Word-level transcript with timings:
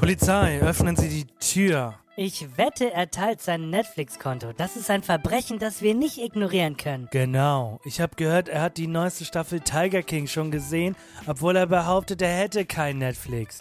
Polizei, 0.00 0.60
öffnen 0.62 0.96
Sie 0.96 1.10
die 1.10 1.26
Tür. 1.40 1.94
Ich 2.16 2.56
wette, 2.56 2.90
er 2.90 3.10
teilt 3.10 3.42
sein 3.42 3.68
Netflix-Konto. 3.68 4.54
Das 4.56 4.74
ist 4.76 4.88
ein 4.88 5.02
Verbrechen, 5.02 5.58
das 5.58 5.82
wir 5.82 5.94
nicht 5.94 6.16
ignorieren 6.16 6.78
können. 6.78 7.06
Genau. 7.10 7.80
Ich 7.84 8.00
habe 8.00 8.16
gehört, 8.16 8.48
er 8.48 8.62
hat 8.62 8.78
die 8.78 8.86
neueste 8.86 9.26
Staffel 9.26 9.60
Tiger 9.60 10.02
King 10.02 10.26
schon 10.26 10.50
gesehen, 10.50 10.96
obwohl 11.26 11.54
er 11.54 11.66
behauptet, 11.66 12.22
er 12.22 12.34
hätte 12.34 12.64
kein 12.64 12.96
Netflix. 12.96 13.60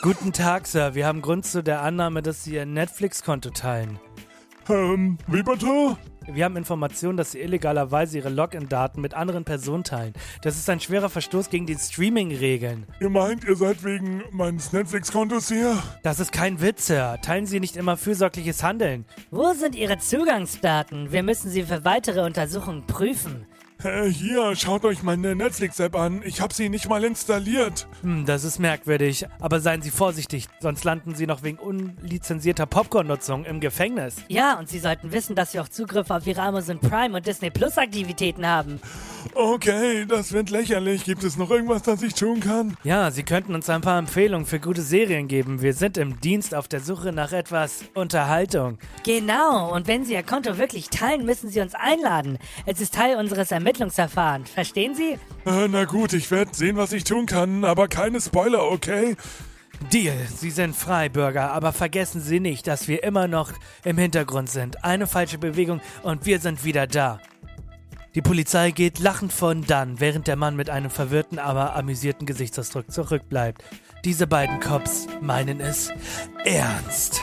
Guten 0.00 0.32
Tag, 0.32 0.68
Sir. 0.68 0.94
Wir 0.94 1.08
haben 1.08 1.22
Grund 1.22 1.44
zu 1.44 1.60
der 1.64 1.82
Annahme, 1.82 2.22
dass 2.22 2.44
Sie 2.44 2.54
Ihr 2.54 2.64
Netflix-Konto 2.64 3.50
teilen. 3.50 3.98
Ähm, 4.68 5.18
wie 5.26 5.42
bitte? 5.42 5.96
Wir 6.30 6.44
haben 6.44 6.56
Informationen, 6.56 7.16
dass 7.16 7.32
Sie 7.32 7.40
illegalerweise 7.40 8.18
Ihre 8.18 8.28
Login-Daten 8.28 9.00
mit 9.00 9.14
anderen 9.14 9.44
Personen 9.44 9.82
teilen. 9.82 10.12
Das 10.42 10.58
ist 10.58 10.68
ein 10.68 10.78
schwerer 10.78 11.08
Verstoß 11.08 11.48
gegen 11.48 11.64
die 11.64 11.74
Streaming-Regeln. 11.74 12.86
Ihr 13.00 13.08
meint, 13.08 13.44
ihr 13.44 13.56
seid 13.56 13.82
wegen 13.82 14.22
meines 14.30 14.72
Netflix-Kontos 14.74 15.48
hier? 15.48 15.82
Das 16.02 16.20
ist 16.20 16.30
kein 16.30 16.60
Witz, 16.60 16.86
Sir. 16.86 17.18
Teilen 17.22 17.46
Sie 17.46 17.60
nicht 17.60 17.76
immer 17.76 17.96
fürsorgliches 17.96 18.62
Handeln. 18.62 19.06
Wo 19.30 19.54
sind 19.54 19.74
Ihre 19.74 19.98
Zugangsdaten? 19.98 21.12
Wir 21.12 21.22
müssen 21.22 21.50
sie 21.50 21.62
für 21.62 21.86
weitere 21.86 22.20
Untersuchungen 22.20 22.86
prüfen. 22.86 23.46
Äh, 23.84 24.08
hier, 24.08 24.56
schaut 24.56 24.84
euch 24.84 25.04
meine 25.04 25.36
Netflix-App 25.36 25.94
an. 25.94 26.20
Ich 26.24 26.40
habe 26.40 26.52
sie 26.52 26.68
nicht 26.68 26.88
mal 26.88 27.04
installiert. 27.04 27.86
Hm, 28.02 28.26
das 28.26 28.42
ist 28.42 28.58
merkwürdig. 28.58 29.26
Aber 29.38 29.60
seien 29.60 29.82
Sie 29.82 29.90
vorsichtig, 29.90 30.48
sonst 30.58 30.82
landen 30.82 31.14
Sie 31.14 31.28
noch 31.28 31.44
wegen 31.44 31.58
unlizenzierter 31.58 32.66
Popcorn-Nutzung 32.66 33.44
im 33.44 33.60
Gefängnis. 33.60 34.16
Ja, 34.26 34.58
und 34.58 34.68
Sie 34.68 34.80
sollten 34.80 35.12
wissen, 35.12 35.36
dass 35.36 35.54
wir 35.54 35.62
auch 35.62 35.68
Zugriff 35.68 36.10
auf 36.10 36.26
Ihre 36.26 36.42
Amazon 36.42 36.80
Prime 36.80 37.16
und 37.16 37.26
Disney 37.26 37.50
Plus 37.50 37.78
Aktivitäten 37.78 38.44
haben. 38.44 38.80
Okay, 39.34 40.06
das 40.06 40.32
wird 40.32 40.50
lächerlich. 40.50 41.04
Gibt 41.04 41.22
es 41.22 41.36
noch 41.36 41.50
irgendwas, 41.50 41.82
das 41.82 42.02
ich 42.02 42.14
tun 42.14 42.40
kann? 42.40 42.76
Ja, 42.82 43.12
Sie 43.12 43.22
könnten 43.22 43.54
uns 43.54 43.68
ein 43.70 43.80
paar 43.80 43.98
Empfehlungen 43.98 44.46
für 44.46 44.58
gute 44.58 44.82
Serien 44.82 45.28
geben. 45.28 45.62
Wir 45.62 45.74
sind 45.74 45.96
im 45.98 46.20
Dienst 46.20 46.52
auf 46.54 46.66
der 46.66 46.80
Suche 46.80 47.12
nach 47.12 47.30
etwas 47.30 47.84
Unterhaltung. 47.94 48.78
Genau, 49.04 49.72
und 49.72 49.86
wenn 49.86 50.04
Sie 50.04 50.14
Ihr 50.14 50.24
Konto 50.24 50.58
wirklich 50.58 50.88
teilen, 50.90 51.24
müssen 51.24 51.48
Sie 51.48 51.60
uns 51.60 51.74
einladen. 51.76 52.38
Es 52.66 52.80
ist 52.80 52.94
Teil 52.94 53.16
unseres 53.16 53.52
Ermittlungsverfahrens. 53.68 54.50
Verstehen 54.50 54.94
Sie? 54.94 55.18
Äh, 55.44 55.68
na 55.68 55.84
gut, 55.84 56.14
ich 56.14 56.30
werde 56.30 56.54
sehen, 56.54 56.76
was 56.76 56.92
ich 56.92 57.04
tun 57.04 57.26
kann, 57.26 57.64
aber 57.64 57.86
keine 57.86 58.18
Spoiler, 58.18 58.62
okay? 58.70 59.14
Deal, 59.92 60.16
Sie 60.34 60.50
sind 60.50 60.74
Freibürger, 60.74 61.52
aber 61.52 61.72
vergessen 61.72 62.22
Sie 62.22 62.40
nicht, 62.40 62.66
dass 62.66 62.88
wir 62.88 63.02
immer 63.04 63.28
noch 63.28 63.52
im 63.84 63.98
Hintergrund 63.98 64.48
sind. 64.48 64.84
Eine 64.84 65.06
falsche 65.06 65.36
Bewegung 65.36 65.82
und 66.02 66.24
wir 66.24 66.40
sind 66.40 66.64
wieder 66.64 66.86
da. 66.86 67.20
Die 68.14 68.22
Polizei 68.22 68.70
geht 68.70 68.98
lachend 69.00 69.34
von 69.34 69.64
dann, 69.66 70.00
während 70.00 70.26
der 70.26 70.36
Mann 70.36 70.56
mit 70.56 70.70
einem 70.70 70.90
verwirrten, 70.90 71.38
aber 71.38 71.76
amüsierten 71.76 72.26
Gesichtsausdruck 72.26 72.90
zurückbleibt. 72.90 73.62
Diese 74.04 74.26
beiden 74.26 74.60
Cops 74.60 75.06
meinen 75.20 75.60
es 75.60 75.92
ernst. 76.44 77.20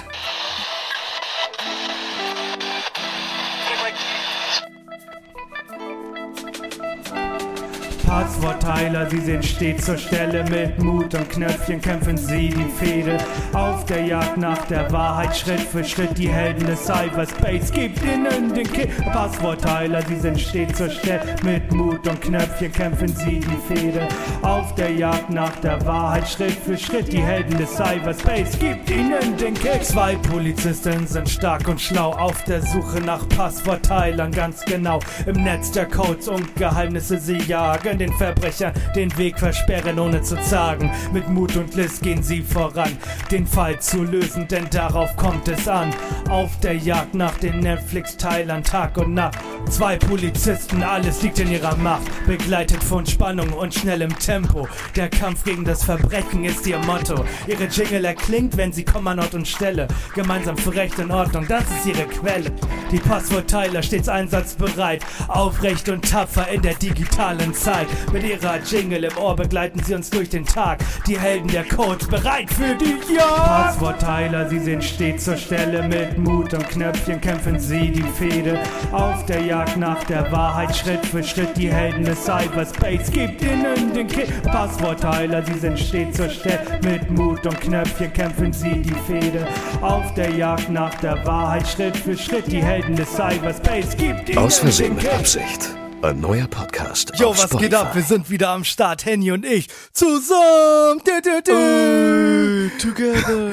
Passwortteiler, 8.06 9.10
sie 9.10 9.20
sind 9.20 9.44
stets 9.44 9.86
zur 9.86 9.98
Stelle. 9.98 10.44
Mit 10.50 10.82
Mut 10.82 11.16
und 11.16 11.30
Knöpfchen 11.30 11.82
kämpfen 11.82 12.18
sie 12.18 12.50
die 12.50 12.86
Fehde. 12.86 13.18
Auf 13.54 13.86
der 13.86 14.06
Jagd 14.06 14.38
nach 14.38 14.66
der 14.68 14.92
Wahrheit, 14.92 15.36
Schritt 15.36 15.62
für 15.62 15.84
Schritt, 15.84 16.18
die 16.18 16.30
Helden 16.30 16.68
des 16.68 16.86
Cyberspace. 16.86 17.72
Gibt 17.72 18.04
ihnen 18.04 18.54
den 18.54 18.72
Kick. 18.72 18.90
Passwortteiler, 19.12 20.02
sie 20.04 20.20
sind 20.20 20.40
stets 20.40 20.78
zur 20.78 20.90
Stelle. 20.90 21.36
Mit 21.44 21.72
Mut 21.74 22.08
und 22.08 22.22
Knöpfchen 22.22 22.72
kämpfen 22.72 23.08
sie 23.08 23.40
die 23.40 23.74
Fehde. 23.74 24.08
Auf 24.44 24.76
der 24.76 24.92
Jagd 24.92 25.32
nach 25.32 25.56
der 25.58 25.84
Wahrheit, 25.86 26.28
Schritt 26.30 26.52
für 26.52 26.78
Schritt, 26.78 27.12
die 27.12 27.24
Helden 27.24 27.58
des 27.58 27.76
Cyberspace. 27.76 28.60
Gibt 28.60 28.90
ihnen 28.90 29.36
den 29.40 29.56
Kick. 29.56 29.84
Zwei 29.84 30.16
Polizisten 30.16 31.08
sind 31.08 31.28
stark 31.28 31.68
und 31.68 31.82
schlau. 31.82 32.12
Auf 32.12 32.44
der 32.44 32.62
Suche 32.62 33.00
nach 33.02 33.28
Passwortteilern, 33.30 34.32
ganz 34.32 34.64
genau. 34.66 35.00
Im 35.26 35.44
Netz 35.44 35.72
der 35.72 35.88
Codes 35.88 36.28
und 36.28 36.56
Geheimnisse, 36.56 37.18
sie 37.18 37.38
jagen 37.38 37.95
den 37.98 38.14
Verbrechern 38.14 38.74
den 38.96 39.16
Weg 39.18 39.40
versperren, 39.40 40.00
ohne 40.00 40.22
zu 40.22 40.40
zagen. 40.42 40.92
Mit 41.14 41.30
Mut 41.30 41.56
und 41.56 41.76
List 41.76 42.02
gehen 42.02 42.24
sie 42.24 42.42
voran, 42.42 42.98
den 43.32 43.48
Fall 43.48 43.80
zu 43.80 44.04
lösen, 44.04 44.48
denn 44.48 44.70
darauf 44.70 45.16
kommt 45.16 45.48
es 45.48 45.68
an. 45.68 45.94
Auf 46.30 46.60
der 46.60 46.76
Jagd 46.76 47.16
nach 47.16 47.38
den 47.38 47.60
Netflix-Teilern 47.60 48.64
Tag 48.64 48.98
und 48.98 49.14
Nacht. 49.14 49.38
Zwei 49.70 49.98
Polizisten, 49.98 50.84
alles 50.84 51.22
liegt 51.24 51.40
in 51.40 51.52
ihrer 51.52 51.76
Macht, 51.78 52.04
begleitet 52.28 52.84
von 52.84 53.06
Spannung 53.06 53.52
und 53.54 53.74
schnellem 53.74 54.18
Tempo. 54.20 54.68
Der 54.96 55.10
Kampf 55.10 55.44
gegen 55.44 55.66
das 55.66 55.84
Verbrechen 55.84 56.44
ist 56.44 56.68
ihr 56.68 56.78
Motto. 56.80 57.26
Ihre 57.48 57.66
Jingle 57.66 58.06
erklingt, 58.06 58.58
wenn 58.58 58.72
sie 58.72 58.84
kommen 58.84 59.08
an 59.08 59.20
Ort 59.20 59.34
und 59.34 59.48
Stelle. 59.48 59.88
Gemeinsam 60.14 60.58
für 60.58 60.74
Recht 60.74 61.00
und 61.00 61.12
Ordnung, 61.12 61.46
das 61.48 61.64
ist 61.64 61.86
ihre 61.88 62.06
Quelle. 62.06 62.52
Die 62.92 63.00
Passwortteiler 63.00 63.82
stets 63.82 64.08
einsatzbereit, 64.08 65.04
aufrecht 65.28 65.90
und 65.90 66.10
tapfer 66.10 66.48
in 66.50 66.62
der 66.62 66.76
digitalen 66.76 67.54
Zeit. 67.54 67.85
Mit 68.12 68.24
ihrer 68.24 68.60
Jingle 68.64 69.04
im 69.04 69.18
Ohr 69.18 69.36
begleiten 69.36 69.82
sie 69.84 69.94
uns 69.94 70.10
durch 70.10 70.30
den 70.30 70.46
Tag. 70.46 70.80
Die 71.08 71.20
Helden 71.20 71.48
der 71.50 71.64
Code 71.64 72.06
bereit 72.08 72.50
für 72.52 72.76
die 72.76 72.96
Jagd. 73.14 73.46
Passwortteiler, 73.46 74.50
sie 74.50 74.60
sind 74.60 74.84
stets 74.84 75.26
zur 75.26 75.38
Stelle. 75.38 75.88
Mit 75.88 76.18
Mut 76.18 76.54
und 76.54 76.68
Knöpfchen 76.70 77.22
kämpfen 77.22 77.60
sie 77.60 77.92
die 77.92 78.04
Fehde. 78.04 78.60
Auf 78.92 79.26
der 79.26 79.42
Jagd 79.42 79.78
nach 79.78 80.04
der 80.06 80.32
Wahrheit, 80.32 80.76
Schritt 80.76 81.06
für 81.06 81.24
Schritt. 81.24 81.56
Die 81.58 81.72
Helden 81.72 82.04
des 82.04 82.24
Cyberspace, 82.26 83.12
gibt 83.12 83.42
ihnen 83.42 83.94
den 83.94 84.08
Kick. 84.08 84.30
Passwortteiler, 84.44 85.44
sie 85.44 85.60
sind 85.60 85.80
stets 85.80 86.18
zur 86.18 86.30
Stelle. 86.30 86.80
Mit 86.84 87.10
Mut 87.12 87.46
und 87.46 87.60
Knöpfchen 87.62 88.12
kämpfen 88.14 88.52
sie 88.54 88.82
die 88.82 88.96
Fehde. 89.08 89.48
Auf 89.82 90.14
der 90.14 90.32
Jagd 90.32 90.70
nach 90.70 90.94
der 90.96 91.26
Wahrheit, 91.26 91.68
Schritt 91.68 91.98
für 91.98 92.18
Schritt. 92.18 92.48
Die 92.48 92.64
Helden 92.64 92.96
des 92.96 93.10
Cyberspace, 93.14 93.98
gibt 93.98 94.30
ihnen 94.30 94.38
Aus 94.38 94.60
Versehen 94.60 94.96
mit. 94.96 95.08
Absicht. 95.14 95.76
Ein 96.02 96.20
neuer 96.20 96.48
Podcast. 96.48 97.14
Jo, 97.18 97.32
was 97.32 97.44
Spotify. 97.44 97.64
geht 97.64 97.74
ab? 97.74 97.96
Wir 97.96 98.04
sind 98.04 98.30
wieder 98.30 98.50
am 98.50 98.64
Start, 98.64 99.06
Henny 99.06 99.32
und 99.32 99.46
ich. 99.46 99.68
Zusammen. 99.92 101.02
Du, 101.04 101.22
du, 101.22 101.42
du. 101.42 102.72
Together. 102.78 103.52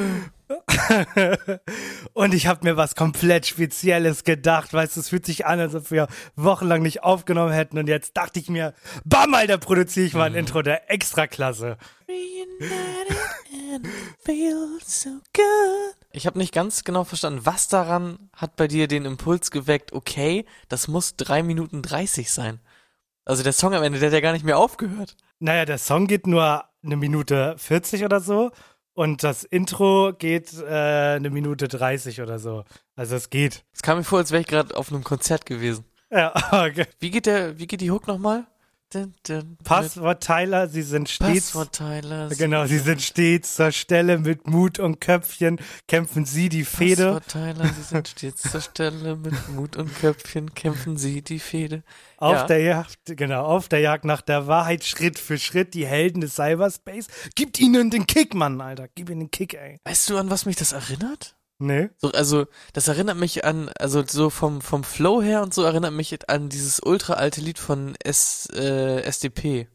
Und 2.12 2.34
ich 2.34 2.46
habe 2.46 2.60
mir 2.64 2.76
was 2.76 2.94
komplett 2.94 3.46
Spezielles 3.46 4.24
gedacht. 4.24 4.74
Weißt 4.74 4.96
du, 4.96 5.00
es 5.00 5.08
fühlt 5.08 5.24
sich 5.24 5.46
an, 5.46 5.60
als 5.60 5.74
ob 5.74 5.90
wir 5.90 6.08
wochenlang 6.36 6.82
nicht 6.82 7.02
aufgenommen 7.02 7.52
hätten. 7.52 7.78
Und 7.78 7.88
jetzt 7.88 8.18
dachte 8.18 8.38
ich 8.38 8.50
mir, 8.50 8.74
bam, 9.04 9.32
Alter, 9.32 9.56
produziere 9.56 10.04
ich 10.06 10.12
mal 10.12 10.24
ein 10.24 10.34
Intro 10.34 10.60
der 10.60 10.90
Extraklasse. 10.90 11.78
Ich 16.14 16.26
habe 16.26 16.38
nicht 16.38 16.52
ganz 16.52 16.84
genau 16.84 17.04
verstanden, 17.04 17.40
was 17.44 17.68
daran 17.68 18.30
hat 18.36 18.56
bei 18.56 18.68
dir 18.68 18.86
den 18.86 19.04
Impuls 19.04 19.50
geweckt, 19.50 19.92
okay, 19.92 20.44
das 20.68 20.88
muss 20.88 21.16
3 21.16 21.42
Minuten 21.42 21.82
30 21.82 22.30
sein. 22.30 22.60
Also 23.24 23.42
der 23.42 23.52
Song 23.52 23.74
am 23.74 23.82
Ende, 23.82 23.98
der 23.98 24.08
hat 24.08 24.14
ja 24.14 24.20
gar 24.20 24.32
nicht 24.32 24.44
mehr 24.44 24.58
aufgehört. 24.58 25.16
Naja, 25.38 25.64
der 25.64 25.78
Song 25.78 26.06
geht 26.06 26.26
nur 26.26 26.64
eine 26.82 26.96
Minute 26.96 27.54
40 27.56 28.04
oder 28.04 28.20
so. 28.20 28.50
Und 28.94 29.22
das 29.22 29.44
Intro 29.44 30.12
geht 30.12 30.52
äh, 30.52 31.16
eine 31.16 31.30
Minute 31.30 31.68
30 31.68 32.20
oder 32.20 32.38
so. 32.38 32.64
Also 32.94 33.16
es 33.16 33.30
geht. 33.30 33.64
Es 33.72 33.80
kam 33.80 33.98
mir 33.98 34.04
vor, 34.04 34.18
als 34.18 34.32
wäre 34.32 34.42
ich 34.42 34.48
gerade 34.48 34.76
auf 34.76 34.92
einem 34.92 35.02
Konzert 35.02 35.46
gewesen. 35.46 35.84
Ja, 36.10 36.34
okay. 36.52 36.86
Wie 37.00 37.10
geht 37.10 37.26
der, 37.26 37.58
wie 37.58 37.66
geht 37.66 37.80
die 37.80 37.90
Hook 37.90 38.06
nochmal? 38.06 38.46
Dun, 38.92 39.14
dun, 39.26 39.56
Passwortteiler, 39.64 40.68
sie 40.68 40.82
sind 40.82 41.08
stets 41.08 41.52
Passwortteiler. 41.52 42.28
Genau, 42.28 42.66
sie 42.66 42.78
sind 42.78 43.00
stets 43.00 43.56
zur 43.56 43.72
Stelle 43.72 44.18
mit 44.18 44.46
Mut 44.46 44.78
und 44.78 45.00
Köpfchen, 45.00 45.58
kämpfen 45.88 46.26
sie 46.26 46.50
die 46.50 46.64
Fehde. 46.64 47.14
Passwortteiler, 47.20 47.72
sie 47.72 47.82
sind 47.82 48.08
stets 48.08 48.42
zur 48.50 48.60
Stelle, 48.60 49.16
mit 49.16 49.48
Mut 49.48 49.76
und 49.76 49.94
Köpfchen 49.94 50.52
kämpfen 50.54 50.98
sie 50.98 51.22
die 51.22 51.38
Fehde. 51.38 51.82
Auf 52.18 52.34
Ja. 52.34 52.46
der 52.46 52.60
Jagd, 52.60 52.98
genau, 53.06 53.44
auf 53.44 53.68
der 53.68 53.80
Jagd 53.80 54.04
nach 54.04 54.20
der 54.20 54.46
Wahrheit, 54.46 54.84
Schritt 54.84 55.18
für 55.18 55.38
Schritt, 55.38 55.72
die 55.72 55.86
Helden 55.86 56.20
des 56.20 56.34
Cyberspace. 56.34 57.06
Gibt 57.34 57.58
ihnen 57.60 57.90
den 57.90 58.06
Kick, 58.06 58.34
Mann, 58.34 58.60
Alter. 58.60 58.88
Gib 58.94 59.08
ihnen 59.08 59.20
den 59.20 59.30
Kick, 59.30 59.54
ey. 59.54 59.78
Weißt 59.84 60.10
du, 60.10 60.18
an 60.18 60.28
was 60.30 60.44
mich 60.44 60.56
das 60.56 60.72
erinnert? 60.72 61.34
Nee? 61.62 61.90
So, 61.96 62.10
also, 62.10 62.46
das 62.72 62.88
erinnert 62.88 63.16
mich 63.16 63.44
an, 63.44 63.70
also 63.78 64.04
so 64.06 64.30
vom, 64.30 64.60
vom 64.60 64.82
Flow 64.84 65.22
her 65.22 65.42
und 65.42 65.54
so 65.54 65.62
erinnert 65.62 65.92
mich 65.92 66.28
an 66.28 66.48
dieses 66.48 66.80
ultra 66.80 67.14
alte 67.14 67.40
Lied 67.40 67.58
von 67.58 67.94
S, 68.02 68.48
äh, 68.52 69.02
SDP. 69.02 69.68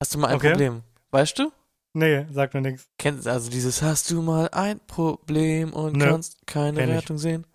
Hast 0.00 0.14
du 0.14 0.18
mal 0.18 0.28
ein 0.28 0.36
Okay. 0.36 0.50
Problem? 0.50 0.82
Weißt 1.10 1.38
du? 1.38 1.52
Nee, 1.94 2.26
sagt 2.30 2.54
mir 2.54 2.60
nichts. 2.62 2.88
Kennst 2.98 3.26
also 3.28 3.50
dieses 3.50 3.82
Hast 3.82 4.10
du 4.10 4.22
mal 4.22 4.48
ein 4.52 4.80
Problem 4.86 5.72
und 5.74 5.96
Nö, 5.96 6.06
kannst 6.06 6.46
keine 6.46 6.78
kenn 6.78 6.90
ich. 6.90 6.96
Rettung 6.96 7.18
sehen? 7.18 7.46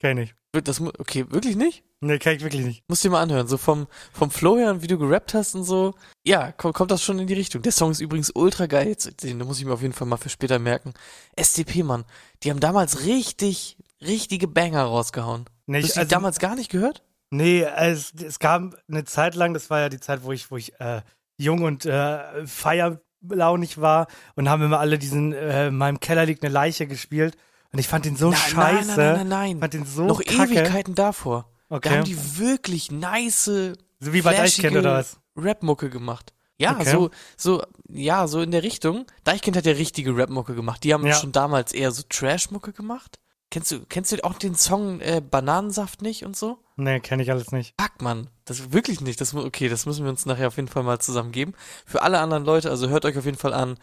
Kenn 0.00 0.18
ich. 0.18 0.34
Das, 0.62 0.80
okay, 0.80 1.26
wirklich 1.30 1.56
nicht? 1.56 1.84
Nee, 2.00 2.18
kenn 2.18 2.36
ich 2.36 2.42
wirklich 2.42 2.64
nicht. 2.64 2.84
Musst 2.88 3.02
dir 3.04 3.10
mal 3.10 3.22
anhören. 3.22 3.46
So 3.46 3.56
vom, 3.56 3.86
vom 4.12 4.30
Flow 4.30 4.58
her 4.58 4.70
und 4.70 4.82
wie 4.82 4.86
du 4.86 4.98
gerappt 4.98 5.34
hast 5.34 5.54
und 5.54 5.64
so. 5.64 5.94
Ja, 6.24 6.52
kommt, 6.52 6.74
kommt 6.74 6.90
das 6.90 7.02
schon 7.02 7.18
in 7.18 7.26
die 7.26 7.34
Richtung. 7.34 7.62
Der 7.62 7.72
Song 7.72 7.90
ist 7.90 8.00
übrigens 8.00 8.30
ultra 8.34 8.66
geil. 8.66 8.88
Jetzt, 8.88 9.22
den 9.22 9.38
muss 9.38 9.58
ich 9.58 9.64
mir 9.64 9.72
auf 9.72 9.82
jeden 9.82 9.94
Fall 9.94 10.06
mal 10.06 10.16
für 10.16 10.28
später 10.28 10.58
merken. 10.58 10.94
SDP, 11.36 11.82
Mann. 11.82 12.04
Die 12.42 12.50
haben 12.50 12.60
damals 12.60 13.04
richtig, 13.04 13.78
richtige 14.00 14.48
Banger 14.48 14.84
rausgehauen. 14.84 15.46
Nee, 15.66 15.78
Hast 15.78 15.84
ich, 15.84 15.90
du 15.90 15.94
die 15.94 16.00
also, 16.00 16.10
damals 16.10 16.38
gar 16.38 16.54
nicht 16.56 16.70
gehört? 16.70 17.02
nee 17.30 17.62
es, 17.62 18.12
es 18.14 18.38
gab 18.38 18.76
eine 18.88 19.04
Zeit 19.04 19.34
lang, 19.34 19.54
das 19.54 19.70
war 19.70 19.80
ja 19.80 19.88
die 19.88 20.00
Zeit, 20.00 20.22
wo 20.22 20.32
ich, 20.32 20.50
wo 20.50 20.56
ich 20.56 20.78
äh, 20.80 21.02
jung 21.36 21.62
und 21.62 21.84
äh, 21.84 22.46
feierlaunig 22.46 23.80
war 23.80 24.06
und 24.36 24.48
haben 24.48 24.62
immer 24.62 24.78
alle 24.78 24.98
diesen, 24.98 25.32
äh, 25.32 25.68
in 25.68 25.76
meinem 25.76 26.00
Keller 26.00 26.26
liegt 26.26 26.44
eine 26.44 26.52
Leiche 26.52 26.86
gespielt. 26.86 27.36
Und 27.74 27.80
ich 27.80 27.88
fand 27.88 28.04
den 28.04 28.16
so 28.16 28.30
Nein, 28.30 28.38
scheiße. 28.40 28.86
Nein, 28.88 28.96
nein, 28.96 29.14
nein, 29.16 29.28
nein. 29.28 29.58
Fand 29.60 29.74
den 29.74 29.84
so 29.84 30.06
Noch 30.06 30.22
kacke. 30.24 30.52
Ewigkeiten 30.54 30.94
davor. 30.94 31.50
Da 31.68 31.76
Okay. 31.76 31.90
haben 31.90 32.04
die 32.04 32.38
wirklich 32.38 32.90
nice, 32.92 33.44
So 33.46 33.72
wie 34.00 34.22
bei 34.22 34.32
Deichkind 34.34 34.76
oder 34.76 34.94
was? 34.94 35.18
Rap-Mucke 35.36 35.90
gemacht. 35.90 36.32
Ja, 36.56 36.76
Okay. 36.78 36.88
so, 36.92 37.10
so, 37.36 37.64
ja, 37.88 38.28
so 38.28 38.40
in 38.42 38.52
der 38.52 38.62
Richtung. 38.62 39.06
Deichkind 39.24 39.56
hat 39.56 39.66
ja 39.66 39.72
richtige 39.72 40.16
Rap-Mucke 40.16 40.54
gemacht. 40.54 40.84
Die 40.84 40.94
haben 40.94 41.04
Ja. 41.04 41.14
schon 41.14 41.32
damals 41.32 41.72
eher 41.72 41.90
so 41.90 42.02
Trash-Mucke 42.08 42.72
gemacht. 42.72 43.18
Kennst 43.50 43.72
du, 43.72 43.80
kennst 43.88 44.12
du 44.12 44.22
auch 44.24 44.34
den 44.38 44.54
Song 44.54 45.00
äh, 45.00 45.20
Bananensaft 45.20 46.00
nicht 46.00 46.24
und 46.24 46.36
so? 46.36 46.58
Nee, 46.76 47.00
kenne 47.00 47.22
ich 47.24 47.30
alles 47.30 47.50
nicht. 47.52 47.74
Fuck, 47.80 48.00
Mann. 48.02 48.28
Das 48.44 48.72
wirklich 48.72 49.00
nicht. 49.00 49.20
Das, 49.20 49.34
okay, 49.34 49.68
das 49.68 49.84
müssen 49.86 50.04
wir 50.04 50.10
uns 50.10 50.26
nachher 50.26 50.46
auf 50.48 50.56
jeden 50.56 50.68
Fall 50.68 50.82
mal 50.84 51.00
zusammen 51.00 51.32
geben. 51.32 51.54
Für 51.86 52.02
alle 52.02 52.20
anderen 52.20 52.44
Leute, 52.44 52.70
also 52.70 52.88
hört 52.88 53.04
euch 53.04 53.18
auf 53.18 53.24
jeden 53.24 53.38
Fall 53.38 53.52
an. 53.52 53.78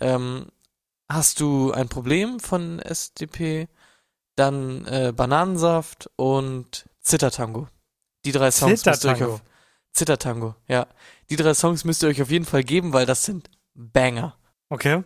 Ähm, 0.00 0.46
hast 1.14 1.40
du 1.40 1.72
ein 1.72 1.88
Problem 1.88 2.40
von 2.40 2.80
SDP? 2.80 3.68
Dann 4.36 4.84
äh, 4.86 5.12
Bananensaft 5.14 6.10
und 6.16 6.86
Zittertango. 7.00 7.68
Die 8.24 8.32
drei 8.32 8.50
Songs 8.50 8.84
müsst 8.84 8.86
ihr 8.86 8.90
euch 8.92 8.98
Zittertango. 9.00 9.34
auf 9.34 9.42
Zittertango, 9.92 10.54
ja. 10.66 10.86
Die 11.30 11.36
drei 11.36 11.54
Songs 11.54 11.84
müsst 11.84 12.02
ihr 12.02 12.08
euch 12.08 12.20
auf 12.20 12.30
jeden 12.30 12.44
Fall 12.44 12.64
geben, 12.64 12.92
weil 12.92 13.06
das 13.06 13.24
sind 13.24 13.48
Banger. 13.74 14.36
Okay. 14.70 15.04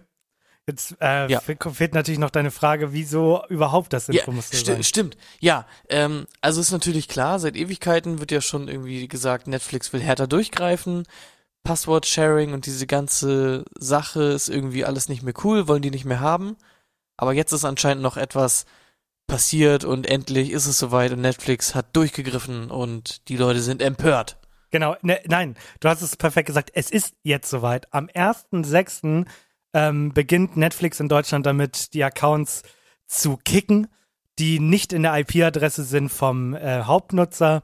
Jetzt 0.66 0.96
äh, 1.00 1.31
Ja. 1.31 1.40
fe- 1.40 1.56
fehlt 1.72 1.94
natürlich 1.94 2.19
noch 2.19 2.31
deine 2.31 2.50
Frage, 2.50 2.93
wieso 2.93 3.43
überhaupt 3.49 3.93
das 3.93 4.06
Ja, 4.06 4.14
Intro 4.14 4.32
musste 4.32 4.56
sti 4.56 4.72
sein. 4.72 4.84
stimmt. 4.84 5.16
Ja, 5.40 5.66
ähm, 5.88 6.26
also 6.40 6.60
ist 6.60 6.72
natürlich 6.72 7.08
klar, 7.08 7.38
seit 7.38 7.56
Ewigkeiten 7.56 8.19
wird 8.20 8.31
ja 8.31 8.40
schon 8.40 8.69
irgendwie 8.69 9.08
gesagt, 9.08 9.46
Netflix 9.46 9.93
will 9.93 10.00
härter 10.00 10.26
durchgreifen. 10.26 11.05
Passwort-Sharing 11.69 12.55
und 12.55 12.65
diese 12.65 12.87
ganze 12.87 13.67
Sache 13.79 14.23
ist 14.23 14.49
irgendwie 14.49 14.87
alles 14.87 15.11
nicht 15.11 15.23
mehr 15.23 15.35
cool, 15.44 15.69
wollen 15.69 15.82
die 15.82 15.91
nicht 15.91 16.06
mehr 16.06 16.20
haben. 16.20 16.56
Aber 17.19 17.35
jetzt 17.35 17.53
ist 17.53 17.67
anscheinend 17.67 18.03
noch 18.03 18.17
etwas 18.17 18.65
passiert 19.26 19.85
und 19.85 20.06
endlich 20.06 20.50
ist 20.50 20.65
es 20.65 20.79
soweit 20.79 21.12
und 21.12 21.20
Netflix 21.20 21.75
hat 21.75 21.94
durchgegriffen 21.94 22.70
und 22.70 23.29
die 23.29 23.37
Leute 23.37 23.61
sind 23.61 23.82
empört. 23.82 24.38
Genau, 24.70 24.97
ne, 25.03 25.20
nein, 25.26 25.56
du 25.81 25.91
hast 25.91 26.00
es 26.00 26.17
perfekt 26.17 26.47
gesagt. 26.47 26.70
Es 26.73 26.91
ist 26.91 27.15
jetzt 27.23 27.50
soweit. 27.50 27.93
Am 27.93 28.06
1.6. 28.06 29.26
Ähm, 29.75 30.15
beginnt 30.15 30.56
Netflix 30.56 31.00
in 31.00 31.11
Deutschland 31.11 31.44
damit, 31.44 31.93
die 31.93 32.03
Accounts 32.03 32.62
zu 33.06 33.37
kicken, 33.37 33.88
die 34.38 34.59
nicht 34.59 34.94
in 34.94 35.03
der 35.03 35.19
IP-Adresse 35.19 35.85
sind 35.85 36.09
vom 36.09 36.55
äh, 36.55 36.85
Hauptnutzer. 36.85 37.62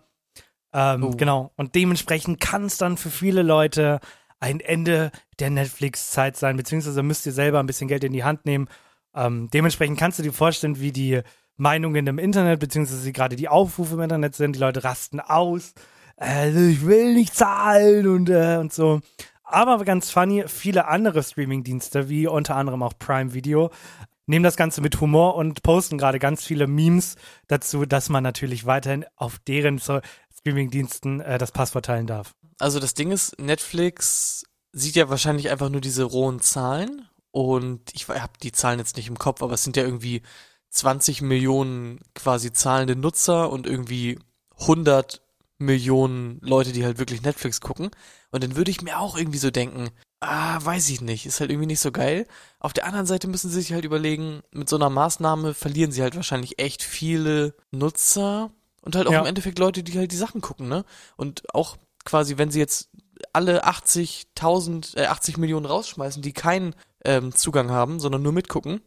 Ähm, 0.74 1.04
Oh. 1.04 1.10
Genau. 1.12 1.52
Und 1.56 1.74
dementsprechend 1.74 2.40
kann 2.40 2.66
es 2.66 2.76
dann 2.76 2.96
für 2.96 3.10
viele 3.10 3.42
Leute 3.42 4.00
ein 4.40 4.60
Ende 4.60 5.10
der 5.38 5.50
Netflix-Zeit 5.50 6.36
sein, 6.36 6.56
beziehungsweise 6.56 7.02
müsst 7.02 7.24
ihr 7.24 7.32
selber 7.32 7.60
ein 7.60 7.66
bisschen 7.66 7.88
Geld 7.88 8.04
in 8.04 8.12
die 8.12 8.24
Hand 8.24 8.44
nehmen. 8.44 8.68
Ähm, 9.14 9.48
dementsprechend 9.54 9.98
kannst 9.98 10.18
du 10.18 10.22
dir 10.22 10.32
vorstellen, 10.32 10.80
wie 10.80 10.92
die 10.92 11.22
Meinungen 11.56 12.06
im 12.06 12.18
Internet, 12.18 12.60
beziehungsweise 12.60 13.12
gerade 13.12 13.36
die 13.36 13.48
Aufrufe 13.48 13.94
im 13.94 14.00
Internet 14.00 14.34
sind. 14.34 14.56
Die 14.56 14.60
Leute 14.60 14.84
rasten 14.84 15.20
aus. 15.20 15.72
Äh, 16.20 16.50
ich 16.50 16.84
will 16.84 17.14
nicht 17.14 17.34
zahlen 17.34 18.08
und, 18.08 18.28
äh, 18.28 18.56
und 18.58 18.72
so. 18.72 19.00
Aber 19.44 19.84
ganz 19.84 20.10
funny, 20.10 20.44
viele 20.48 20.88
andere 20.88 21.22
Streaming-Dienste, 21.22 22.08
wie 22.08 22.26
unter 22.26 22.56
anderem 22.56 22.82
auch 22.82 22.94
Prime 22.98 23.34
Video, 23.34 23.70
nehmen 24.26 24.42
das 24.42 24.56
Ganze 24.56 24.80
mit 24.80 25.00
Humor 25.00 25.36
und 25.36 25.62
posten 25.62 25.98
gerade 25.98 26.18
ganz 26.18 26.44
viele 26.44 26.66
Memes 26.66 27.16
dazu, 27.46 27.84
dass 27.84 28.08
man 28.08 28.22
natürlich 28.22 28.66
weiterhin 28.66 29.04
auf 29.16 29.38
deren 29.38 29.78
Streaming-Diensten 30.44 31.20
äh, 31.20 31.38
das 31.38 31.52
Passwort 31.52 31.86
teilen 31.86 32.06
darf. 32.06 32.34
Also 32.58 32.78
das 32.78 32.94
Ding 32.94 33.10
ist, 33.10 33.38
Netflix 33.40 34.44
sieht 34.72 34.94
ja 34.94 35.08
wahrscheinlich 35.08 35.50
einfach 35.50 35.70
nur 35.70 35.80
diese 35.80 36.04
rohen 36.04 36.40
Zahlen 36.40 37.08
und 37.30 37.80
ich 37.94 38.08
habe 38.08 38.32
die 38.42 38.52
Zahlen 38.52 38.78
jetzt 38.78 38.96
nicht 38.96 39.08
im 39.08 39.18
Kopf, 39.18 39.42
aber 39.42 39.54
es 39.54 39.64
sind 39.64 39.76
ja 39.76 39.84
irgendwie 39.84 40.22
20 40.70 41.22
Millionen 41.22 42.00
quasi 42.14 42.52
zahlende 42.52 42.94
Nutzer 42.94 43.50
und 43.50 43.66
irgendwie 43.66 44.18
100 44.60 45.22
Millionen 45.58 46.40
Leute, 46.42 46.72
die 46.72 46.84
halt 46.84 46.98
wirklich 46.98 47.22
Netflix 47.22 47.60
gucken. 47.60 47.90
Und 48.30 48.44
dann 48.44 48.56
würde 48.56 48.70
ich 48.70 48.82
mir 48.82 48.98
auch 48.98 49.16
irgendwie 49.16 49.38
so 49.38 49.50
denken, 49.50 49.90
ah, 50.20 50.58
weiß 50.62 50.90
ich 50.90 51.00
nicht, 51.00 51.26
ist 51.26 51.40
halt 51.40 51.50
irgendwie 51.50 51.68
nicht 51.68 51.80
so 51.80 51.92
geil. 51.92 52.26
Auf 52.58 52.72
der 52.72 52.86
anderen 52.86 53.06
Seite 53.06 53.28
müssen 53.28 53.50
sie 53.50 53.60
sich 53.60 53.72
halt 53.72 53.84
überlegen, 53.84 54.42
mit 54.50 54.68
so 54.68 54.76
einer 54.76 54.90
Maßnahme 54.90 55.54
verlieren 55.54 55.92
sie 55.92 56.02
halt 56.02 56.16
wahrscheinlich 56.16 56.58
echt 56.58 56.82
viele 56.82 57.54
Nutzer 57.70 58.50
und 58.84 58.94
halt 58.96 59.06
auch 59.08 59.12
Ja. 59.12 59.20
im 59.20 59.26
Endeffekt 59.26 59.58
Leute, 59.58 59.82
die 59.82 59.98
halt 59.98 60.12
die 60.12 60.16
Sachen 60.16 60.40
gucken, 60.40 60.68
ne? 60.68 60.84
Und 61.16 61.42
auch 61.54 61.76
quasi, 62.04 62.38
wenn 62.38 62.50
sie 62.50 62.58
jetzt 62.60 62.90
alle 63.32 63.64
80.000, 63.64 64.96
äh, 64.96 65.06
80 65.06 65.36
Millionen 65.38 65.66
rausschmeißen, 65.66 66.22
die 66.22 66.32
keinen 66.32 66.74
ähm, 67.04 67.34
Zugang 67.34 67.70
haben, 67.70 68.00
sondern 68.00 68.22
nur 68.22 68.32
mitgucken, 68.32 68.80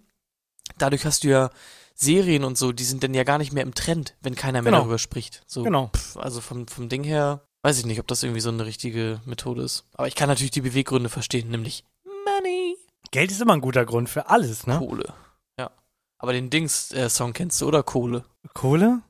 dadurch 0.77 1.05
hast 1.05 1.23
du 1.23 1.29
ja 1.29 1.49
Serien 1.95 2.43
und 2.43 2.57
so, 2.57 2.71
die 2.71 2.83
sind 2.83 3.03
dann 3.03 3.13
ja 3.13 3.23
gar 3.23 3.37
nicht 3.39 3.53
mehr 3.53 3.63
im 3.63 3.73
Trend, 3.73 4.15
wenn 4.21 4.35
keiner 4.35 4.61
mehr 4.61 4.71
Genau. 4.71 4.81
darüber 4.83 4.99
spricht. 4.99 5.41
So, 5.47 5.63
Genau. 5.63 5.89
pff, 5.95 6.17
also 6.17 6.41
vom, 6.41 6.67
vom 6.67 6.89
Ding 6.89 7.03
her, 7.03 7.41
weiß 7.63 7.79
ich 7.79 7.85
nicht, 7.85 7.99
ob 7.99 8.07
das 8.07 8.21
irgendwie 8.23 8.41
so 8.41 8.49
eine 8.49 8.65
richtige 8.65 9.19
Methode 9.25 9.63
ist. 9.63 9.83
Aber 9.95 10.07
ich 10.07 10.15
kann 10.15 10.29
natürlich 10.29 10.51
die 10.51 10.61
Beweggründe 10.61 11.09
verstehen, 11.09 11.49
nämlich 11.49 11.83
Money, 12.05 12.75
Geld 13.11 13.31
ist 13.31 13.41
immer 13.41 13.53
ein 13.53 13.61
guter 13.61 13.85
Grund 13.85 14.09
für 14.09 14.29
alles, 14.29 14.67
ne? 14.67 14.77
Kohle. 14.77 15.13
Ja. 15.59 15.71
Aber 16.19 16.33
den 16.33 16.49
Dings-Song 16.51 17.33
kennst 17.33 17.61
du, 17.61 17.67
oder 17.67 17.81
Kohle? 17.81 18.25
Kohle? 18.53 19.01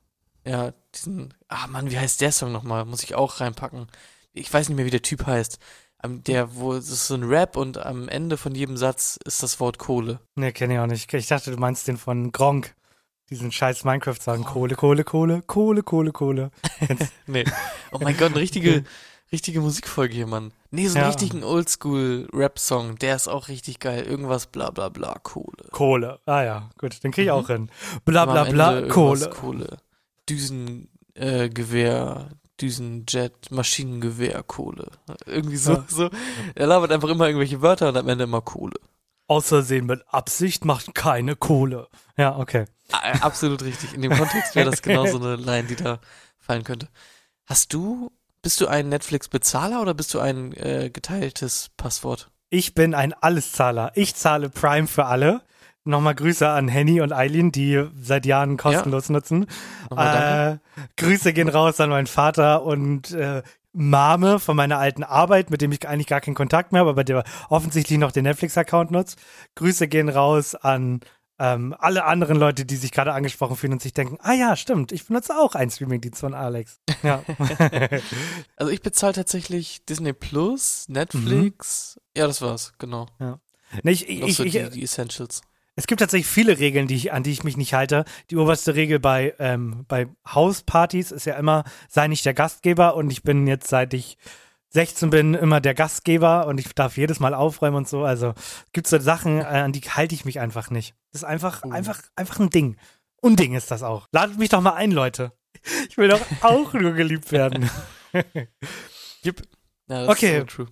Ja, 0.48 0.72
diesen, 0.96 1.34
ah 1.50 1.68
Mann, 1.68 1.92
wie 1.92 1.98
heißt 2.00 2.22
der 2.22 2.32
Song 2.32 2.52
nochmal? 2.52 2.86
Muss 2.86 3.04
ich 3.04 3.16
auch 3.16 3.40
reinpacken. 3.42 3.88
Ich 4.34 4.54
weiß 4.54 4.70
nicht 4.70 4.76
mehr, 4.78 4.86
wie 4.86 4.92
der 4.92 5.02
Typ 5.02 5.26
heißt. 5.26 5.60
Am- 6.00 6.24
Der, 6.24 6.56
wo, 6.56 6.74
es 6.74 6.90
ist 6.90 7.08
so 7.08 7.16
ein 7.16 7.24
Rap 7.24 7.58
und 7.58 7.78
am 7.80 8.08
Ende 8.08 8.38
von 8.38 8.54
jedem 8.56 8.78
Satz 8.78 9.18
ist 9.26 9.42
das 9.44 9.60
Wort 9.60 9.78
Kohle. 9.80 10.20
Nee, 10.36 10.52
kenne 10.52 10.76
ich 10.76 10.80
auch 10.80 10.86
nicht. 10.86 11.12
Ich 11.14 11.28
dachte, 11.28 11.52
du 11.52 11.58
meinst 11.58 11.88
den 11.88 11.98
von 11.98 12.32
Gronk. 12.32 12.76
Diesen 13.30 13.52
scheiß 13.52 13.84
Minecraft-Sagen. 13.84 14.46
Kohle, 14.46 14.76
Kohle, 14.76 15.04
Kohle, 15.04 15.42
Kohle, 15.46 15.84
Kohle, 15.84 16.12
Kohle. 16.14 16.52
Nee. 17.28 17.44
Oh 17.92 17.98
mein 18.00 18.16
Gott, 18.16 18.32
eine 18.32 18.40
richtige, 18.40 18.86
richtige 19.34 19.60
Musikfolge 19.60 20.14
hier, 20.14 20.28
Mann. 20.28 20.54
Nee, 20.72 20.88
so 20.88 20.96
einen 20.96 21.02
Ja. 21.04 21.08
richtigen 21.10 21.44
Oldschool-Rap-Song, 21.44 22.98
der 23.00 23.16
ist 23.16 23.28
auch 23.28 23.48
richtig 23.50 23.80
geil. 23.80 24.04
Irgendwas 24.04 24.48
bla 24.48 24.70
bla 24.70 24.88
bla, 24.90 25.18
Kohle. 25.24 25.66
Kohle. 25.72 26.20
Ah 26.26 26.44
ja, 26.44 26.70
gut, 26.78 27.04
den 27.04 27.12
krieg 27.12 27.26
ich 27.26 27.32
auch 27.32 27.48
hin. 27.48 27.70
Bla 28.06 28.26
bla 28.26 28.46
bla, 28.46 28.84
Kohle. 28.88 29.30
Kohle. 29.30 29.78
Düsengewehr, 30.30 32.28
äh, 32.32 32.36
Düsenjet, 32.62 33.52
Maschinengewehr, 33.52 34.44
Kohle. 34.44 34.88
Irgendwie 35.26 35.58
so, 35.58 35.74
Ja. 35.74 35.86
so. 35.88 36.10
Er 36.56 36.68
labert 36.68 36.92
einfach 36.92 37.10
immer 37.10 37.28
irgendwelche 37.28 37.62
Wörter 37.62 37.90
und 37.90 37.98
am 37.98 38.08
Ende 38.10 38.24
immer 38.24 38.42
Kohle. 38.42 38.76
Außersehen 39.28 39.86
mit 39.86 40.04
Absicht 40.08 40.64
macht 40.66 40.96
keine 40.96 41.36
Kohle. 41.36 41.88
Ja, 42.18 42.38
okay. 42.38 42.66
Äh, 42.90 43.20
Absolut 43.20 43.62
richtig. 43.64 43.94
In 43.94 44.02
dem 44.02 44.14
Kontext 44.14 44.56
wäre 44.56 44.70
das 44.72 44.82
genau 44.82 45.06
so 45.06 45.18
eine 45.18 45.36
Line, 45.44 45.68
die 45.68 45.76
da 45.76 46.00
fallen 46.40 46.64
könnte. 46.64 46.88
Hast 47.46 47.74
du, 47.74 48.12
bist 48.42 48.62
du 48.62 48.68
ein 48.68 48.90
Netflix-Bezahler 48.90 49.82
oder 49.82 49.94
bist 49.94 50.14
du 50.14 50.20
ein 50.20 50.54
äh, 50.54 50.90
geteiltes 50.92 51.70
Passwort? 51.78 52.32
Ich 52.50 52.74
bin 52.74 52.96
ein 52.96 53.14
Alleszahler. 53.14 53.92
Ich 53.96 54.16
zahle 54.16 54.50
Prime 54.50 54.88
für 54.88 55.06
alle. 55.06 55.42
Nochmal 55.88 56.16
Grüße 56.16 56.48
an 56.48 56.68
Henny 56.68 57.02
und 57.02 57.14
Eileen, 57.14 57.52
die 57.52 57.86
seit 58.00 58.26
Jahren 58.26 58.58
kostenlos 58.58 59.10
nutzen. 59.10 59.48
Nochmal 59.90 60.60
danke. 60.76 60.82
Äh, 60.82 60.88
Grüße 60.98 61.34
gehen 61.34 61.50
raus 61.50 61.80
an 61.80 61.90
meinen 61.90 62.08
Vater 62.08 62.64
und 62.64 63.12
äh, 63.12 63.42
Mame 63.74 64.40
von 64.40 64.56
meiner 64.56 64.80
alten 64.80 65.04
Arbeit, 65.04 65.52
mit 65.52 65.62
dem 65.62 65.72
ich 65.72 65.88
eigentlich 65.88 66.08
gar 66.08 66.20
keinen 66.20 66.36
Kontakt 66.36 66.72
mehr 66.72 66.82
habe, 66.82 66.90
aber 66.90 67.04
der 67.04 67.24
offensichtlich 67.50 68.00
noch 68.00 68.12
den 68.12 68.24
Netflix-Account 68.24 68.92
nutzt. 68.92 69.20
Grüße 69.56 69.88
gehen 69.88 70.10
raus 70.10 70.56
an 70.56 71.02
ähm, 71.40 71.76
alle 71.78 72.06
anderen 72.06 72.38
Leute, 72.38 72.66
die 72.66 72.76
sich 72.76 72.92
gerade 72.92 73.14
angesprochen 73.14 73.56
fühlen 73.56 73.74
und 73.74 73.82
sich 73.82 73.94
denken, 73.94 74.18
ah 74.22 74.34
ja, 74.34 74.56
stimmt, 74.56 74.92
ich 74.92 75.06
benutze 75.06 75.38
auch 75.38 75.54
einen 75.54 75.70
Streaming-Dienst 75.70 76.20
von 76.20 76.34
Alex. 76.34 76.80
Ja. 77.04 77.24
Also 78.56 78.72
ich 78.72 78.82
bezahle 78.82 79.14
tatsächlich 79.14 79.86
Disney 79.86 80.14
Plus, 80.14 80.86
Netflix. 80.90 82.00
Ja, 82.18 82.26
das 82.26 82.42
war's, 82.42 82.74
genau. 82.80 83.06
nee, 83.84 83.92
ich, 83.92 84.10
ich, 84.10 84.36
so 84.36 84.44
ich, 84.44 84.54
die, 84.54 84.70
die 84.72 84.84
Essentials. 84.84 85.42
Es 85.80 85.86
gibt 85.86 86.00
tatsächlich 86.00 86.28
viele 86.28 86.58
Regeln, 86.58 86.88
die 86.88 86.96
ich, 86.96 87.14
an 87.14 87.22
die 87.22 87.32
ich 87.32 87.44
mich 87.44 87.56
nicht 87.56 87.74
halte. 87.76 88.04
Die 88.32 88.36
oberste 88.38 88.74
Regel 88.74 89.00
bei, 89.00 89.36
ähm, 89.38 89.86
bei 89.88 90.08
Hauspartys 90.28 91.12
ist 91.12 91.26
ja 91.26 91.36
immer, 91.36 91.64
sei 91.88 92.08
nicht 92.08 92.26
der 92.26 92.34
Gastgeber 92.34 92.96
und 92.96 93.12
ich 93.12 93.22
bin 93.22 93.46
jetzt 93.46 93.68
seit 93.68 93.94
ich 93.94 94.18
16 94.70 95.12
bin, 95.12 95.34
immer 95.36 95.62
der 95.62 95.76
Gastgeber 95.76 96.48
und 96.48 96.60
ich 96.60 96.74
darf 96.74 96.98
jedes 96.98 97.20
Mal 97.20 97.36
aufräumen 97.36 97.78
und 97.78 97.88
so. 97.88 98.04
Also 98.04 98.34
gibt 98.74 98.88
es 98.88 98.92
so 98.92 99.00
Sachen, 99.00 99.40
äh, 99.40 99.44
an 99.44 99.72
die 99.72 99.82
halte 99.82 100.16
ich 100.16 100.26
mich 100.26 100.40
einfach 100.40 100.72
nicht. 100.72 100.96
Das 101.12 101.22
ist 101.22 101.28
einfach, 101.28 101.62
Oh. 101.64 101.70
einfach, 101.70 102.02
einfach 102.16 102.40
ein 102.40 102.50
Ding. 102.50 102.78
Unding 103.22 103.54
ist 103.54 103.70
das 103.70 103.84
auch. 103.84 104.08
Ladet 104.12 104.40
mich 104.40 104.50
doch 104.50 104.62
mal 104.62 104.74
ein, 104.74 104.90
Leute. 104.92 105.32
Ich 105.90 105.98
will 105.98 106.08
doch 106.08 106.22
auch 106.42 106.74
nur 106.74 106.94
geliebt 106.94 107.32
werden. 107.32 107.70
Yep. 109.24 109.42
Das 109.90 110.10
Okay. 110.10 110.44
so. 110.50 110.66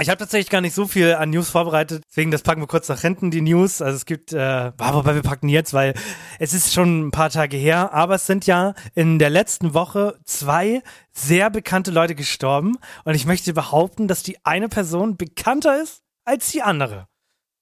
Ich 0.00 0.08
habe 0.08 0.18
tatsächlich 0.18 0.50
gar 0.50 0.60
nicht 0.60 0.74
so 0.74 0.86
viel 0.86 1.14
an 1.14 1.30
News 1.30 1.50
vorbereitet, 1.50 2.02
deswegen 2.08 2.30
das 2.32 2.42
packen 2.42 2.60
wir 2.60 2.66
kurz 2.66 2.88
nach 2.88 3.00
hinten, 3.00 3.30
die 3.30 3.40
News. 3.40 3.80
Also 3.80 3.96
es 3.96 4.06
gibt, 4.06 4.32
äh, 4.32 4.72
wobei 4.76 5.14
wir 5.14 5.22
packen 5.22 5.48
jetzt, 5.48 5.72
weil 5.72 5.94
es 6.40 6.52
ist 6.52 6.72
schon 6.72 7.06
ein 7.06 7.10
paar 7.12 7.30
Tage 7.30 7.56
her, 7.56 7.92
aber 7.92 8.16
es 8.16 8.26
sind 8.26 8.46
ja 8.46 8.74
in 8.94 9.18
der 9.18 9.30
letzten 9.30 9.72
Woche 9.72 10.18
zwei 10.24 10.82
sehr 11.12 11.48
bekannte 11.48 11.92
Leute 11.92 12.14
gestorben 12.16 12.76
und 13.04 13.14
ich 13.14 13.24
möchte 13.24 13.52
behaupten, 13.52 14.08
dass 14.08 14.24
die 14.24 14.44
eine 14.44 14.68
Person 14.68 15.16
bekannter 15.16 15.80
ist 15.80 16.02
als 16.24 16.50
die 16.50 16.62
andere. 16.62 17.06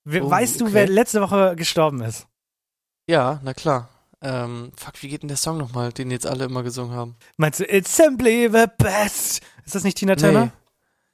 We 0.04 0.22
Oh, 0.22 0.30
weißt 0.30 0.60
du, 0.60 0.64
okay. 0.64 0.74
wer 0.74 0.88
letzte 0.88 1.20
Woche 1.20 1.54
gestorben 1.54 2.00
ist? 2.02 2.26
Ja, 3.08 3.40
na 3.44 3.52
klar. 3.52 3.88
Ähm, 4.22 4.72
fuck, 4.76 5.02
wie 5.02 5.08
geht 5.08 5.22
denn 5.22 5.28
der 5.28 5.36
Song 5.36 5.58
nochmal, 5.58 5.92
den 5.92 6.10
jetzt 6.10 6.26
alle 6.26 6.44
immer 6.44 6.62
gesungen 6.62 6.94
haben? 6.96 7.16
Meinst 7.36 7.60
du, 7.60 7.64
it's 7.64 7.94
simply 7.94 8.48
the 8.50 8.66
best? 8.78 9.42
Ist 9.64 9.74
das 9.74 9.84
nicht 9.84 9.98
Tina 9.98 10.14
Turner? 10.16 10.46
Nee. 10.46 10.50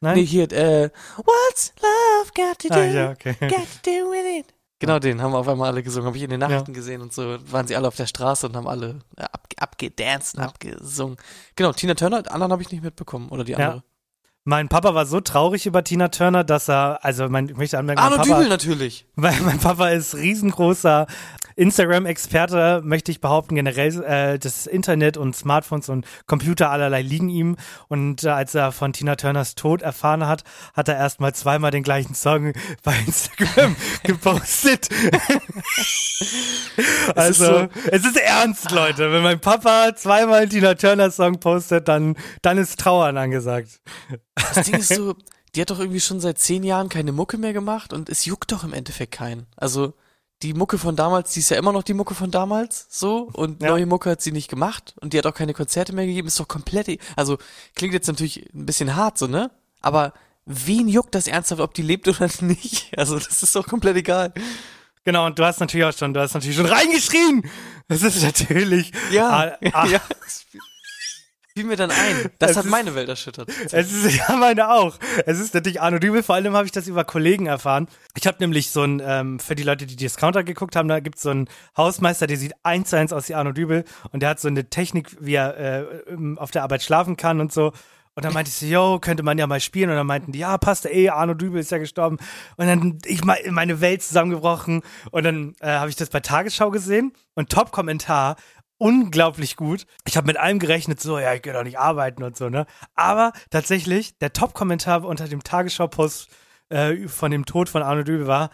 Nein? 0.00 0.16
Nee, 0.16 0.24
hier, 0.26 0.50
äh, 0.52 0.90
What's 1.16 1.72
Love 1.82 2.30
Got 2.34 2.58
to 2.60 2.68
Do? 2.68 2.74
ah, 2.74 2.84
ja, 2.84 3.10
okay. 3.10 3.34
Got 3.40 3.50
to 3.50 3.78
do 3.84 4.10
with 4.10 4.40
it. 4.40 4.54
Genau 4.80 5.00
den 5.00 5.20
haben 5.20 5.34
auf 5.34 5.48
einmal 5.48 5.70
alle 5.72 5.82
gesungen, 5.82 6.06
habe 6.06 6.16
ich 6.16 6.22
in 6.22 6.30
den 6.30 6.38
Nachrichten 6.38 6.72
gesehen 6.72 7.02
und 7.02 7.12
so. 7.12 7.36
Waren 7.50 7.66
sie 7.66 7.74
alle 7.74 7.88
auf 7.88 7.96
der 7.96 8.06
Straße 8.06 8.46
und 8.46 8.54
haben 8.54 8.68
alle 8.68 9.00
äh, 9.16 9.22
ab, 9.22 9.48
abgedanced 9.56 10.36
und 10.36 10.42
Ja. 10.42 10.48
abgesungen. 10.50 11.16
Genau, 11.56 11.72
Tina 11.72 11.94
Turner, 11.94 12.18
anderen 12.30 12.52
habe 12.52 12.62
ich 12.62 12.70
nicht 12.70 12.84
mitbekommen. 12.84 13.28
Oder 13.30 13.42
die 13.42 13.52
Ja. 13.52 13.82
Mein 14.48 14.70
Papa 14.70 14.94
war 14.94 15.04
so 15.04 15.20
traurig 15.20 15.66
über 15.66 15.84
Tina 15.84 16.08
Turner, 16.08 16.42
dass 16.42 16.70
er, 16.70 17.00
also 17.04 17.28
mein, 17.28 17.50
ich 17.50 17.56
möchte 17.58 17.76
anmerken, 17.78 18.00
mein 18.00 18.12
Arno 18.12 18.22
Papa, 18.22 18.36
Dübel 18.38 18.48
natürlich. 18.48 19.04
Weil 19.14 19.38
mein 19.42 19.58
Papa 19.58 19.90
ist 19.90 20.14
riesengroßer 20.14 21.06
Instagram-Experte, 21.56 22.80
möchte 22.82 23.10
ich 23.10 23.20
behaupten, 23.20 23.56
generell 23.56 24.02
äh, 24.04 24.38
das 24.38 24.66
Internet 24.66 25.18
und 25.18 25.36
Smartphones 25.36 25.90
und 25.90 26.06
Computer 26.26 26.70
allerlei 26.70 27.02
liegen 27.02 27.28
ihm. 27.28 27.56
Und 27.88 28.24
äh, 28.24 28.28
als 28.30 28.54
er 28.54 28.72
von 28.72 28.94
Tina 28.94 29.16
Turners 29.16 29.54
Tod 29.54 29.82
erfahren 29.82 30.26
hat, 30.26 30.44
hat 30.72 30.88
er 30.88 30.96
erstmal 30.96 31.34
zweimal 31.34 31.70
den 31.70 31.82
gleichen 31.82 32.14
Song 32.14 32.54
bei 32.82 32.94
Instagram 33.06 33.76
gepostet. 34.02 34.88
also, 37.14 37.44
so- 37.44 37.68
es 37.90 38.02
ist 38.06 38.16
ernst, 38.16 38.70
Leute. 38.70 39.12
Wenn 39.12 39.22
mein 39.22 39.40
Papa 39.40 39.94
zweimal 39.94 40.48
Tina 40.48 40.72
Turner 40.74 41.10
Song 41.10 41.38
postet, 41.38 41.86
dann, 41.88 42.16
dann 42.40 42.56
ist 42.56 42.80
Trauern 42.80 43.18
angesagt. 43.18 43.80
Das 44.54 44.66
Ding 44.66 44.76
ist 44.80 44.94
so, 44.94 45.14
die 45.54 45.60
hat 45.60 45.70
doch 45.70 45.78
irgendwie 45.78 46.00
schon 46.00 46.20
seit 46.20 46.38
zehn 46.38 46.62
Jahren 46.64 46.88
keine 46.88 47.12
Mucke 47.12 47.38
mehr 47.38 47.52
gemacht 47.52 47.92
und 47.92 48.08
es 48.08 48.24
juckt 48.24 48.52
doch 48.52 48.64
im 48.64 48.72
Endeffekt 48.72 49.12
keinen. 49.12 49.46
Also 49.56 49.94
die 50.42 50.54
Mucke 50.54 50.78
von 50.78 50.94
damals, 50.94 51.32
die 51.32 51.40
ist 51.40 51.50
ja 51.50 51.56
immer 51.56 51.72
noch 51.72 51.82
die 51.82 51.94
Mucke 51.94 52.14
von 52.14 52.30
damals, 52.30 52.86
so 52.90 53.28
und 53.32 53.60
Ja. 53.62 53.70
neue 53.70 53.86
Mucke 53.86 54.10
hat 54.10 54.22
sie 54.22 54.30
nicht 54.32 54.48
gemacht 54.48 54.94
und 55.00 55.12
die 55.12 55.18
hat 55.18 55.26
auch 55.26 55.34
keine 55.34 55.52
Konzerte 55.54 55.92
mehr 55.92 56.06
gegeben, 56.06 56.28
ist 56.28 56.38
doch 56.38 56.46
komplett, 56.46 56.88
e- 56.88 56.98
also 57.16 57.38
klingt 57.74 57.92
jetzt 57.94 58.06
natürlich 58.06 58.48
ein 58.54 58.64
bisschen 58.66 58.94
hart 58.94 59.18
so, 59.18 59.26
ne? 59.26 59.50
Aber 59.80 60.12
wen 60.46 60.86
juckt 60.88 61.14
das 61.16 61.26
ernsthaft, 61.26 61.60
ob 61.60 61.74
die 61.74 61.82
lebt 61.82 62.06
oder 62.06 62.28
nicht? 62.40 62.96
Also 62.96 63.18
das 63.18 63.42
ist 63.42 63.54
doch 63.56 63.66
komplett 63.66 63.96
egal. 63.96 64.32
Genau, 65.04 65.26
und 65.26 65.38
du 65.38 65.44
hast 65.44 65.58
natürlich 65.58 65.86
auch 65.86 65.96
schon, 65.96 66.12
du 66.14 66.20
hast 66.20 66.34
natürlich 66.34 66.56
schon 66.56 66.66
reingeschrien. 66.66 67.42
Das 67.88 68.02
ist 68.02 68.22
natürlich. 68.22 68.92
Ja, 69.10 69.56
Ah, 69.60 69.68
ah, 69.72 69.86
ja. 69.90 70.00
Fiel- 71.62 71.68
mir 71.68 71.76
dann 71.76 71.90
ein. 71.90 72.30
Das 72.38 72.52
Es 72.52 72.56
hat 72.56 72.64
ist- 72.66 72.70
meine 72.70 72.94
Welt 72.94 73.08
erschüttert. 73.08 73.48
Es 73.72 73.92
ist, 73.92 74.16
ja, 74.28 74.36
meine 74.36 74.70
auch. 74.70 74.96
Es 75.26 75.38
ist 75.38 75.54
natürlich 75.54 75.80
Arno 75.80 75.98
Dübel. 75.98 76.22
Vor 76.22 76.34
allem 76.34 76.54
habe 76.54 76.66
ich 76.66 76.72
das 76.72 76.86
über 76.86 77.04
Kollegen 77.04 77.46
erfahren. 77.46 77.88
Ich 78.16 78.26
habe 78.26 78.38
nämlich 78.40 78.70
so 78.70 78.82
ein, 78.82 79.02
ähm, 79.04 79.38
für 79.38 79.54
die 79.54 79.62
Leute, 79.62 79.86
die 79.86 79.96
Discounter 79.96 80.44
geguckt 80.44 80.76
haben, 80.76 80.88
da 80.88 81.00
gibt's 81.00 81.22
so 81.22 81.30
einen 81.30 81.48
Hausmeister, 81.76 82.26
der 82.26 82.36
sieht 82.36 82.52
eins 82.62 82.90
zu 82.90 82.96
eins 82.96 83.12
aus 83.12 83.28
wie 83.28 83.34
Arno 83.34 83.52
Dübel. 83.52 83.84
Und 84.12 84.20
der 84.22 84.30
hat 84.30 84.40
so 84.40 84.48
eine 84.48 84.68
Technik, 84.70 85.16
wie 85.20 85.34
er 85.34 85.56
äh, 85.56 85.80
ähm, 86.12 86.38
auf 86.38 86.50
der 86.50 86.62
Arbeit 86.62 86.82
schlafen 86.82 87.16
kann 87.16 87.40
und 87.40 87.52
so. 87.52 87.72
Und 88.14 88.24
dann 88.24 88.32
meinte 88.34 88.48
ich 88.48 88.56
so, 88.56 88.66
yo, 88.66 88.98
könnte 88.98 89.22
man 89.22 89.38
ja 89.38 89.46
mal 89.46 89.60
spielen. 89.60 89.90
Und 89.90 89.96
dann 89.96 90.06
meinten 90.06 90.32
die, 90.32 90.40
ja, 90.40 90.58
passt, 90.58 90.86
ey, 90.86 91.08
Arno 91.08 91.34
Dübel 91.34 91.60
ist 91.60 91.70
ja 91.70 91.78
gestorben. 91.78 92.16
Und 92.56 92.66
dann 92.66 92.98
ich 93.06 93.22
meine 93.24 93.80
Welt 93.80 94.02
zusammengebrochen. 94.02 94.82
Und 95.12 95.22
dann 95.22 95.54
äh, 95.60 95.68
habe 95.68 95.88
ich 95.88 95.94
das 95.94 96.10
bei 96.10 96.18
Tagesschau 96.18 96.72
gesehen. 96.72 97.12
Und 97.34 97.50
Top-Kommentar, 97.50 98.34
unglaublich 98.78 99.56
gut. 99.56 99.86
Ich 100.06 100.16
habe 100.16 100.26
mit 100.26 100.36
allem 100.36 100.58
gerechnet, 100.58 101.00
so, 101.00 101.18
ja, 101.18 101.34
ich 101.34 101.42
gehe 101.42 101.52
doch 101.52 101.64
nicht 101.64 101.78
arbeiten 101.78 102.22
und 102.22 102.36
so, 102.36 102.48
ne? 102.48 102.66
Aber 102.94 103.32
tatsächlich, 103.50 104.16
der 104.18 104.32
Top-Kommentar 104.32 105.04
unter 105.04 105.28
dem 105.28 105.42
Tagesschau-Post 105.42 106.28
äh, 106.70 107.08
von 107.08 107.30
dem 107.30 107.44
Tod 107.44 107.68
von 107.68 107.82
Arno 107.82 108.02
Dübel 108.02 108.26
war, 108.26 108.50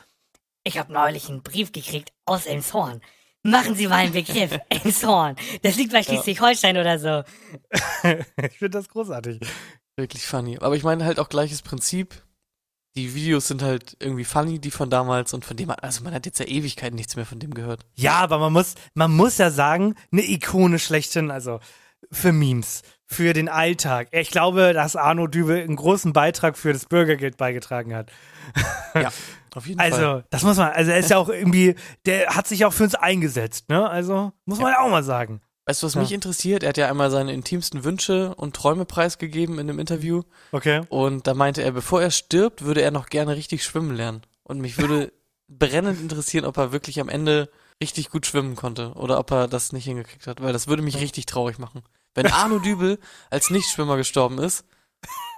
Ich 0.65 0.79
habe 0.79 0.93
neulich 0.93 1.29
einen 1.29 1.43
Brief 1.43 1.73
gekriegt 1.73 2.13
aus 2.25 2.47
Elmshorn. 2.47 3.03
Machen 3.43 3.75
Sie 3.75 3.87
mal 3.87 3.97
einen 3.97 4.13
Begriff. 4.13 4.59
Elmshorn. 4.71 5.37
Das 5.63 5.77
liegt 5.77 5.93
bei 5.93 6.03
Schleswig-Holstein 6.03 6.79
oder 6.79 6.99
so. 6.99 7.23
ich 8.43 8.59
finde 8.59 8.79
das 8.79 8.89
großartig. 8.89 9.41
Wirklich 9.97 10.27
funny. 10.27 10.59
Aber 10.59 10.75
ich 10.75 10.83
meine 10.83 11.05
halt 11.05 11.19
auch 11.21 11.29
gleiches 11.29 11.61
Prinzip. 11.61 12.24
Die 12.97 13.15
Videos 13.15 13.49
sind 13.49 13.63
halt 13.63 13.97
irgendwie 13.99 14.25
funny, 14.25 14.61
die 14.61 14.71
von 14.71 14.89
damals 14.89 15.35
und 15.35 15.45
von 15.45 15.57
dem, 15.57 15.71
also 15.71 16.05
man 16.05 16.15
hat 16.15 16.27
jetzt 16.27 16.39
ja 16.39 16.47
Ewigkeiten 16.47 16.95
nichts 16.95 17.17
mehr 17.17 17.27
von 17.27 17.41
dem 17.41 17.53
gehört. 17.53 17.85
Ja, 17.97 18.19
aber 18.19 18.39
man 18.39 18.53
muss, 18.53 18.75
man 18.95 19.11
muss 19.15 19.39
ja 19.39 19.51
sagen, 19.51 19.97
eine 20.13 20.23
Ikone 20.23 20.79
schlechthin, 20.79 21.33
also 21.33 21.59
für 22.13 22.33
Memes, 22.33 22.83
für 23.07 23.33
den 23.33 23.49
Alltag. 23.49 24.09
Ich 24.13 24.31
glaube, 24.31 24.73
dass 24.73 24.95
Arno 24.95 25.27
Dübel 25.27 25.63
einen 25.63 25.77
großen 25.77 26.13
Beitrag 26.13 26.57
für 26.57 26.73
das 26.73 26.87
Bürgergeld 26.87 27.37
beigetragen 27.37 27.95
hat. 27.95 28.11
Ja, 28.95 29.11
auf 29.57 29.67
jeden 29.67 29.81
Fall. 29.81 29.93
Also, 29.93 30.23
das 30.31 30.45
muss 30.45 30.57
man, 30.57 30.71
also 30.71 30.93
er 30.93 30.99
ist 30.99 31.11
ja 31.11 31.17
auch 31.17 31.29
irgendwie, 31.29 31.75
der 32.07 32.37
hat 32.37 32.47
sich 32.47 32.65
auch 32.65 32.73
für 32.73 32.85
uns 32.85 32.95
eingesetzt, 32.95 33.69
ne? 33.69 33.91
Also, 33.91 34.31
muss 34.45 34.61
man 34.61 34.71
ja 34.71 34.79
auch 34.79 34.89
mal 34.89 35.03
sagen. 35.03 35.41
Weißt 35.67 35.83
du, 35.83 35.87
was 35.87 35.95
Ja. 35.95 36.01
mich 36.03 36.13
interessiert? 36.13 36.63
Er 36.63 36.71
hat 36.71 36.77
ja 36.77 36.89
einmal 36.89 37.11
seine 37.11 37.33
intimsten 37.33 37.85
Wünsche 37.85 38.35
und 38.35 38.55
Träume 38.55 38.85
preisgegeben 38.85 39.59
in 39.59 39.69
einem 39.69 39.79
Interview. 39.79 40.23
Okay. 40.53 40.83
Und 40.91 41.27
da 41.27 41.35
meinte 41.35 41.63
er, 41.63 41.73
bevor 41.73 42.03
er 42.03 42.11
stirbt, 42.11 42.63
würde 42.65 42.83
er 42.83 42.91
noch 42.91 43.07
gerne 43.07 43.35
richtig 43.37 43.65
schwimmen 43.65 43.97
lernen. 43.97 44.23
Und 44.43 44.61
mich 44.61 44.77
würde 44.79 45.13
brennend 45.49 46.01
interessieren, 46.01 46.45
ob 46.45 46.57
er 46.59 46.73
wirklich 46.73 47.01
am 47.01 47.09
Ende 47.09 47.51
richtig 47.83 48.11
gut 48.11 48.27
schwimmen 48.27 48.57
konnte 48.57 48.93
oder 48.95 49.19
ob 49.19 49.31
er 49.31 49.49
das 49.49 49.73
nicht 49.73 49.85
hingekriegt 49.85 50.27
hat, 50.27 50.41
weil 50.43 50.53
das 50.53 50.69
würde 50.69 50.83
mich 50.83 51.01
richtig 51.01 51.27
traurig 51.27 51.59
machen. 51.59 51.83
Wenn 52.15 52.27
Arno 52.27 52.59
Dübel 52.61 52.99
als 53.31 53.51
Nichtschwimmer 53.51 53.97
gestorben 53.97 54.39
ist, 54.39 54.65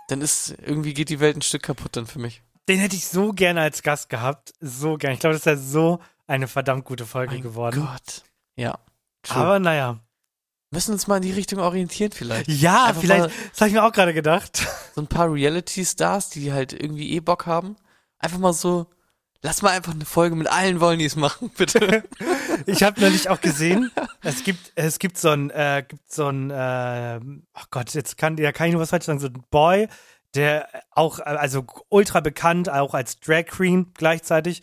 dann 0.09 0.21
ist 0.21 0.55
irgendwie 0.65 0.93
geht 0.95 1.09
die 1.09 1.21
Welt 1.21 1.37
ein 1.37 1.43
Stück 1.43 1.63
kaputt 1.63 1.97
dann 1.97 2.07
für 2.07 2.19
mich. 2.19 2.43
Den 2.69 2.79
hätte 2.81 2.97
ich 2.97 3.07
so 3.07 3.33
gerne 3.33 3.61
als 3.63 3.83
Gast 3.83 4.09
gehabt. 4.09 4.53
So 4.61 4.97
gerne. 4.97 5.15
Ich 5.15 5.21
glaube, 5.21 5.35
das 5.35 5.47
wäre 5.47 5.57
so 5.57 6.01
eine 6.27 6.49
verdammt 6.49 6.85
gute 6.85 7.07
Folge 7.07 7.35
Mein 7.35 7.43
geworden. 7.43 7.81
Gott. 7.81 8.23
Ja. 8.57 8.79
True. 9.23 9.37
Aber 9.37 9.59
naja. 9.61 10.01
Müssen 10.71 10.93
uns 10.93 11.07
mal 11.07 11.17
in 11.17 11.23
die 11.23 11.33
Richtung 11.33 11.61
orientieren 11.61 12.13
vielleicht. 12.13 12.49
Ja, 12.49 12.87
Einfach 12.87 13.01
vielleicht, 13.03 13.21
mal- 13.21 13.31
das 13.53 13.61
habe 13.61 13.69
ich 13.69 13.75
mir 13.75 13.85
auch 13.85 13.93
gerade 13.93 14.15
gedacht. 14.15 14.67
So 14.97 15.03
ein 15.03 15.09
paar 15.09 15.31
Reality-Stars, 15.31 16.31
die 16.31 16.55
halt 16.55 16.73
irgendwie 16.73 17.13
eh 17.13 17.21
Bock 17.21 17.45
haben. 17.45 17.77
Einfach 18.19 18.39
mal 18.39 18.55
so, 18.55 18.87
lass 19.43 19.61
mal 19.61 19.73
einfach 19.73 19.93
eine 19.93 20.07
Folge 20.07 20.35
mit 20.37 20.47
allen 20.47 20.81
Wollnies 20.81 21.17
machen, 21.17 21.51
bitte. 21.57 22.03
Ich 22.65 22.83
habe 22.83 22.99
neulich 22.99 23.29
auch 23.29 23.43
gesehen, 23.43 23.91
es 24.23 24.43
gibt, 24.43 24.73
es 24.75 24.99
gibt 24.99 25.19
so 25.19 25.29
ein, 25.29 25.51
äh, 25.51 25.85
gibt 25.87 26.11
so 26.11 26.29
ein, 26.29 26.51
äh, 26.51 27.21
oh 27.23 27.63
Gott, 27.71 27.93
jetzt 27.93 28.17
kann, 28.17 28.39
ja, 28.39 28.53
kann 28.53 28.69
ich 28.69 28.73
nur 28.73 28.81
was 28.81 28.89
falsch 28.89 29.05
sagen, 29.05 29.19
so 29.19 29.27
ein 29.27 29.45
Boy, 29.51 29.89
der 30.35 30.67
auch, 30.93 31.19
äh, 31.19 31.25
also 31.25 31.67
ultra 31.91 32.21
bekannt, 32.21 32.71
auch 32.71 32.95
als 32.95 33.21
Drag 33.21 33.45
Queen 33.45 33.93
gleichzeitig. 33.93 34.63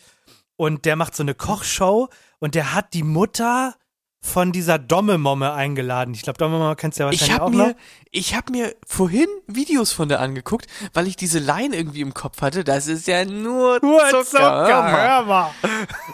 Und 0.56 0.84
der 0.84 0.96
macht 0.96 1.14
so 1.14 1.22
eine 1.22 1.34
Kochshow 1.36 2.08
und 2.40 2.56
der 2.56 2.74
hat 2.74 2.92
die 2.92 3.04
Mutter 3.04 3.76
von 4.24 4.52
dieser 4.52 4.78
Domme-Momme 4.78 5.52
eingeladen. 5.52 6.14
Ich 6.14 6.22
glaube, 6.22 6.38
Domme-Momme 6.38 6.76
kennst 6.76 6.98
du 6.98 7.02
ja 7.04 7.10
Ich 7.10 7.20
wahrscheinlich 7.20 7.40
habe 7.40 7.44
auch 7.44 7.50
mir, 7.50 7.68
noch. 7.68 7.74
ich 8.10 8.34
habe 8.34 8.52
mir 8.52 8.74
vorhin 8.86 9.26
Videos 9.46 9.92
von 9.92 10.08
der 10.08 10.20
angeguckt, 10.20 10.66
weil 10.94 11.06
ich 11.06 11.16
diese 11.16 11.38
Line 11.38 11.76
irgendwie 11.76 12.00
im 12.00 12.14
Kopf 12.14 12.40
hatte. 12.40 12.64
Das 12.64 12.86
ist 12.86 13.06
ja 13.06 13.26
nur 13.26 13.78
Nur 13.82 14.00
Zucker. 14.08 14.24
Zucker, 14.24 14.90
hör 14.92 15.22
mal. 15.24 15.50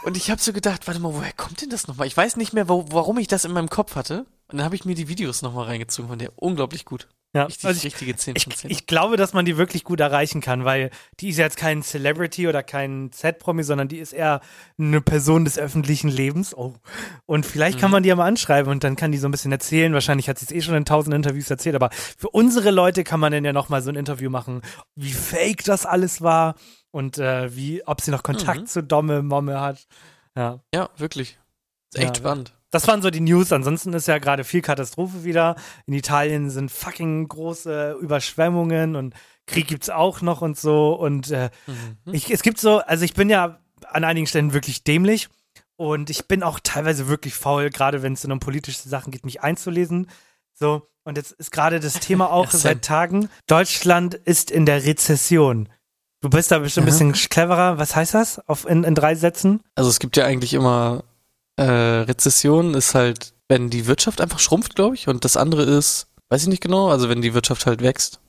Und 0.03 0.17
ich 0.17 0.29
habe 0.29 0.41
so 0.41 0.51
gedacht, 0.51 0.87
warte 0.87 0.99
mal, 0.99 1.13
woher 1.13 1.31
kommt 1.31 1.61
denn 1.61 1.69
das 1.69 1.87
nochmal? 1.87 2.05
Ich 2.05 2.17
weiß 2.17 2.35
nicht 2.35 2.51
mehr, 2.51 2.67
wo, 2.67 2.85
warum 2.91 3.17
ich 3.17 3.27
das 3.27 3.45
in 3.45 3.53
meinem 3.53 3.69
Kopf 3.69 3.95
hatte. 3.95 4.25
Und 4.49 4.57
dann 4.57 4.65
habe 4.65 4.75
ich 4.75 4.83
mir 4.83 4.93
die 4.93 5.07
Videos 5.07 5.41
nochmal 5.41 5.67
reingezogen 5.67 6.09
von 6.09 6.19
der. 6.19 6.33
Unglaublich 6.35 6.83
gut. 6.83 7.07
Ja, 7.33 7.45
Richtig, 7.45 7.65
also 7.65 7.77
ich, 7.77 7.85
richtige 7.85 8.13
10 8.13 8.35
Ich, 8.35 8.43
von 8.43 8.51
10. 8.53 8.71
ich 8.71 8.87
glaube, 8.87 9.15
dass 9.15 9.31
man 9.31 9.45
die 9.45 9.55
wirklich 9.55 9.85
gut 9.85 10.01
erreichen 10.01 10.41
kann, 10.41 10.65
weil 10.65 10.89
die 11.21 11.29
ist 11.29 11.37
ja 11.37 11.45
jetzt 11.45 11.55
kein 11.55 11.81
Celebrity 11.81 12.49
oder 12.49 12.61
kein 12.61 13.09
Z-Promi, 13.13 13.63
sondern 13.63 13.87
die 13.87 13.99
ist 13.99 14.11
eher 14.11 14.41
eine 14.77 14.99
Person 14.99 15.45
des 15.45 15.57
öffentlichen 15.57 16.09
Lebens. 16.09 16.53
Oh. 16.53 16.73
Und 17.25 17.45
vielleicht 17.45 17.79
kann 17.79 17.89
man 17.89 18.03
die 18.03 18.09
ja 18.09 18.17
mal 18.17 18.25
anschreiben 18.27 18.69
und 18.69 18.83
dann 18.83 18.97
kann 18.97 19.13
die 19.13 19.17
so 19.17 19.29
ein 19.29 19.31
bisschen 19.31 19.53
erzählen. 19.53 19.93
Wahrscheinlich 19.93 20.27
hat 20.27 20.39
sie 20.39 20.45
es 20.45 20.51
eh 20.51 20.61
schon 20.61 20.75
in 20.75 20.83
tausend 20.83 21.15
Interviews 21.15 21.49
erzählt, 21.49 21.75
aber 21.75 21.89
für 21.93 22.29
unsere 22.29 22.69
Leute 22.69 23.05
kann 23.05 23.21
man 23.21 23.31
dann 23.31 23.45
ja 23.45 23.53
nochmal 23.53 23.81
so 23.81 23.89
ein 23.89 23.95
Interview 23.95 24.29
machen, 24.29 24.61
wie 24.95 25.13
fake 25.13 25.63
das 25.63 25.85
alles 25.85 26.21
war 26.21 26.55
und 26.91 27.17
äh, 27.17 27.55
wie, 27.55 27.87
ob 27.87 28.01
sie 28.01 28.11
noch 28.11 28.23
Kontakt 28.23 28.59
Mhm. 28.61 28.65
zu 28.67 28.83
Domme, 28.83 29.23
Momme 29.23 29.61
hat. 29.61 29.87
Ja. 30.35 30.59
ja, 30.73 30.89
wirklich. 30.97 31.39
Ist 31.93 31.97
Ja, 32.01 32.07
echt 32.09 32.17
spannend. 32.17 32.53
Das 32.71 32.87
waren 32.87 33.01
so 33.01 33.09
die 33.09 33.19
News. 33.19 33.51
Ansonsten 33.51 33.93
ist 33.93 34.07
ja 34.07 34.17
gerade 34.17 34.43
viel 34.43 34.61
Katastrophe 34.61 35.23
wieder. 35.23 35.55
In 35.85 35.93
Italien 35.93 36.49
sind 36.49 36.71
fucking 36.71 37.27
große 37.27 37.97
Überschwemmungen 38.01 38.95
und 38.95 39.13
Krieg 39.45 39.67
gibt's 39.67 39.89
auch 39.89 40.21
noch 40.21 40.41
und 40.41 40.57
so. 40.57 40.93
Und 40.93 41.29
äh, 41.31 41.49
Mhm. 41.67 42.13
ich, 42.13 42.31
es 42.31 42.41
gibt 42.41 42.59
so, 42.59 42.79
also 42.79 43.03
ich 43.05 43.13
bin 43.13 43.29
ja 43.29 43.59
an 43.89 44.03
einigen 44.03 44.25
Stellen 44.27 44.53
wirklich 44.53 44.83
dämlich 44.83 45.27
und 45.75 46.09
ich 46.09 46.27
bin 46.27 46.43
auch 46.43 46.59
teilweise 46.61 47.07
wirklich 47.07 47.33
faul, 47.33 47.69
gerade 47.69 48.01
wenn 48.03 48.13
es 48.13 48.23
um 48.23 48.39
politische 48.39 48.87
Sachen 48.87 49.11
geht, 49.11 49.25
mich 49.25 49.41
einzulesen. 49.41 50.07
So, 50.53 50.87
und 51.03 51.17
jetzt 51.17 51.31
ist 51.33 51.51
gerade 51.51 51.79
das 51.79 51.95
Thema 51.95 52.29
auch 52.31 52.51
seit 52.51 52.83
Tagen, 52.83 53.29
Deutschland 53.47 54.13
ist 54.15 54.51
in 54.51 54.65
der 54.65 54.85
Rezession. 54.85 55.67
Du 56.21 56.29
bist 56.29 56.51
da 56.51 56.59
bestimmt 56.59 56.85
ein 56.85 56.91
bisschen 56.91 57.13
cleverer. 57.13 57.79
Was 57.79 57.95
heißt 57.95 58.13
das 58.13 58.47
auf, 58.47 58.65
in, 58.65 58.83
in 58.83 58.93
drei 58.93 59.15
Sätzen? 59.15 59.61
Also 59.75 59.89
es 59.89 59.97
gibt 59.99 60.15
ja 60.17 60.25
eigentlich 60.25 60.53
immer 60.53 61.03
äh, 61.63 62.01
Rezession 62.03 62.73
ist 62.73 62.95
halt, 62.95 63.33
wenn 63.47 63.69
die 63.69 63.87
Wirtschaft 63.87 64.21
einfach 64.21 64.39
schrumpft, 64.39 64.75
glaube 64.75 64.95
ich. 64.95 65.07
Und 65.07 65.25
das 65.25 65.37
andere 65.37 65.63
ist, 65.63 66.07
weiß 66.29 66.43
ich 66.43 66.47
nicht 66.47 66.63
genau, 66.63 66.89
also 66.89 67.09
wenn 67.09 67.21
die 67.21 67.33
Wirtschaft 67.33 67.65
halt 67.65 67.81
wächst. 67.81 68.20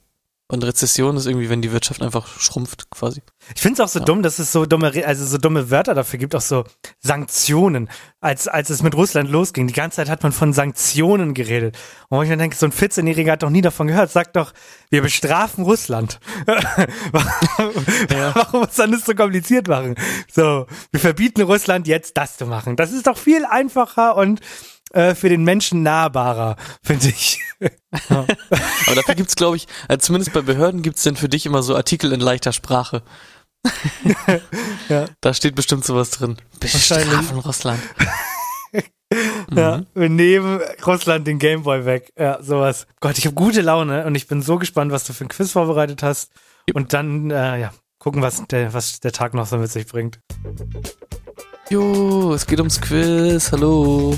Und 0.52 0.62
Rezession 0.64 1.16
ist 1.16 1.24
irgendwie, 1.24 1.48
wenn 1.48 1.62
die 1.62 1.72
Wirtschaft 1.72 2.02
einfach 2.02 2.28
schrumpft, 2.38 2.90
quasi. 2.90 3.22
Ich 3.54 3.62
finde 3.62 3.80
es 3.82 3.88
auch 3.88 3.90
so 3.90 4.00
Ja. 4.00 4.04
dumm, 4.04 4.22
dass 4.22 4.38
es 4.38 4.52
so 4.52 4.66
dumme, 4.66 4.92
also 5.06 5.24
so 5.24 5.38
dumme 5.38 5.70
Wörter 5.70 5.94
dafür 5.94 6.18
gibt, 6.18 6.34
auch 6.34 6.42
so 6.42 6.64
Sanktionen. 7.00 7.88
Als, 8.20 8.48
als 8.48 8.68
es 8.68 8.82
mit 8.82 8.94
Russland 8.94 9.30
losging, 9.30 9.66
die 9.66 9.72
ganze 9.72 9.96
Zeit 9.96 10.10
hat 10.10 10.22
man 10.22 10.30
von 10.30 10.52
Sanktionen 10.52 11.32
geredet. 11.32 11.78
Und 12.10 12.18
wo 12.18 12.22
ich 12.22 12.28
mir 12.28 12.36
denke, 12.36 12.54
so 12.54 12.66
ein 12.66 12.72
14-Jähriger 12.72 13.32
hat 13.32 13.42
doch 13.42 13.48
nie 13.48 13.62
davon 13.62 13.86
gehört, 13.86 14.10
sagt 14.10 14.36
doch, 14.36 14.52
wir 14.90 15.00
bestrafen 15.00 15.64
Russland. 15.64 16.20
Warum 17.14 18.60
muss 18.60 18.76
man 18.76 18.92
das 18.92 19.06
so 19.06 19.14
kompliziert 19.14 19.68
machen? 19.68 19.94
So, 20.30 20.66
wir 20.90 21.00
verbieten 21.00 21.40
Russland 21.42 21.86
jetzt 21.86 22.16
das 22.18 22.36
zu 22.36 22.44
machen. 22.44 22.76
Das 22.76 22.92
ist 22.92 23.06
doch 23.06 23.16
viel 23.16 23.46
einfacher 23.46 24.16
und 24.16 24.40
äh, 24.92 25.14
für 25.14 25.28
den 25.28 25.44
Menschen 25.44 25.82
nahbarer, 25.82 26.56
finde 26.82 27.08
ich. 27.08 27.40
Aber 28.08 28.26
dafür 28.94 29.14
gibt's, 29.14 29.36
glaube 29.36 29.56
ich, 29.56 29.66
also 29.88 30.06
zumindest 30.06 30.32
bei 30.32 30.40
Behörden 30.42 30.82
gibt's 30.82 31.02
denn 31.02 31.16
für 31.16 31.28
dich 31.28 31.46
immer 31.46 31.62
so 31.62 31.76
Artikel 31.76 32.12
in 32.12 32.20
leichter 32.20 32.52
Sprache. 32.52 33.02
Ja. 34.88 35.06
Da 35.20 35.32
steht 35.34 35.54
bestimmt 35.54 35.84
sowas 35.84 36.10
drin. 36.10 36.36
Bestrafen 36.60 37.38
Russland. 37.38 37.80
Ja, 39.54 39.76
Mhm. 39.76 39.86
wir 39.94 40.08
nehmen 40.08 40.60
Russland 40.86 41.26
den 41.26 41.38
Gameboy 41.38 41.84
weg. 41.84 42.12
Ja, 42.18 42.42
sowas. 42.42 42.86
Gott, 43.00 43.18
ich 43.18 43.26
habe 43.26 43.34
gute 43.34 43.60
Laune 43.60 44.06
und 44.06 44.14
ich 44.14 44.26
bin 44.26 44.40
so 44.40 44.56
gespannt, 44.58 44.90
was 44.90 45.04
du 45.04 45.12
für 45.12 45.24
ein 45.26 45.28
Quiz 45.28 45.52
vorbereitet 45.52 46.02
hast. 46.02 46.32
Und 46.72 46.94
dann, 46.94 47.30
äh, 47.30 47.60
ja, 47.60 47.74
gucken, 47.98 48.22
was 48.22 48.42
der, 48.46 48.72
was 48.72 49.00
der 49.00 49.12
Tag 49.12 49.34
noch 49.34 49.46
so 49.46 49.58
mit 49.58 49.70
sich 49.70 49.86
bringt. 49.86 50.18
Jo, 51.68 52.32
es 52.32 52.46
geht 52.46 52.58
ums 52.60 52.80
Quiz. 52.80 53.52
Hallo. 53.52 54.16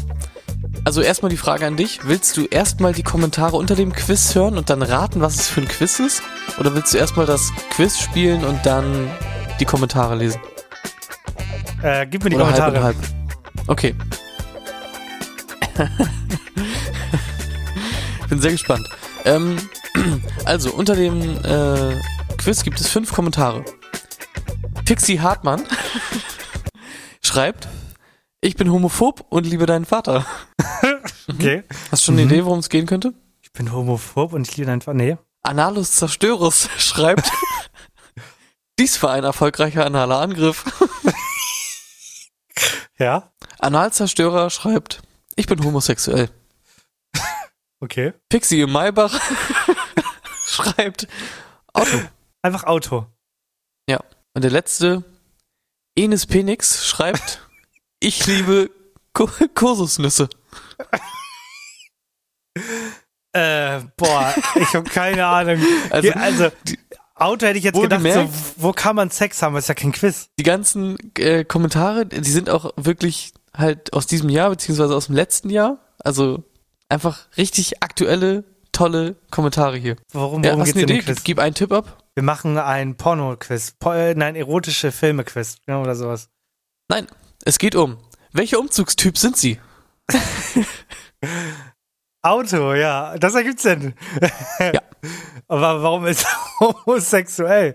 Also 0.85 1.01
erstmal 1.01 1.31
die 1.31 1.37
Frage 1.37 1.67
an 1.67 1.77
dich. 1.77 2.01
Willst 2.05 2.37
du 2.37 2.45
erstmal 2.45 2.93
die 2.93 3.03
Kommentare 3.03 3.57
unter 3.57 3.75
dem 3.75 3.93
Quiz 3.93 4.35
hören 4.35 4.59
und 4.59 4.71
dann 4.71 4.83
raten, 4.83 5.21
was 5.21 5.37
es 5.37 5.49
für 5.49 5.61
ein 5.63 5.69
Quiz 5.69 5.99
ist? 5.99 6.23
Oder 6.59 6.75
willst 6.75 6.93
du 6.93 6.99
erstmal 6.99 7.27
das 7.27 7.53
Quiz 7.71 7.99
spielen 7.99 8.45
und 8.45 8.65
dann 8.67 9.11
die 9.61 9.65
Kommentare 9.65 10.15
lesen? 10.15 10.41
Äh, 11.83 12.07
gib 12.07 12.25
mir 12.25 12.31
die 12.31 12.37
Oder 12.37 12.45
Kommentare. 12.47 12.83
halb 12.83 12.97
halb? 12.97 13.15
Okay. 13.67 13.95
Bin 18.29 18.41
sehr 18.41 18.53
gespannt. 18.53 18.89
Ähm, 19.25 19.57
also, 20.45 20.73
unter 20.73 20.97
dem 20.97 21.39
äh, 21.45 21.97
Quiz 22.37 22.63
gibt 22.63 22.81
es 22.81 22.89
fünf 22.89 23.13
Kommentare. 23.13 23.65
Pixie 24.85 25.21
Hartmann 25.21 25.63
schreibt, 27.23 27.69
ich 28.45 28.57
bin 28.57 28.71
homophob 28.71 29.25
und 29.31 29.45
liebe 29.45 29.67
deinen 29.67 29.85
Vater. 29.85 30.27
Okay. 31.27 31.65
Hast 31.91 32.03
du 32.03 32.07
schon 32.07 32.19
eine 32.19 32.25
Idee, 32.25 32.45
worum 32.45 32.59
es 32.59 32.69
gehen 32.69 32.85
könnte? 32.85 33.15
Ich 33.41 33.51
bin 33.51 33.73
homophob 33.73 34.35
und 34.35 34.47
ich 34.47 34.59
liebe 34.59 34.71
einfach. 34.71 34.93
Nee. 34.93 35.17
Analus 35.43 35.93
Zerstörus 35.93 36.69
schreibt, 36.79 37.31
dies 38.79 39.03
war 39.03 39.13
ein 39.13 39.25
erfolgreicher 39.25 39.87
analer 39.87 40.21
Angriff. 40.21 40.65
Ja. 42.99 43.33
Analzerstörer 43.59 44.51
schreibt, 44.51 45.01
ich 45.35 45.47
bin 45.47 45.65
homosexuell. 45.65 46.29
Okay. 47.81 48.13
Pixie 48.29 48.61
im 48.61 48.71
Maybach 48.73 49.19
schreibt 50.45 51.09
Auto. 51.73 51.99
Einfach 52.43 52.65
Auto. 52.65 53.07
Und 54.35 54.43
der 54.43 54.51
letzte, 54.51 55.05
Enes 55.97 56.27
Penix 56.27 56.85
schreibt, 56.87 57.49
ich 58.05 58.27
liebe 58.27 58.71
Ko 59.13 59.27
Kokosnüsse. 59.55 60.29
Äh, 63.33 63.81
boah, 63.97 64.33
ich 64.57 64.75
habe 64.75 64.89
keine 64.89 65.27
Ahnung. 65.27 65.59
Also, 65.91 66.09
Ja, 66.09 66.15
also 66.17 66.49
die- 66.69 66.79
Auto 67.17 67.47
hätte 67.47 67.59
ich 67.59 67.65
jetzt 67.65 67.81
gedacht, 67.81 68.01
so, 68.01 68.07
Wohlgemerkt- 68.09 68.31
wo 68.57 68.73
kann 68.73 68.97
man 68.97 69.11
Sex 69.11 69.41
haben? 69.43 69.55
Das 69.55 69.65
ist 69.65 69.69
ja 69.69 69.75
kein 69.75 69.93
Quiz. 69.93 70.29
die 70.39 70.43
ganzen 70.43 70.97
äh, 71.19 71.45
Kommentare, 71.45 72.07
die 72.07 72.29
sind 72.31 72.51
auch 72.51 72.73
wirklich 72.77 73.33
halt 73.57 73.93
aus 73.93 74.07
diesem 74.07 74.29
Jahr, 74.29 74.51
beziehungsweise 74.51 74.95
aus 74.97 75.07
dem 75.07 75.15
letzten 75.15 75.49
Jahr. 75.51 75.79
Also 75.99 76.43
einfach 76.89 77.29
richtig 77.37 77.83
aktuelle, 77.83 78.45
tolle 78.73 79.15
Kommentare 79.31 79.77
hier. 79.77 79.97
Warum, 80.13 80.43
Ja, 80.43 80.51
worum 80.51 80.63
hast 80.63 80.75
geht's 80.75 80.83
eine 80.91 80.93
Idee? 80.99 81.03
Quiz? 81.05 81.17
Gib, 81.19 81.25
gib 81.25 81.39
einen 81.39 81.55
Tipp 81.55 81.73
ab. 81.73 82.03
Wir 82.15 82.25
machen 82.25 82.59
ein 82.59 82.97
Porno-Quiz. 82.97 83.75
Po 83.79 83.93
äh, 83.93 84.15
nein, 84.15 84.35
erotische 84.37 84.91
Filme-Quiz. 84.93 85.59
Ja, 85.69 85.81
oder 85.81 85.95
sowas. 85.95 86.29
Nein, 86.89 87.07
es 87.45 87.59
geht 87.59 87.75
um, 87.75 87.99
welcher 88.33 88.59
Umzugstyp 88.59 89.17
sind 89.19 89.37
sie? 89.37 89.61
Auto, 92.23 92.73
ja. 92.75 93.17
Das 93.19 93.35
ergibt 93.35 93.61
Sinn. 93.61 93.95
Ja. 94.59 94.81
Aber 95.49 95.83
warum 95.83 96.07
ist 96.07 96.27
homosexuell? 96.61 97.75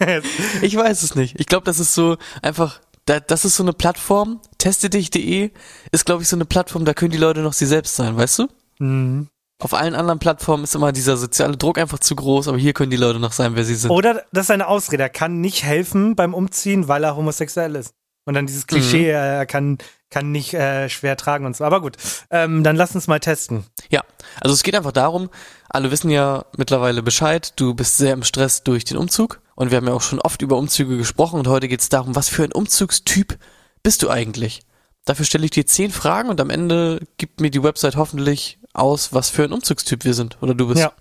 Äh, 0.00 0.20
Ich 0.62 0.76
weiß 0.76 1.04
es 1.04 1.14
nicht. 1.14 1.38
Ich 1.38 1.46
glaube, 1.46 1.64
das 1.64 1.78
ist 1.78 1.94
so 1.94 2.16
einfach, 2.42 2.80
da, 3.04 3.20
das 3.20 3.44
ist 3.44 3.54
so 3.56 3.62
eine 3.62 3.72
Plattform, 3.72 4.40
testedich.de 4.58 5.52
ist, 5.92 6.06
glaube 6.06 6.22
ich, 6.22 6.28
so 6.28 6.36
eine 6.36 6.44
Plattform, 6.44 6.84
da 6.84 6.92
können 6.92 7.12
die 7.12 7.18
Leute 7.18 7.40
noch 7.40 7.52
sie 7.52 7.66
selbst 7.66 7.94
sein, 7.94 8.16
weißt 8.16 8.40
du? 8.40 8.48
Mhm. 8.78 9.28
Auf 9.58 9.72
allen 9.72 9.94
anderen 9.94 10.18
Plattformen 10.18 10.64
ist 10.64 10.74
immer 10.74 10.92
dieser 10.92 11.16
soziale 11.16 11.56
Druck 11.56 11.78
einfach 11.78 11.98
zu 11.98 12.14
groß, 12.14 12.48
aber 12.48 12.58
hier 12.58 12.74
können 12.74 12.90
die 12.90 12.98
Leute 12.98 13.18
noch 13.18 13.32
sein, 13.32 13.56
wer 13.56 13.64
sie 13.64 13.74
sind. 13.74 13.90
Oder 13.90 14.22
das 14.30 14.44
ist 14.44 14.50
eine 14.50 14.66
Ausrede. 14.66 15.04
Er 15.04 15.08
kann 15.08 15.40
nicht 15.40 15.62
helfen 15.62 16.14
beim 16.14 16.34
Umziehen, 16.34 16.88
weil 16.88 17.04
er 17.04 17.16
homosexuell 17.16 17.74
ist. 17.74 17.94
Und 18.26 18.34
dann 18.34 18.46
dieses 18.46 18.66
Klischee, 18.66 19.08
er 19.08 19.46
kann, 19.46 19.78
kann 20.10 20.32
nicht 20.32 20.52
äh, 20.52 20.90
schwer 20.90 21.16
tragen 21.16 21.46
und 21.46 21.56
so. 21.56 21.64
Aber 21.64 21.80
gut, 21.80 21.96
ähm, 22.30 22.64
dann 22.64 22.76
lass 22.76 22.94
uns 22.94 23.06
mal 23.06 23.20
testen. 23.20 23.64
Ja, 23.88 24.02
also 24.40 24.52
es 24.52 24.62
geht 24.62 24.74
einfach 24.74 24.92
darum, 24.92 25.30
alle 25.70 25.90
wissen 25.90 26.10
ja 26.10 26.44
mittlerweile 26.56 27.02
Bescheid, 27.02 27.52
du 27.56 27.74
bist 27.74 27.96
sehr 27.96 28.12
im 28.12 28.24
Stress 28.24 28.62
durch 28.62 28.84
den 28.84 28.96
Umzug 28.96 29.40
und 29.54 29.70
wir 29.70 29.76
haben 29.76 29.86
ja 29.86 29.94
auch 29.94 30.02
schon 30.02 30.20
oft 30.20 30.42
über 30.42 30.58
Umzüge 30.58 30.96
gesprochen 30.98 31.38
und 31.38 31.48
heute 31.48 31.68
geht 31.68 31.80
es 31.80 31.88
darum, 31.88 32.16
was 32.16 32.28
für 32.28 32.42
ein 32.42 32.52
Umzugstyp 32.52 33.38
bist 33.82 34.02
du 34.02 34.10
eigentlich? 34.10 34.62
Dafür 35.04 35.24
stelle 35.24 35.44
ich 35.44 35.52
dir 35.52 35.66
zehn 35.66 35.92
Fragen 35.92 36.28
und 36.28 36.40
am 36.40 36.50
Ende 36.50 37.00
gibt 37.16 37.40
mir 37.40 37.50
die 37.50 37.62
Website 37.62 37.94
hoffentlich 37.94 38.58
aus, 38.76 39.12
was 39.12 39.30
für 39.30 39.44
ein 39.44 39.52
Umzugstyp 39.52 40.04
wir 40.04 40.14
sind 40.14 40.38
oder 40.40 40.54
du 40.54 40.68
bist. 40.68 40.80
Ja. 40.80 40.92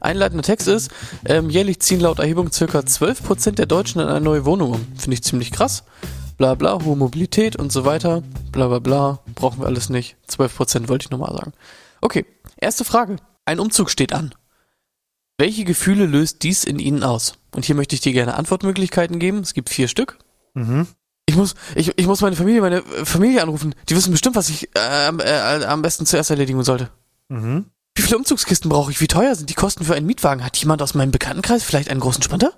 Einleitender 0.00 0.44
Text 0.44 0.68
ist, 0.68 0.90
ähm, 1.24 1.50
jährlich 1.50 1.80
ziehen 1.80 2.00
laut 2.00 2.18
Erhebung 2.18 2.52
circa 2.52 2.80
12% 2.80 3.52
der 3.52 3.66
Deutschen 3.66 4.00
in 4.00 4.08
eine 4.08 4.20
neue 4.20 4.44
Wohnung 4.44 4.72
um. 4.72 4.86
Finde 4.96 5.14
ich 5.14 5.22
ziemlich 5.22 5.50
krass. 5.50 5.84
Bla 6.36 6.54
bla, 6.54 6.84
hohe 6.84 6.96
Mobilität 6.96 7.56
und 7.56 7.72
so 7.72 7.84
weiter. 7.84 8.22
Bla 8.52 8.68
bla 8.68 8.78
bla, 8.78 9.18
brauchen 9.34 9.60
wir 9.60 9.66
alles 9.66 9.88
nicht. 9.88 10.16
12% 10.30 10.88
wollte 10.88 11.06
ich 11.06 11.10
nochmal 11.10 11.32
sagen. 11.32 11.52
Okay, 12.00 12.26
erste 12.56 12.84
Frage. 12.84 13.16
Ein 13.44 13.58
Umzug 13.58 13.90
steht 13.90 14.12
an. 14.12 14.34
Welche 15.38 15.64
Gefühle 15.64 16.06
löst 16.06 16.42
dies 16.42 16.64
in 16.64 16.78
Ihnen 16.78 17.02
aus? 17.02 17.34
Und 17.54 17.64
hier 17.64 17.74
möchte 17.74 17.94
ich 17.94 18.00
dir 18.00 18.12
gerne 18.12 18.34
Antwortmöglichkeiten 18.34 19.18
geben. 19.18 19.38
Es 19.38 19.54
gibt 19.54 19.68
vier 19.68 19.88
Stück. 19.88 20.18
Mhm. 20.54 20.86
Ich 21.26 21.36
muss, 21.36 21.54
ich, 21.74 21.92
ich 21.96 22.06
muss 22.06 22.22
meine 22.22 22.36
Familie, 22.36 22.60
meine 22.60 22.82
Familie 22.82 23.42
anrufen. 23.42 23.74
Die 23.88 23.94
wissen 23.94 24.12
bestimmt, 24.12 24.34
was 24.34 24.48
ich 24.48 24.68
äh, 24.74 25.08
äh, 25.08 25.64
am 25.64 25.82
besten 25.82 26.06
zuerst 26.06 26.30
erledigen 26.30 26.62
sollte. 26.64 26.90
Mhm. 27.28 27.70
Wie 27.94 28.02
viele 28.02 28.16
Umzugskisten 28.16 28.70
brauche 28.70 28.90
ich? 28.90 29.00
Wie 29.00 29.08
teuer 29.08 29.34
sind 29.34 29.50
die 29.50 29.54
Kosten 29.54 29.84
für 29.84 29.94
einen 29.94 30.06
Mietwagen? 30.06 30.44
Hat 30.44 30.56
jemand 30.56 30.82
aus 30.82 30.94
meinem 30.94 31.10
Bekanntenkreis 31.10 31.64
vielleicht 31.64 31.90
einen 31.90 32.00
großen 32.00 32.22
Sprinter? 32.22 32.52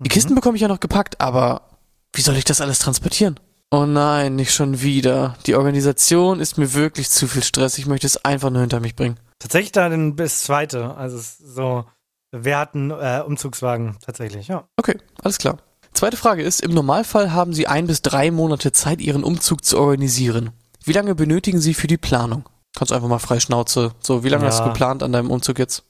Die 0.00 0.10
Kisten 0.10 0.34
bekomme 0.34 0.56
ich 0.56 0.62
ja 0.62 0.68
noch 0.68 0.80
gepackt, 0.80 1.20
aber 1.20 1.78
wie 2.14 2.20
soll 2.20 2.36
ich 2.36 2.44
das 2.44 2.60
alles 2.60 2.80
transportieren? 2.80 3.40
Oh 3.70 3.86
nein, 3.86 4.36
nicht 4.36 4.52
schon 4.52 4.82
wieder. 4.82 5.36
Die 5.46 5.54
Organisation 5.54 6.38
ist 6.38 6.58
mir 6.58 6.74
wirklich 6.74 7.10
zu 7.10 7.26
viel 7.26 7.42
Stress. 7.42 7.78
Ich 7.78 7.86
möchte 7.86 8.06
es 8.06 8.24
einfach 8.24 8.50
nur 8.50 8.60
hinter 8.60 8.80
mich 8.80 8.94
bringen. 8.94 9.18
Tatsächlich 9.38 9.72
dann 9.72 10.14
bis 10.16 10.44
zweite. 10.44 10.94
Also 10.96 11.18
so, 11.18 11.84
wir 12.30 12.58
hatten 12.58 12.90
äh, 12.90 13.22
Umzugswagen 13.26 13.96
tatsächlich, 14.04 14.48
ja. 14.48 14.68
Okay, 14.76 14.98
alles 15.22 15.38
klar. 15.38 15.58
Zweite 15.92 16.16
Frage 16.16 16.42
ist, 16.42 16.60
im 16.60 16.72
Normalfall 16.72 17.32
haben 17.32 17.52
Sie 17.52 17.66
ein 17.66 17.86
bis 17.86 18.02
drei 18.02 18.30
Monate 18.30 18.72
Zeit, 18.72 19.00
Ihren 19.00 19.24
Umzug 19.24 19.64
zu 19.64 19.78
organisieren. 19.78 20.50
Wie 20.84 20.92
lange 20.92 21.14
benötigen 21.14 21.60
Sie 21.60 21.74
für 21.74 21.86
die 21.86 21.96
Planung? 21.96 22.44
Kannst 22.76 22.92
einfach 22.92 23.08
mal 23.08 23.18
frei 23.18 23.40
Schnauze. 23.40 23.92
So, 24.00 24.24
wie 24.24 24.28
lange 24.28 24.44
Ja. 24.44 24.50
hast 24.50 24.60
du 24.60 24.64
geplant 24.64 25.02
an 25.02 25.12
deinem 25.12 25.30
Umzug 25.30 25.58
jetzt? 25.58 25.84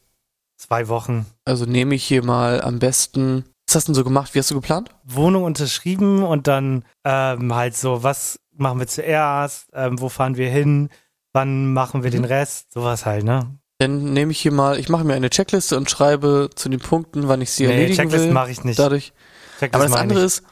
Zwei 0.56 0.88
Wochen. 0.88 1.26
Also 1.44 1.64
nehme 1.64 1.94
ich 1.94 2.04
hier 2.04 2.22
mal 2.24 2.60
am 2.60 2.78
besten. 2.78 3.44
Was 3.66 3.76
hast 3.76 3.88
du 3.88 3.92
denn 3.92 3.94
so 3.96 4.04
gemacht? 4.04 4.34
Wie 4.34 4.38
hast 4.38 4.50
du 4.50 4.54
geplant? 4.54 4.90
Wohnung 5.04 5.42
unterschrieben 5.44 6.22
und 6.22 6.46
dann 6.46 6.84
ähm, 7.04 7.54
halt 7.54 7.76
so, 7.76 8.02
was 8.02 8.38
machen 8.56 8.78
wir 8.78 8.86
zuerst, 8.86 9.66
ähm, 9.72 10.00
wo 10.00 10.08
fahren 10.08 10.36
wir 10.36 10.48
hin, 10.50 10.90
wann 11.32 11.72
machen 11.72 12.02
wir 12.04 12.10
Mhm. 12.10 12.14
den 12.16 12.24
Rest, 12.24 12.72
sowas 12.72 13.06
halt, 13.06 13.24
ne? 13.24 13.40
Dann 13.78 14.12
nehme 14.12 14.30
ich 14.30 14.38
hier 14.40 14.52
mal, 14.52 14.78
ich 14.78 14.88
mache 14.88 15.02
mir 15.04 15.14
eine 15.14 15.30
Checkliste 15.30 15.76
und 15.76 15.90
schreibe 15.90 16.50
zu 16.54 16.68
den 16.68 16.78
Punkten, 16.78 17.26
wann 17.26 17.40
ich 17.40 17.50
sie 17.50 17.66
Nee, 17.66 17.72
erledigen 17.72 17.96
Checklisten 17.96 18.28
will. 18.28 18.34
mache 18.34 18.50
ich 18.52 18.62
nicht. 18.62 18.78
Dadurch. 18.78 19.12
Checklist 19.58 19.74
Aber 19.74 19.84
das 19.90 20.00
andere 20.00 20.18
nicht. 20.20 20.26
ist, 20.26 20.42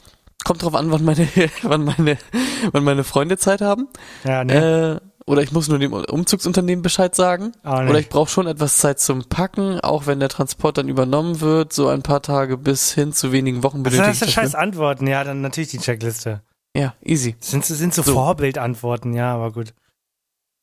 kommt 0.44 0.62
drauf 0.62 0.74
an, 0.74 0.90
wann 0.90 1.04
meine, 1.04 1.28
wann 1.62 1.84
meine, 1.84 2.18
wann 2.72 2.82
meine 2.82 3.04
Freunde 3.04 3.38
Zeit 3.38 3.60
haben. 3.60 3.86
Ja, 4.24 4.42
nee. 4.42 4.54
Äh, 4.54 5.00
oder 5.26 5.42
ich 5.42 5.52
muss 5.52 5.68
nur 5.68 5.78
dem 5.78 5.92
Umzugsunternehmen 5.92 6.82
Bescheid 6.82 7.14
sagen. 7.14 7.52
Auch 7.62 7.80
nicht. 7.80 7.90
Oder 7.90 7.98
ich 7.98 8.08
brauche 8.08 8.30
schon 8.30 8.46
etwas 8.46 8.76
Zeit 8.78 9.00
zum 9.00 9.24
Packen, 9.24 9.80
auch 9.80 10.06
wenn 10.06 10.20
der 10.20 10.28
Transport 10.28 10.78
dann 10.78 10.88
übernommen 10.88 11.40
wird, 11.40 11.72
so 11.72 11.88
ein 11.88 12.02
paar 12.02 12.22
Tage 12.22 12.56
bis 12.58 12.92
hin 12.92 13.12
zu 13.12 13.32
wenigen 13.32 13.62
Wochen 13.62 13.84
sind 13.84 13.92
ich 13.94 13.98
das 14.00 14.18
dafür. 14.20 14.32
scheiß 14.32 14.54
Antworten? 14.54 15.06
Ja, 15.06 15.24
dann 15.24 15.40
natürlich 15.40 15.70
die 15.70 15.78
Checkliste. 15.78 16.42
Ja, 16.76 16.94
easy. 17.04 17.36
Sind, 17.40 17.64
sind 17.64 17.92
so, 17.92 18.02
So. 18.02 18.14
Vorbildantworten, 18.14 19.12
ja, 19.14 19.34
aber 19.34 19.52
gut. 19.52 19.74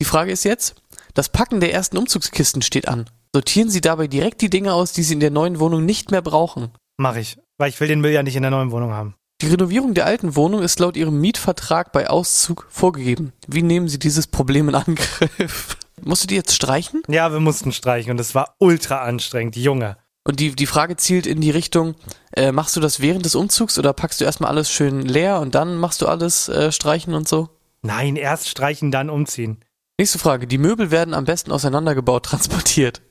Die 0.01 0.05
Frage 0.05 0.31
ist 0.31 0.43
jetzt, 0.43 0.75
das 1.13 1.29
Packen 1.29 1.59
der 1.59 1.73
ersten 1.73 1.97
Umzugskisten 1.97 2.61
steht 2.61 2.87
an. 2.87 3.09
Sortieren 3.33 3.69
Sie 3.69 3.81
dabei 3.81 4.07
direkt 4.07 4.41
die 4.41 4.49
Dinge 4.49 4.73
aus, 4.73 4.91
die 4.91 5.03
Sie 5.03 5.13
in 5.13 5.19
der 5.19 5.29
neuen 5.29 5.59
Wohnung 5.59 5.85
nicht 5.85 6.09
mehr 6.09 6.21
brauchen. 6.21 6.71
Mache 6.97 7.19
ich. 7.19 7.37
Weil 7.57 7.69
ich 7.69 7.79
will 7.79 7.87
den 7.87 8.01
Müll 8.01 8.11
ja 8.11 8.23
nicht 8.23 8.35
in 8.35 8.41
der 8.41 8.51
neuen 8.51 8.71
Wohnung 8.71 8.91
haben. 8.93 9.15
Die 9.41 9.47
Renovierung 9.47 9.93
der 9.93 10.05
alten 10.05 10.35
Wohnung 10.35 10.61
ist 10.61 10.79
laut 10.79 10.97
Ihrem 10.97 11.21
Mietvertrag 11.21 11.93
bei 11.93 12.09
Auszug 12.09 12.67
vorgegeben. 12.69 13.31
Wie 13.47 13.61
nehmen 13.61 13.87
Sie 13.87 13.97
dieses 13.97 14.27
Problem 14.27 14.67
in 14.67 14.75
Angriff? 14.75 15.77
Musst 16.01 16.23
du 16.23 16.27
die 16.27 16.35
jetzt 16.35 16.53
streichen? 16.53 17.03
Ja, 17.07 17.31
wir 17.31 17.39
mussten 17.39 17.71
streichen 17.71 18.11
und 18.11 18.19
es 18.19 18.35
war 18.35 18.55
ultra 18.59 19.01
anstrengend, 19.01 19.55
Junge. 19.55 19.97
Und 20.25 20.41
die, 20.41 20.55
die 20.55 20.65
Frage 20.65 20.97
zielt 20.97 21.25
in 21.25 21.39
die 21.39 21.51
Richtung, 21.51 21.95
äh, 22.33 22.51
machst 22.51 22.75
du 22.75 22.81
das 22.81 22.99
während 22.99 23.25
des 23.25 23.35
Umzugs 23.35 23.79
oder 23.79 23.93
packst 23.93 24.19
du 24.19 24.25
erstmal 24.25 24.51
alles 24.51 24.69
schön 24.69 25.01
leer 25.03 25.39
und 25.39 25.55
dann 25.55 25.77
machst 25.77 26.01
du 26.01 26.07
alles 26.07 26.49
äh, 26.49 26.73
streichen 26.73 27.13
und 27.13 27.27
so? 27.27 27.49
Nein, 27.81 28.17
erst 28.17 28.49
streichen, 28.49 28.91
dann 28.91 29.09
umziehen. 29.09 29.63
Nächste 29.97 30.19
Frage. 30.19 30.47
Die 30.47 30.57
Möbel 30.57 30.91
werden 30.91 31.13
am 31.13 31.23
besten 31.23 31.53
auseinandergebaut 31.53 32.25
transportiert. 32.25 33.01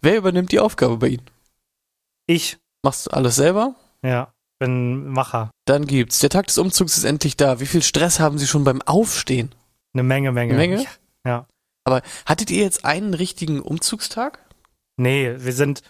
Wer 0.00 0.16
übernimmt 0.16 0.52
die 0.52 0.60
Aufgabe 0.60 0.96
bei 0.98 1.08
Ihnen? 1.08 1.30
Ich, 2.26 2.58
Machst 2.84 3.06
du 3.06 3.10
alles 3.10 3.34
selber? 3.34 3.74
ja, 4.04 4.31
bin 4.62 5.08
Macher. 5.08 5.50
Dann 5.64 5.86
gibt's. 5.86 6.20
Der 6.20 6.30
Tag 6.30 6.46
des 6.46 6.56
Umzugs 6.56 6.96
ist 6.96 7.02
endlich 7.02 7.36
da. 7.36 7.58
Wie 7.58 7.66
viel 7.66 7.82
Stress 7.82 8.20
haben 8.20 8.38
Sie 8.38 8.46
schon 8.46 8.62
beim 8.62 8.80
Aufstehen? 8.80 9.52
Eine 9.92 10.04
Menge, 10.04 10.30
Menge. 10.30 10.54
Eine 10.54 10.68
Menge? 10.68 10.86
Ja. 11.26 11.46
Aber 11.84 12.00
hattet 12.26 12.50
ihr 12.52 12.62
jetzt 12.62 12.84
einen 12.84 13.12
richtigen 13.12 13.60
Umzugstag? 13.60 14.38
Nee, 14.96 15.34
wir 15.38 15.52
sind 15.52 15.82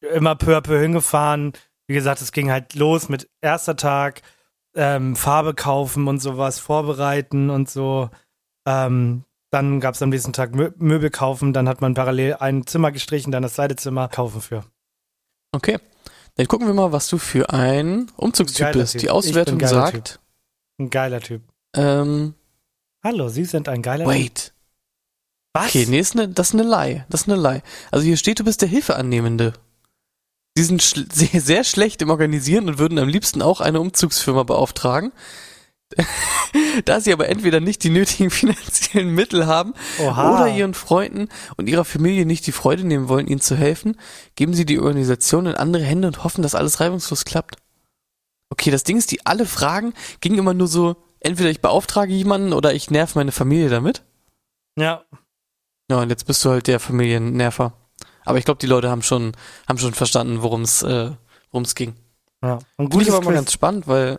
immer 0.00 0.34
peu 0.34 0.56
à 0.56 0.62
peu 0.62 0.80
hingefahren. 0.80 1.52
Wie 1.86 1.94
gesagt, 1.94 2.22
es 2.22 2.32
ging 2.32 2.50
halt 2.50 2.74
los 2.74 3.10
mit 3.10 3.28
erster 3.42 3.76
Tag, 3.76 4.22
ähm, 4.74 5.14
Farbe 5.14 5.52
kaufen 5.52 6.08
und 6.08 6.20
sowas, 6.20 6.58
vorbereiten 6.58 7.50
und 7.50 7.68
so. 7.68 8.08
Ähm, 8.66 9.24
dann 9.50 9.78
gab 9.80 9.94
es 9.94 10.00
am 10.00 10.08
nächsten 10.08 10.32
Tag 10.32 10.54
Mö 10.54 10.70
Möbel 10.78 11.10
kaufen, 11.10 11.52
dann 11.52 11.68
hat 11.68 11.82
man 11.82 11.92
parallel 11.92 12.36
ein 12.40 12.66
Zimmer 12.66 12.92
gestrichen, 12.92 13.30
dann 13.30 13.42
das 13.42 13.54
zweite 13.54 13.76
Zimmer 13.76 14.08
kaufen 14.08 14.40
für. 14.40 14.64
Okay. 15.52 15.78
Dann 16.36 16.48
gucken 16.48 16.66
wir 16.66 16.74
mal, 16.74 16.92
was 16.92 17.08
du 17.08 17.18
für 17.18 17.50
ein 17.50 18.10
Umzugstyp 18.16 18.66
Geiler 18.66 18.78
bist. 18.80 18.92
Typ. 18.92 19.00
Die 19.02 19.10
Auswertung 19.10 19.58
geiler 19.58 19.72
sagt, 19.72 20.20
Ein 20.78 20.90
geiler 20.90 21.20
Typ. 21.20 21.42
ähm, 21.76 22.34
Hallo, 23.04 23.28
Sie 23.28 23.44
sind 23.44 23.68
ein 23.68 23.82
geiler 23.82 24.04
Typ. 24.04 24.14
wait. 24.14 24.54
Was? 25.52 25.66
Okay, 25.68 25.86
nee, 25.88 26.00
ist 26.00 26.16
ne, 26.16 26.28
das 26.28 26.48
ist 26.48 26.54
eine 26.60 26.64
Lie. 26.68 27.04
Das 27.10 27.22
ist 27.22 27.28
eine 27.28 27.40
Lie. 27.40 27.62
Also 27.92 28.04
hier 28.04 28.16
steht, 28.16 28.40
du 28.40 28.44
bist 28.44 28.60
der 28.62 28.68
Hilfeannehmende. 28.68 29.52
Sie 30.56 30.64
sind 30.64 30.82
schl 30.82 31.06
sehr, 31.12 31.40
sehr 31.40 31.62
schlecht 31.64 32.02
im 32.02 32.10
Organisieren 32.10 32.68
und 32.68 32.78
würden 32.78 32.98
am 32.98 33.08
liebsten 33.08 33.40
auch 33.42 33.60
eine 33.60 33.80
Umzugsfirma 33.80 34.42
beauftragen. 34.42 35.12
da 36.84 37.00
sie 37.00 37.12
aber 37.12 37.28
entweder 37.28 37.60
nicht 37.60 37.84
die 37.84 37.90
nötigen 37.90 38.30
finanziellen 38.30 39.14
Mittel 39.14 39.46
haben 39.46 39.74
Oha. 40.00 40.34
oder 40.34 40.48
ihren 40.48 40.74
Freunden 40.74 41.28
und 41.56 41.68
ihrer 41.68 41.84
Familie 41.84 42.26
nicht 42.26 42.46
die 42.46 42.52
Freude 42.52 42.84
nehmen 42.84 43.08
wollen, 43.08 43.26
ihnen 43.26 43.40
zu 43.40 43.56
helfen, 43.56 43.98
geben 44.34 44.54
sie 44.54 44.64
die 44.64 44.80
Organisation 44.80 45.46
in 45.46 45.54
andere 45.54 45.84
Hände 45.84 46.08
und 46.08 46.24
hoffen, 46.24 46.42
dass 46.42 46.54
alles 46.54 46.80
reibungslos 46.80 47.24
klappt. 47.24 47.56
Okay, 48.50 48.70
das 48.70 48.84
Ding 48.84 48.96
ist, 48.96 49.10
die 49.10 49.24
alle 49.26 49.46
Fragen 49.46 49.94
gingen 50.20 50.38
immer 50.38 50.54
nur 50.54 50.68
so, 50.68 50.96
entweder 51.20 51.50
ich 51.50 51.60
beauftrage 51.60 52.12
jemanden 52.12 52.52
oder 52.52 52.74
ich 52.74 52.90
nerv 52.90 53.14
meine 53.14 53.32
Familie 53.32 53.68
damit. 53.68 54.02
Ja, 54.78 55.04
Ja, 55.90 56.00
und 56.00 56.10
jetzt 56.10 56.26
bist 56.26 56.44
du 56.44 56.50
halt 56.50 56.66
der 56.66 56.80
Familiennerver. 56.80 57.72
Aber 58.24 58.38
ich 58.38 58.44
glaube, 58.44 58.58
die 58.58 58.66
Leute 58.66 58.90
haben 58.90 59.02
schon, 59.02 59.32
haben 59.68 59.78
schon 59.78 59.94
verstanden, 59.94 60.42
worum 60.42 60.62
es 60.62 60.82
äh, 60.82 61.10
worum's 61.50 61.74
ging. 61.74 61.94
ja. 62.42 62.58
Und 62.76 62.90
Finde 62.90 63.04
ich 63.04 63.12
aber 63.12 63.24
mal 63.24 63.34
ganz 63.34 63.52
spannend, 63.52 63.86
weil 63.86 64.18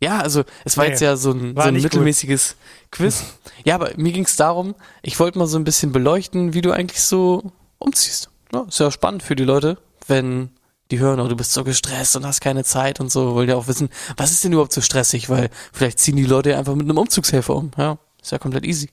ja, 0.00 0.20
also 0.20 0.44
es 0.64 0.76
war 0.76 0.84
Nee, 0.84 0.90
jetzt 0.90 1.00
ja 1.00 1.16
so 1.16 1.30
ein, 1.32 1.54
so 1.54 1.62
ein 1.62 1.74
nicht 1.74 1.82
gut. 1.84 1.92
mittelmäßiges 1.92 2.56
Quiz. 2.90 3.24
Ja, 3.64 3.76
aber 3.76 3.92
mir 3.96 4.10
ging 4.12 4.24
es 4.24 4.34
darum, 4.34 4.74
ich 5.02 5.20
wollte 5.20 5.38
mal 5.38 5.46
so 5.46 5.56
ein 5.56 5.62
bisschen 5.62 5.92
beleuchten, 5.92 6.52
wie 6.52 6.62
du 6.62 6.72
eigentlich 6.72 7.00
so 7.00 7.52
umziehst. 7.78 8.28
Ja, 8.52 8.62
ist 8.62 8.80
ja 8.80 8.90
spannend 8.90 9.22
für 9.22 9.36
die 9.36 9.44
Leute, 9.44 9.78
wenn 10.08 10.50
die 10.90 10.98
hören, 10.98 11.20
oh, 11.20 11.28
du 11.28 11.36
bist 11.36 11.52
so 11.52 11.62
gestresst 11.62 12.16
und 12.16 12.26
hast 12.26 12.40
keine 12.40 12.64
Zeit 12.64 12.98
und 12.98 13.12
so, 13.12 13.34
wollen 13.36 13.48
ja 13.48 13.54
auch 13.54 13.68
wissen, 13.68 13.88
was 14.16 14.32
ist 14.32 14.42
denn 14.42 14.52
überhaupt 14.52 14.72
so 14.72 14.80
stressig, 14.80 15.30
weil 15.30 15.48
vielleicht 15.72 16.00
ziehen 16.00 16.16
die 16.16 16.24
Leute 16.24 16.50
ja 16.50 16.58
einfach 16.58 16.74
mit 16.74 16.86
einem 16.88 16.98
Umzugshelfer 16.98 17.54
um. 17.54 17.70
Ja, 17.76 17.98
ist 18.20 18.32
ja 18.32 18.38
komplett 18.38 18.64
easy. 18.64 18.90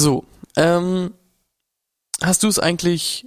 So, 0.00 0.24
ähm, 0.56 1.12
hast 2.22 2.42
du 2.42 2.48
es 2.48 2.58
eigentlich 2.58 3.26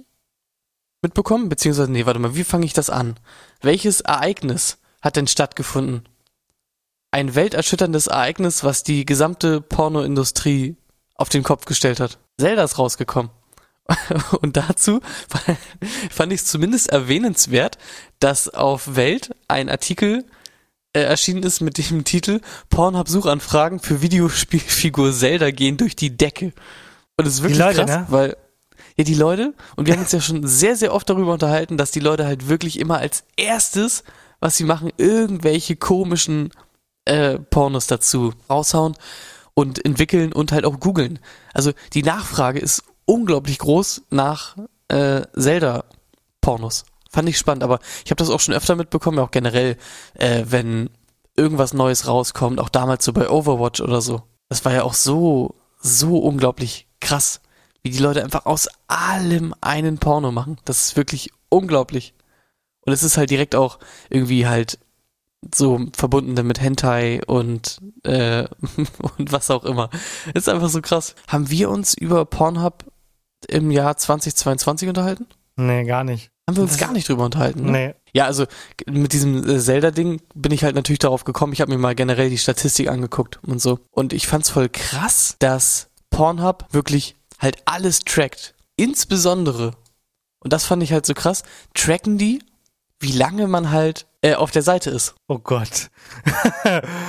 mitbekommen? 1.02 1.48
Beziehungsweise, 1.48 1.90
nee, 1.90 2.04
warte 2.04 2.18
mal, 2.18 2.34
wie 2.34 2.44
fange 2.44 2.66
ich 2.66 2.72
das 2.72 2.90
an? 2.90 3.16
Welches 3.62 4.00
Ereignis 4.00 4.78
hat 5.02 5.14
denn 5.16 5.28
stattgefunden? 5.28 6.02
Ein 7.10 7.34
welterschütterndes 7.34 8.06
Ereignis, 8.06 8.64
was 8.64 8.82
die 8.82 9.06
gesamte 9.06 9.60
Pornoindustrie 9.60 10.76
auf 11.14 11.28
den 11.28 11.42
Kopf 11.42 11.64
gestellt 11.64 12.00
hat. 12.00 12.18
Zelda 12.38 12.64
ist 12.64 12.78
rausgekommen. 12.78 13.30
Und 14.40 14.56
dazu 14.56 15.00
fand 16.10 16.32
ich 16.32 16.40
es 16.40 16.46
zumindest 16.46 16.90
erwähnenswert, 16.90 17.78
dass 18.20 18.48
auf 18.48 18.96
Welt 18.96 19.34
ein 19.48 19.70
Artikel 19.70 20.26
äh, 20.92 21.00
erschienen 21.00 21.42
ist 21.42 21.60
mit 21.60 21.78
dem 21.78 22.04
Titel 22.04 22.40
Pornhub-Suchanfragen 22.70 23.80
für 23.80 24.02
Videospielfigur 24.02 25.12
Zelda 25.12 25.50
gehen 25.50 25.78
durch 25.78 25.96
die 25.96 26.16
Decke. 26.16 26.52
Und 27.16 27.26
es 27.26 27.34
ist 27.34 27.42
wirklich 27.42 27.58
Leute, 27.58 27.84
krass, 27.84 27.90
ne? 27.90 28.06
weil 28.08 28.36
ja 28.96 29.04
die 29.04 29.14
Leute, 29.14 29.54
und 29.76 29.86
wir 29.86 29.94
haben 29.94 30.02
uns 30.02 30.12
ja 30.12 30.20
schon 30.20 30.46
sehr, 30.46 30.76
sehr 30.76 30.92
oft 30.92 31.08
darüber 31.08 31.32
unterhalten, 31.32 31.76
dass 31.78 31.90
die 31.90 32.00
Leute 32.00 32.26
halt 32.26 32.48
wirklich 32.48 32.78
immer 32.78 32.98
als 32.98 33.24
erstes, 33.36 34.04
was 34.40 34.56
sie 34.56 34.64
machen, 34.64 34.92
irgendwelche 34.98 35.76
komischen 35.76 36.50
äh, 37.08 37.38
Pornos 37.38 37.86
dazu 37.86 38.32
raushauen 38.48 38.96
und 39.54 39.84
entwickeln 39.84 40.32
und 40.32 40.52
halt 40.52 40.64
auch 40.64 40.78
googeln. 40.78 41.18
Also 41.52 41.72
die 41.94 42.02
Nachfrage 42.02 42.60
ist 42.60 42.84
unglaublich 43.06 43.58
groß 43.58 44.02
nach 44.10 44.56
äh, 44.88 45.22
Zelda-Pornos. 45.36 46.84
Fand 47.10 47.28
ich 47.28 47.38
spannend, 47.38 47.64
aber 47.64 47.80
ich 48.04 48.10
habe 48.10 48.18
das 48.18 48.30
auch 48.30 48.40
schon 48.40 48.54
öfter 48.54 48.76
mitbekommen, 48.76 49.18
auch 49.18 49.30
generell, 49.30 49.76
äh, 50.14 50.44
wenn 50.46 50.90
irgendwas 51.36 51.72
Neues 51.72 52.06
rauskommt, 52.06 52.60
auch 52.60 52.68
damals 52.68 53.04
so 53.04 53.12
bei 53.12 53.28
Overwatch 53.30 53.80
oder 53.80 54.00
so. 54.00 54.22
Das 54.48 54.64
war 54.64 54.72
ja 54.72 54.82
auch 54.82 54.94
so, 54.94 55.54
so 55.80 56.18
unglaublich 56.18 56.86
krass, 57.00 57.40
wie 57.82 57.90
die 57.90 57.98
Leute 57.98 58.22
einfach 58.22 58.44
aus 58.44 58.68
allem 58.86 59.54
einen 59.60 59.98
Porno 59.98 60.32
machen. 60.32 60.58
Das 60.64 60.86
ist 60.86 60.96
wirklich 60.96 61.30
unglaublich. 61.48 62.14
Und 62.82 62.92
es 62.92 63.02
ist 63.02 63.16
halt 63.16 63.30
direkt 63.30 63.54
auch 63.54 63.78
irgendwie 64.10 64.46
halt 64.46 64.78
so 65.54 65.86
verbunden 65.96 66.46
mit 66.46 66.60
Hentai 66.60 67.20
und 67.26 67.78
äh, 68.04 68.44
und 69.18 69.32
was 69.32 69.50
auch 69.50 69.64
immer. 69.64 69.90
Ist 70.34 70.48
einfach 70.48 70.68
so 70.68 70.80
krass. 70.82 71.14
Haben 71.28 71.50
wir 71.50 71.70
uns 71.70 71.94
über 71.94 72.24
Pornhub 72.24 72.84
im 73.48 73.70
Jahr 73.70 73.96
2022 73.96 74.88
unterhalten? 74.88 75.26
Nee, 75.56 75.84
gar 75.84 76.04
nicht. 76.04 76.30
Haben 76.48 76.56
wir 76.56 76.62
uns 76.62 76.72
Das- 76.72 76.80
gar 76.80 76.92
nicht 76.92 77.08
drüber 77.08 77.24
unterhalten. 77.24 77.64
Ne? 77.66 77.70
Nee. 77.72 77.94
Ja, 78.14 78.24
also 78.24 78.46
mit 78.86 79.12
diesem 79.12 79.48
äh, 79.48 79.60
Zelda-Ding 79.60 80.20
bin 80.34 80.50
ich 80.50 80.64
halt 80.64 80.74
natürlich 80.74 80.98
darauf 80.98 81.24
gekommen. 81.24 81.52
Ich 81.52 81.60
habe 81.60 81.70
mir 81.70 81.78
mal 81.78 81.94
generell 81.94 82.30
die 82.30 82.38
Statistik 82.38 82.88
angeguckt 82.88 83.38
und 83.46 83.60
so. 83.60 83.78
Und 83.90 84.12
ich 84.12 84.26
fand's 84.26 84.50
voll 84.50 84.68
krass, 84.68 85.36
dass 85.38 85.88
Pornhub 86.10 86.66
wirklich 86.72 87.14
halt 87.38 87.58
alles 87.66 88.00
trackt. 88.00 88.54
Insbesondere, 88.76 89.72
und 90.40 90.52
das 90.52 90.64
fand 90.64 90.82
ich 90.82 90.92
halt 90.92 91.06
so 91.06 91.14
krass, 91.14 91.42
tracken 91.74 92.18
die, 92.18 92.42
wie 92.98 93.12
lange 93.12 93.46
man 93.46 93.70
halt 93.70 94.06
äh, 94.22 94.34
auf 94.34 94.50
der 94.50 94.62
Seite 94.62 94.90
ist. 94.90 95.14
Oh 95.28 95.38
Gott. 95.38 95.90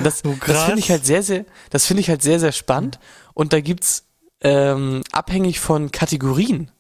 Das, 0.04 0.24
Oh, 0.26 0.36
das 0.46 0.64
finde 0.64 0.80
ich 0.80 0.92
halt 0.92 1.06
sehr, 1.06 1.24
sehr, 1.24 1.46
das 1.70 1.86
finde 1.86 2.02
ich 2.02 2.10
halt 2.10 2.22
sehr, 2.22 2.40
sehr 2.40 2.52
spannend. 2.52 3.00
Und 3.34 3.54
da 3.54 3.62
gibt's 3.62 4.06
ähm, 4.42 5.02
abhängig 5.12 5.60
von 5.60 5.92
Kategorien. 5.92 6.72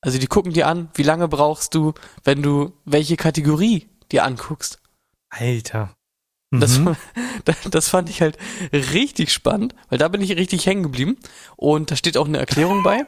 Also 0.00 0.18
die 0.18 0.26
gucken 0.26 0.52
dir 0.52 0.66
an, 0.66 0.90
wie 0.94 1.02
lange 1.02 1.28
brauchst 1.28 1.74
du, 1.74 1.94
wenn 2.24 2.42
du 2.42 2.72
welche 2.84 3.16
Kategorie 3.16 3.88
dir 4.12 4.24
anguckst. 4.24 4.78
Alter. 5.30 5.94
Mhm. 6.50 6.96
das, 7.44 7.56
das 7.70 7.88
fand 7.88 8.10
ich 8.10 8.20
halt 8.20 8.38
richtig 8.72 9.32
spannend, 9.32 9.74
weil 9.88 9.98
da 9.98 10.08
bin 10.08 10.20
ich 10.20 10.36
richtig 10.36 10.66
hängen 10.66 10.82
geblieben. 10.82 11.16
Und 11.56 11.90
da 11.90 11.96
steht 11.96 12.16
auch 12.16 12.26
eine 12.26 12.38
Erklärung 12.38 12.82
bei. 12.82 13.06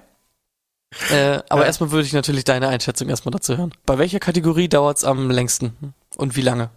Äh, 1.10 1.40
aber 1.48 1.62
Ja. 1.62 1.66
erstmal 1.66 1.90
würde 1.90 2.06
ich 2.06 2.12
natürlich 2.12 2.44
deine 2.44 2.68
Einschätzung 2.68 3.08
erstmal 3.08 3.32
dazu 3.32 3.56
hören. 3.56 3.72
Bei 3.84 3.98
welcher 3.98 4.18
Kategorie 4.18 4.68
dauert's 4.68 5.04
am 5.04 5.30
längsten? 5.30 5.94
Und 6.16 6.36
wie 6.36 6.40
lange? 6.42 6.70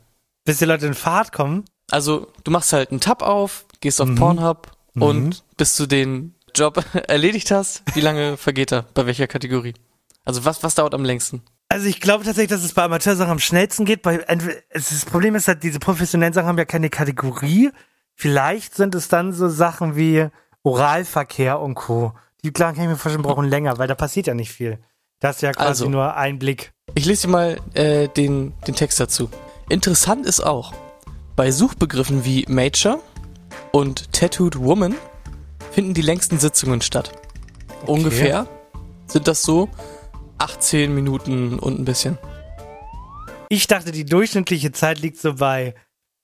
Bis 0.46 0.58
die 0.60 0.66
Leute 0.66 0.88
in 0.88 0.94
Fahrt 0.94 1.32
kommen. 1.32 1.66
Also, 1.92 2.28
du 2.44 2.52
machst 2.52 2.74
halt 2.74 2.92
einen 2.92 3.00
Tab 3.00 3.22
auf, 3.22 3.66
gehst 3.82 4.02
auf 4.02 4.08
Mhm. 4.10 4.16
Pornhub 4.16 4.72
Mhm. 4.94 5.02
und 5.02 5.44
bis 5.58 5.76
du 5.76 5.86
den 5.86 6.36
Job 6.56 6.84
erledigt 7.08 7.52
hast, 7.52 7.84
wie 7.94 8.02
lange 8.02 8.38
vergeht 8.38 8.72
er? 8.72 8.84
Bei 8.94 9.06
welcher 9.06 9.28
Kategorie? 9.28 9.74
Also 10.26 10.46
was, 10.46 10.62
was 10.64 10.76
dauert 10.76 10.94
am 10.94 11.04
längsten? 11.06 11.42
Also 11.70 11.88
ich 11.88 12.02
glaube 12.02 12.24
tatsächlich, 12.26 12.50
dass 12.50 12.64
es 12.64 12.74
bei 12.74 12.84
Amateursachen 12.84 13.32
am 13.32 13.40
schnellsten 13.40 13.86
geht. 13.86 14.02
Bei, 14.02 14.18
es 14.70 14.90
das 14.90 15.06
Problem 15.06 15.36
ist 15.36 15.48
halt, 15.48 15.62
diese 15.64 15.80
professionellen 15.80 16.34
Sachen 16.34 16.48
haben 16.48 16.58
ja 16.58 16.66
keine 16.66 16.90
Kategorie. 16.90 17.72
Vielleicht 18.16 18.76
sind 18.76 18.96
es 18.96 19.08
dann 19.08 19.34
so 19.34 19.48
Sachen 19.50 19.96
wie 19.96 20.28
Oralverkehr 20.64 21.60
und 21.60 21.76
Co. 21.76 22.14
Die 22.44 22.52
klar 22.52 22.74
kann 22.74 22.84
ich 22.84 22.90
mir 22.90 22.98
vorstellen, 22.98 23.24
brauchen 23.24 23.46
länger, 23.50 23.78
weil 23.78 23.88
da 23.88 23.96
passiert 23.96 24.28
ja 24.28 24.34
nicht 24.34 24.52
viel. 24.52 24.80
Das 25.20 25.38
ist 25.38 25.42
ja 25.42 25.52
quasi 25.52 25.68
Also. 25.68 25.90
nur 25.90 26.16
ein 26.16 26.40
Blick. 26.40 26.72
Ich 26.96 27.06
lese 27.06 27.28
dir 27.28 27.32
mal 27.32 27.58
äh, 27.74 28.08
den, 28.08 28.54
den 28.68 28.76
Text 28.76 29.00
dazu. 29.00 29.30
Interessant 29.68 30.26
ist 30.26 30.40
auch, 30.40 30.74
bei 31.36 31.52
Suchbegriffen 31.52 32.26
wie 32.26 32.46
Major 32.48 33.00
und 33.72 34.12
Tattooed 34.14 34.60
Woman 34.60 34.96
finden 35.72 35.94
die 35.94 36.02
längsten 36.02 36.40
Sitzungen 36.40 36.82
statt. 36.82 37.12
Ungefähr 37.86 38.48
sind 39.08 39.28
das 39.28 39.44
so 39.44 39.70
18 40.38 40.94
Minuten 40.94 41.60
und 41.60 41.80
ein 41.80 41.86
bisschen. 41.86 42.18
Ich 43.50 43.68
dachte, 43.68 43.92
die 43.92 44.06
durchschnittliche 44.06 44.72
Zeit 44.72 45.00
liegt 45.00 45.18
so 45.18 45.36
bei, 45.36 45.76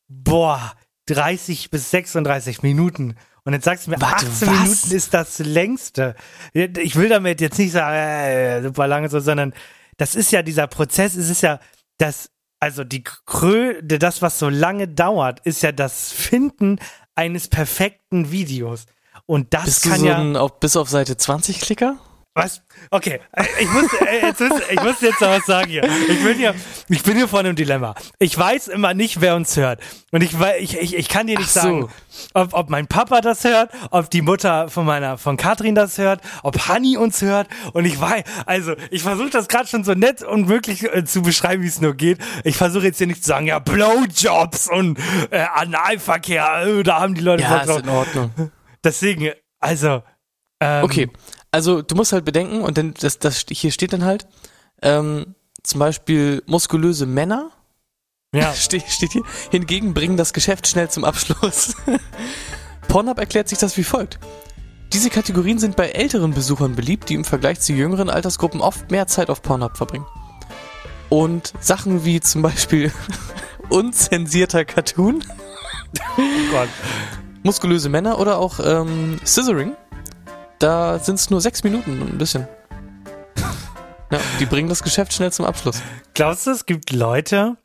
boah, 0.07 0.73
30 1.07 1.69
bis 1.69 1.91
36 1.91 2.63
Minuten. 2.63 3.15
Und 3.45 3.53
jetzt 3.53 3.65
sagst 3.65 3.85
du 3.85 3.91
mir, 3.91 4.01
Warte, 4.01 4.25
18 4.25 4.47
was? 4.47 4.59
Minuten 4.63 4.91
ist 4.91 5.13
das 5.13 5.39
längste. 5.39 6.15
Ich 6.53 6.95
will 6.95 7.09
damit 7.09 7.41
jetzt 7.41 7.59
nicht 7.59 7.71
sagen, 7.71 7.95
äh, 7.95 8.63
super 8.63 8.87
lange 8.87 9.07
so, 9.07 9.19
sondern 9.19 9.53
das 9.97 10.15
ist 10.15 10.31
ja 10.31 10.41
dieser 10.41 10.67
Prozess, 10.67 11.15
es 11.15 11.29
ist 11.29 11.41
ja 11.41 11.59
das, 11.99 12.31
also 12.59 12.83
die 12.83 13.03
Krö, 13.03 13.81
das, 13.83 14.23
was 14.23 14.39
so 14.39 14.49
lange 14.49 14.87
dauert, 14.87 15.41
ist 15.41 15.61
ja 15.61 15.71
das 15.71 16.11
Finden 16.11 16.79
eines 17.13 17.47
perfekten 17.47 18.31
Videos. 18.31 18.87
Und 19.27 19.53
das 19.53 19.65
Bist 19.65 19.85
du 19.85 19.89
kann 19.89 19.99
so 19.99 20.05
ja. 20.07 20.17
ein 20.17 20.35
auf, 20.35 20.59
bis 20.59 20.75
auf 20.75 20.89
Seite 20.89 21.15
20 21.15 21.61
Klicker? 21.61 21.97
Was? 22.37 22.61
Okay, 22.91 23.21
äh, 23.31 23.45
ich 23.61 23.69
muss, 23.71 23.85
äh, 23.93 24.21
jetzt, 24.23 24.41
ich 24.41 24.83
muss 24.83 24.99
jetzt 24.99 25.21
noch 25.21 25.29
was 25.29 25.45
sagen 25.45 25.69
hier. 25.69 25.85
Ich 26.09 26.21
bin 26.21 26.35
hier, 26.35 26.53
ich 26.89 27.01
bin 27.01 27.15
hier 27.15 27.29
vor 27.29 27.39
einem 27.39 27.55
Dilemma. 27.55 27.95
Ich 28.19 28.37
weiß 28.37 28.67
immer 28.67 28.93
nicht, 28.93 29.21
wer 29.21 29.37
uns 29.37 29.55
hört. 29.55 29.79
Und 30.11 30.21
ich, 30.21 30.35
ich, 30.59 30.77
ich, 30.77 30.95
ich 30.97 31.07
kann 31.07 31.27
dir 31.27 31.37
nicht 31.39 31.49
so. 31.49 31.61
sagen, 31.61 31.89
ob, 32.33 32.53
ob 32.53 32.69
mein 32.69 32.87
Papa 32.87 33.21
das 33.21 33.45
hört, 33.45 33.71
ob 33.89 34.09
die 34.09 34.21
Mutter 34.21 34.67
von 34.67 34.85
meiner, 34.85 35.17
von 35.17 35.37
Katrin 35.37 35.75
das 35.75 35.97
hört, 35.97 36.19
ob 36.43 36.67
Hanni 36.67 36.97
uns 36.97 37.21
hört. 37.21 37.47
Und 37.71 37.85
ich 37.85 37.99
weiß, 38.01 38.23
also 38.45 38.73
ich 38.91 39.01
versuche 39.01 39.29
das 39.29 39.47
gerade 39.47 39.69
schon 39.69 39.85
so 39.85 39.93
nett 39.93 40.21
und 40.21 40.45
möglich 40.45 40.83
äh, 40.83 41.05
zu 41.05 41.21
beschreiben, 41.21 41.63
wie 41.63 41.67
es 41.67 41.79
nur 41.79 41.93
geht. 41.93 42.17
Ich 42.43 42.57
versuche 42.57 42.83
jetzt 42.83 42.97
hier 42.97 43.07
nicht 43.07 43.23
zu 43.23 43.29
sagen, 43.29 43.47
ja, 43.47 43.59
Blowjobs 43.59 44.67
und 44.67 44.99
äh, 45.31 45.39
Analverkehr, 45.53 46.63
äh, 46.67 46.83
da 46.83 46.99
haben 46.99 47.15
die 47.15 47.21
Leute 47.21 47.43
Ja, 47.43 47.49
Bock 47.49 47.61
ist 47.61 47.67
drauf. 47.69 47.79
in 47.81 47.89
Ordnung. 47.89 48.51
Deswegen, 48.83 49.31
also. 49.61 50.03
Ähm, 50.59 50.83
Okay, 50.83 51.09
also 51.55 51.81
du 51.81 51.95
musst 51.95 52.11
halt 52.11 52.25
bedenken, 52.25 52.61
und 52.61 52.77
dann 52.77 52.93
das, 52.99 53.17
das 53.17 53.45
hier 53.49 53.71
steht 53.71 53.93
dann 53.93 54.03
halt, 54.03 54.27
ähm, 54.81 55.35
zum 55.63 55.79
Beispiel 55.79 56.43
muskulöse 56.47 57.05
Männer, 57.05 57.49
Ja. 58.33 58.53
steht, 58.67 58.83
steht 58.89 59.13
hier, 59.13 59.23
hingegen 59.51 59.93
bringen 59.93 60.17
das 60.17 60.33
Geschäft 60.33 60.67
schnell 60.67 60.89
zum 60.89 61.05
Abschluss. 61.05 61.73
Pornhub 62.89 63.17
erklärt 63.19 63.47
sich 63.47 63.57
das 63.57 63.77
wie 63.77 63.85
folgt. 63.85 64.19
Diese 64.91 65.09
Kategorien 65.09 65.57
sind 65.57 65.77
bei 65.77 65.91
älteren 65.91 66.33
Besuchern 66.33 66.75
beliebt, 66.75 67.07
die 67.07 67.13
im 67.15 67.23
Vergleich 67.23 67.61
zu 67.61 67.71
jüngeren 67.71 68.09
Altersgruppen 68.09 68.59
oft 68.59 68.91
mehr 68.91 69.07
Zeit 69.07 69.29
auf 69.29 69.41
Pornhub 69.41 69.77
verbringen. 69.77 70.05
Und 71.07 71.53
Sachen 71.61 72.03
wie 72.03 72.19
zum 72.19 72.41
Beispiel 72.41 72.91
unzensierter 73.69 74.65
Cartoon, 74.65 75.23
Oh 76.17 76.51
Gott. 76.51 76.67
muskulöse 77.43 77.87
Männer 77.87 78.19
oder 78.19 78.39
auch 78.39 78.59
ähm, 78.61 79.19
Scissoring, 79.25 79.75
da 80.59 80.99
sind 80.99 81.15
es 81.15 81.29
nur 81.29 81.41
sechs 81.41 81.63
Minuten 81.63 82.01
und 82.01 82.13
ein 82.13 82.17
bisschen. 82.17 82.47
Ja, 84.11 84.19
die 84.39 84.45
bringen 84.45 84.69
das 84.69 84.83
Geschäft 84.83 85.13
schnell 85.13 85.31
zum 85.33 85.45
Abschluss. 85.45 85.81
Glaubst 86.13 86.45
du, 86.45 86.51
es 86.51 86.67
gibt 86.67 86.91
Leute, 86.91 87.57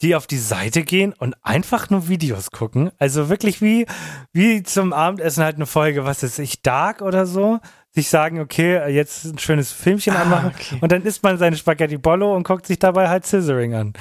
die 0.00 0.14
auf 0.14 0.28
die 0.28 0.38
Seite 0.38 0.84
gehen 0.84 1.12
und 1.12 1.34
einfach 1.42 1.90
nur 1.90 2.06
Videos 2.08 2.52
gucken? 2.52 2.92
Also 2.98 3.28
wirklich 3.28 3.60
wie, 3.60 3.84
wie 4.32 4.62
zum 4.62 4.92
Abendessen 4.92 5.42
halt 5.42 5.56
eine 5.56 5.66
Folge, 5.66 6.04
was 6.04 6.22
ist 6.22 6.38
ich, 6.38 6.62
Dark 6.62 7.02
oder 7.02 7.26
so? 7.26 7.58
Sich 7.90 8.08
sagen, 8.10 8.38
okay, 8.38 8.88
jetzt 8.92 9.24
ein 9.24 9.38
schönes 9.38 9.72
Filmchen 9.72 10.14
Ah, 10.14 10.22
anmachen 10.22 10.52
okay. 10.54 10.78
und 10.80 10.92
dann 10.92 11.02
isst 11.02 11.24
man 11.24 11.36
seine 11.36 11.56
Spaghetti 11.56 11.98
Bollo 11.98 12.34
und 12.34 12.44
guckt 12.44 12.66
sich 12.66 12.78
dabei 12.78 13.08
halt 13.08 13.26
Scissoring 13.26 13.74
an. 13.74 13.92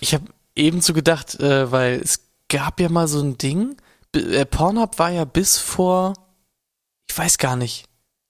Ich 0.00 0.14
habe 0.14 0.24
ebenso 0.56 0.94
gedacht, 0.94 1.38
äh, 1.38 1.70
weil 1.70 2.00
es 2.02 2.26
gab 2.48 2.80
ja 2.80 2.88
mal 2.88 3.06
so 3.06 3.20
ein 3.22 3.38
Ding. 3.38 3.76
B 4.10 4.18
äh, 4.18 4.44
Pornhub 4.44 4.98
war 4.98 5.10
ja 5.10 5.24
bis 5.24 5.58
vor, 5.58 6.14
ich 7.08 7.16
weiß 7.16 7.38
gar 7.38 7.56
nicht, 7.56 7.86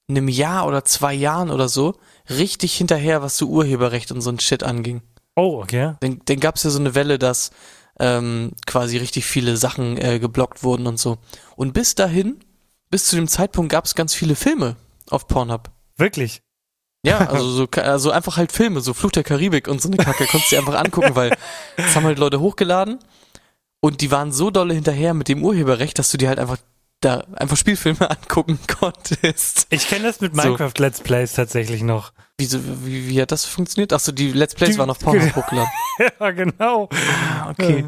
einem 0.09 0.29
Jahr 0.29 0.67
oder 0.67 0.85
zwei 0.85 1.15
Jahren 1.15 1.51
oder 1.51 1.69
so, 1.69 1.95
richtig 2.29 2.75
hinterher, 2.75 3.23
was 3.23 3.37
so 3.37 3.47
Urheberrecht 3.49 4.13
und 4.13 4.21
so 4.21 4.31
ein 4.31 4.41
Shit 4.41 4.63
anging. 4.63 5.03
Oh, 5.37 5.61
okay. 5.63 5.95
Dann, 6.01 6.21
dann 6.25 6.41
gab 6.41 6.57
es 6.57 6.63
ja 6.63 6.71
so 6.71 6.79
eine 6.79 6.95
Welle, 6.95 7.19
dass 7.19 7.51
ähm, 7.99 8.53
quasi 8.67 8.97
richtig 8.99 9.25
viele 9.25 9.57
Sachen 9.57 9.97
äh, 9.99 10.19
geblockt 10.19 10.63
wurden 10.63 10.87
und 10.87 10.99
so. 10.99 11.19
Und 11.57 11.73
bis 11.73 11.95
dahin, 11.95 12.41
bis 12.91 13.07
zu 13.07 13.17
dem 13.17 13.29
Zeitpunkt 13.29 13.71
gab 13.71 13.85
es 13.85 13.95
ganz 13.95 14.15
viele 14.15 14.37
Filme 14.37 14.77
auf 15.11 15.27
Pornhub. 15.27 15.71
Wirklich. 15.97 16.43
Ja, 17.05 17.19
also 17.29 17.49
so 17.51 17.67
also 17.81 18.11
einfach 18.11 18.37
halt 18.37 18.53
Filme, 18.53 18.81
so 18.81 18.95
Fluch 18.95 19.13
der 19.13 19.25
Karibik 19.25 19.69
und 19.69 19.81
so 19.81 19.89
eine 19.89 19.97
Kacke, 19.97 20.27
konntest 20.27 20.53
du 20.53 20.57
dir 20.57 20.61
einfach 20.61 20.83
angucken, 20.83 21.15
weil 21.15 21.37
das 21.77 21.95
haben 21.95 22.05
halt 22.05 22.19
Leute 22.19 22.41
hochgeladen 22.41 22.99
und 23.81 24.01
die 24.01 24.11
waren 24.11 24.33
so 24.33 24.51
dolle 24.51 24.75
hinterher 24.75 25.15
mit 25.15 25.29
dem 25.29 25.45
Urheberrecht, 25.45 25.99
dass 25.99 26.11
du 26.11 26.19
dir 26.19 26.29
halt 26.29 26.39
einfach 26.39 26.59
da 27.05 27.25
einfach 27.35 27.57
Spielfilme 27.57 28.09
angucken 28.11 28.59
konntest. 28.81 29.67
Ich 29.71 29.89
kenne 29.89 30.05
das 30.05 30.21
mit 30.21 30.35
So. 30.35 30.43
Minecraft 30.43 30.73
Let's 30.79 31.01
Plays 31.01 31.33
tatsächlich 31.35 31.83
noch. 31.83 32.13
Wieso, 32.39 32.59
wie, 32.87 33.09
wie 33.09 33.21
hat 33.23 33.31
das 33.33 33.45
funktioniert? 33.45 33.93
Achso, 33.93 34.11
die 34.13 34.33
Let's 34.33 34.55
Plays 34.55 34.71
Die- 34.73 34.79
waren 34.79 34.91
auf 34.91 34.99
Pornhub 35.01 35.37
hochgeladen. 35.37 35.71
ja, 36.21 36.31
genau. 36.31 36.89
Ah, 37.39 37.51
okay. 37.51 37.85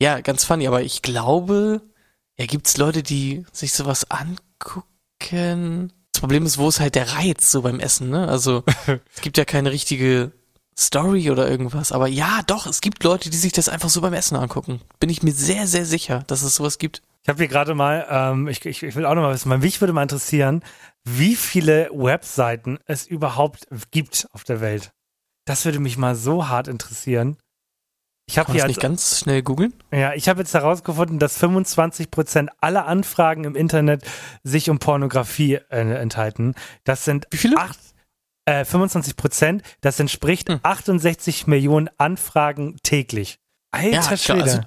Ja, 0.00 0.20
ganz 0.20 0.44
funny, 0.44 0.66
aber 0.68 0.82
ich 0.82 1.02
glaube, 1.02 1.82
ja, 2.38 2.46
gibt's 2.46 2.76
Leute, 2.76 3.02
die 3.02 3.44
sich 3.52 3.72
sowas 3.72 4.06
angucken. 4.10 5.92
Das 6.12 6.20
Problem 6.20 6.46
ist, 6.46 6.58
wo 6.58 6.68
ist 6.68 6.80
halt 6.80 6.94
der 6.94 7.12
Reiz 7.14 7.50
so 7.50 7.62
beim 7.62 7.80
Essen, 7.80 8.10
ne? 8.10 8.28
Also, 8.28 8.62
es 9.14 9.20
gibt 9.22 9.38
ja 9.38 9.44
keine 9.44 9.72
richtige 9.72 10.32
Story 10.78 11.30
oder 11.30 11.48
irgendwas. 11.50 11.90
Aber 11.90 12.06
ja, 12.06 12.40
doch, 12.46 12.66
es 12.66 12.80
gibt 12.80 13.02
Leute, 13.02 13.30
die 13.30 13.36
sich 13.36 13.52
das 13.52 13.68
einfach 13.68 13.88
so 13.88 14.00
beim 14.00 14.14
Essen 14.14 14.36
angucken. 14.36 14.80
Bin 15.00 15.10
ich 15.10 15.22
mir 15.24 15.32
sehr, 15.32 15.66
sehr 15.66 15.84
sicher, 15.84 16.22
dass 16.28 16.42
es 16.42 16.54
sowas 16.54 16.78
gibt. 16.78 17.02
Ich 17.22 17.28
habe 17.28 17.38
hier 17.38 17.48
gerade 17.48 17.74
mal, 17.74 18.06
ähm, 18.08 18.48
ich, 18.48 18.64
ich, 18.64 18.82
ich 18.82 18.94
will 18.94 19.04
auch 19.04 19.14
noch 19.14 19.22
mal 19.22 19.34
wissen, 19.34 19.48
mich 19.58 19.80
würde 19.80 19.92
mal 19.92 20.02
interessieren, 20.02 20.62
wie 21.04 21.36
viele 21.36 21.90
Webseiten 21.92 22.78
es 22.86 23.06
überhaupt 23.06 23.66
gibt 23.90 24.28
auf 24.32 24.44
der 24.44 24.60
Welt. 24.60 24.92
Das 25.44 25.64
würde 25.64 25.78
mich 25.80 25.98
mal 25.98 26.14
so 26.14 26.48
hart 26.48 26.68
interessieren. 26.68 27.36
Ich 28.30 28.36
habe 28.38 28.52
hier 28.52 28.60
das 28.60 28.68
nicht 28.68 28.76
als, 28.78 28.82
ganz 28.82 29.18
schnell 29.20 29.42
googeln? 29.42 29.72
ja, 29.90 30.12
ich 30.12 30.28
habe 30.28 30.40
jetzt 30.40 30.52
herausgefunden, 30.52 31.18
dass 31.18 31.38
25 31.38 32.10
Prozent 32.10 32.50
aller 32.60 32.86
Anfragen 32.86 33.44
im 33.44 33.56
Internet 33.56 34.04
sich 34.42 34.68
um 34.68 34.78
Pornografie 34.78 35.54
äh, 35.70 35.80
enthalten. 35.98 36.54
Das 36.84 37.06
sind 37.06 37.26
Wie 37.30 37.38
viele? 37.38 37.56
acht, 37.56 37.78
äh, 38.44 38.66
25 38.66 39.16
Prozent. 39.16 39.62
Das 39.80 39.98
entspricht 39.98 40.50
Hm. 40.50 40.60
68 40.62 41.46
Millionen 41.46 41.88
Anfragen 41.96 42.76
täglich. 42.82 43.38
Alter 43.70 43.90
Ja, 44.10 44.16
Schwede. 44.18 44.42
also, 44.42 44.60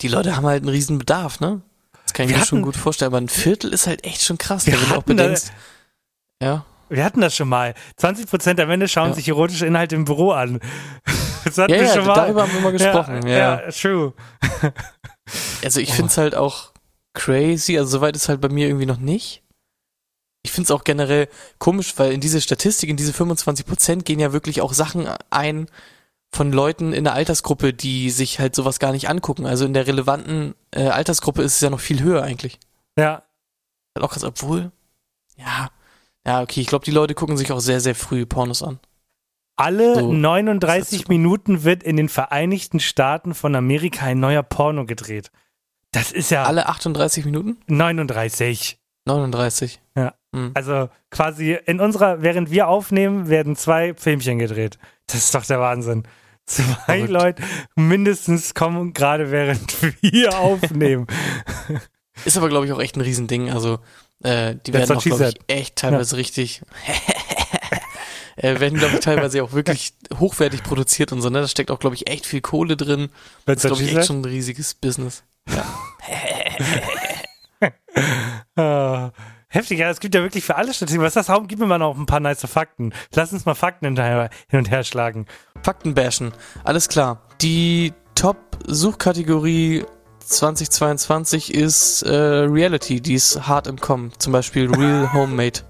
die 0.00 0.08
Leute 0.08 0.34
haben 0.36 0.46
halt 0.46 0.62
einen 0.62 0.70
riesen 0.70 0.96
Bedarf, 0.98 1.40
ne? 1.40 1.60
Kann 2.14 2.26
ich 2.26 2.32
mir 2.36 2.38
schon 2.44 2.58
hatten- 2.58 2.62
gut 2.64 2.76
vorstellen, 2.76 3.08
aber 3.12 3.18
ein 3.20 3.28
Viertel 3.28 3.72
ist 3.74 3.86
halt 3.86 4.04
echt 4.04 4.22
schon 4.22 4.38
krass, 4.38 4.66
Wir 4.66 4.72
du 4.74 4.78
auch 4.78 4.90
hatten 4.90 5.16
da- 5.16 5.22
bedenkst. 5.24 5.52
Ja. 6.42 6.64
Wir 6.88 7.04
hatten 7.04 7.20
das 7.20 7.34
schon 7.34 7.48
mal. 7.48 7.74
20 7.96 8.26
Prozent 8.28 8.58
der 8.58 8.66
Männer 8.66 8.88
schauen 8.88 9.10
Ja. 9.10 9.14
sich 9.14 9.28
erotische 9.28 9.66
Inhalte 9.66 9.94
im 9.96 10.04
Büro 10.06 10.30
an. 10.32 10.60
Das 11.44 11.58
hatten 11.58 11.74
Ja, 11.74 11.80
wir 11.80 11.86
ja, 11.88 11.94
schon 11.94 12.06
mal. 12.06 12.14
darüber 12.14 12.42
haben 12.42 12.54
wir 12.54 12.60
mal 12.62 12.72
gesprochen, 12.72 13.26
ja. 13.26 13.62
ja 13.62 13.70
true. 13.70 14.14
Also 15.62 15.78
ich 15.80 15.90
Oh. 15.90 15.92
find's 15.92 16.16
halt 16.16 16.34
auch 16.34 16.72
crazy, 17.12 17.76
also 17.76 17.90
soweit 17.98 18.16
ist 18.16 18.30
halt 18.30 18.40
bei 18.40 18.48
mir 18.48 18.66
irgendwie 18.66 18.86
noch 18.86 18.96
nicht. 18.96 19.42
Ich 20.42 20.52
find's 20.52 20.70
auch 20.70 20.84
generell 20.84 21.28
komisch, 21.58 21.92
weil 21.98 22.12
in 22.12 22.20
diese 22.20 22.40
Statistik, 22.40 22.88
in 22.88 22.96
diese 22.96 23.12
25% 23.12 24.04
gehen 24.04 24.20
ja 24.20 24.32
wirklich 24.32 24.62
auch 24.62 24.72
Sachen 24.72 25.06
ein 25.28 25.68
von 26.34 26.52
Leuten 26.52 26.92
in 26.92 27.04
der 27.04 27.14
Altersgruppe, 27.14 27.72
die 27.72 28.10
sich 28.10 28.40
halt 28.40 28.54
sowas 28.54 28.78
gar 28.78 28.92
nicht 28.92 29.08
angucken. 29.08 29.46
Also 29.46 29.64
in 29.64 29.74
der 29.74 29.86
relevanten 29.86 30.54
äh, 30.72 30.88
Altersgruppe 30.88 31.42
ist 31.42 31.54
es 31.54 31.60
ja 31.60 31.70
noch 31.70 31.80
viel 31.80 32.02
höher 32.02 32.22
eigentlich. 32.22 32.58
Ja. 32.98 33.22
Halt 33.94 34.04
auch 34.04 34.10
krass, 34.10 34.24
obwohl, 34.24 34.72
ja, 35.36 35.70
ja, 36.26 36.42
okay, 36.42 36.60
ich 36.60 36.66
glaube, 36.66 36.84
die 36.84 36.90
Leute 36.90 37.14
gucken 37.14 37.36
sich 37.36 37.52
auch 37.52 37.60
sehr, 37.60 37.80
sehr 37.80 37.94
früh 37.94 38.26
Pornos 38.26 38.62
an. 38.62 38.80
Alle 39.56 39.94
So. 40.00 40.12
39 40.12 41.00
super. 41.00 41.12
Minuten 41.12 41.62
wird 41.62 41.82
in 41.82 41.96
den 41.96 42.08
Vereinigten 42.08 42.80
Staaten 42.80 43.34
von 43.34 43.54
Amerika 43.54 44.06
ein 44.06 44.18
neuer 44.18 44.42
Porno 44.42 44.84
gedreht. 44.84 45.30
Das 45.92 46.10
ist 46.10 46.30
ja 46.30 46.44
Alle 46.44 46.66
38 46.66 47.24
Minuten? 47.24 47.56
39. 47.68 48.78
39. 49.06 49.80
Ja. 49.96 50.14
Hm. 50.34 50.50
Also 50.54 50.88
quasi 51.10 51.56
in 51.66 51.78
unserer, 51.78 52.22
während 52.22 52.50
wir 52.50 52.66
aufnehmen, 52.66 53.28
werden 53.28 53.54
zwei 53.54 53.94
Filmchen 53.94 54.40
gedreht. 54.40 54.78
Das 55.06 55.16
ist 55.16 55.34
doch 55.34 55.44
der 55.44 55.60
Wahnsinn. 55.60 56.02
Zwei 56.46 56.64
Verrückt. 56.64 57.08
Leute 57.10 57.42
mindestens 57.74 58.54
kommen 58.54 58.92
gerade 58.92 59.30
während 59.30 59.74
wir 60.02 60.38
aufnehmen. 60.38 61.06
Ist 62.24 62.36
aber, 62.36 62.48
glaube 62.48 62.66
ich, 62.66 62.72
auch 62.72 62.80
echt 62.80 62.96
ein 62.96 63.00
Riesending. 63.00 63.50
Also, 63.50 63.78
Äh, 64.22 64.56
die 64.64 64.70
That's 64.72 64.88
werden 64.88 64.98
auch, 64.98 65.02
glaube 65.02 65.28
ich, 65.28 65.40
echt 65.54 65.76
teilweise 65.76 66.16
richtig, 66.16 66.62
äh, 68.36 68.60
werden, 68.60 68.78
glaube 68.78 68.94
ich, 68.94 69.00
teilweise 69.00 69.42
auch 69.42 69.52
wirklich 69.52 69.92
hochwertig 70.18 70.62
produziert 70.62 71.12
und 71.12 71.20
so, 71.20 71.28
ne? 71.30 71.40
Da 71.40 71.48
steckt 71.48 71.70
auch, 71.70 71.78
glaube 71.80 71.96
ich, 71.96 72.06
echt 72.08 72.24
viel 72.26 72.40
Kohle 72.40 72.76
drin. 72.76 73.08
Das 73.44 73.62
That's 73.62 73.64
ist, 73.64 73.70
what 73.70 73.78
glaube 73.78 73.90
ich, 73.90 73.96
echt 73.98 74.06
schon 74.06 74.20
ein 74.20 74.24
riesiges 74.24 74.74
Business. 74.74 75.24
Ah, 78.56 79.10
heftig, 79.54 79.78
ja, 79.78 79.88
es 79.90 80.00
gibt 80.00 80.14
ja 80.14 80.22
wirklich 80.22 80.44
für 80.44 80.56
alle 80.56 80.74
Statistiken. 80.74 81.02
Was 81.02 81.10
ist 81.10 81.16
das? 81.16 81.28
Warum 81.28 81.46
gib 81.46 81.58
mir 81.58 81.66
mal 81.66 81.78
noch 81.78 81.96
ein 81.96 82.06
paar 82.06 82.20
nice 82.20 82.44
Fakten? 82.46 82.92
Lass 83.14 83.32
uns 83.32 83.44
mal 83.46 83.54
Fakten 83.54 83.86
hinterher, 83.86 84.30
hin 84.48 84.58
und 84.60 84.70
her 84.70 84.84
schlagen. 84.84 85.26
Fakten 85.62 85.94
bashen. 85.94 86.32
Alles 86.64 86.88
klar. 86.88 87.22
Die 87.40 87.92
Top-Suchkategorie 88.14 89.84
2022 90.20 91.52
ist 91.54 92.02
äh, 92.02 92.14
Reality, 92.14 93.00
die 93.00 93.14
ist 93.14 93.46
hart 93.46 93.66
im 93.66 93.78
Kommen. 93.80 94.12
Zum 94.18 94.32
Beispiel 94.32 94.72
Real 94.74 95.10
Homemade. 95.12 95.60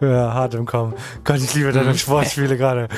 Ja, 0.00 0.32
hart 0.34 0.54
im 0.54 0.66
Kommen. 0.66 0.94
Gott, 1.24 1.36
ich 1.36 1.54
liebe 1.54 1.72
deine 1.72 1.90
Mhm. 1.90 1.98
Sportspiele 1.98 2.56
gerade. 2.56 2.88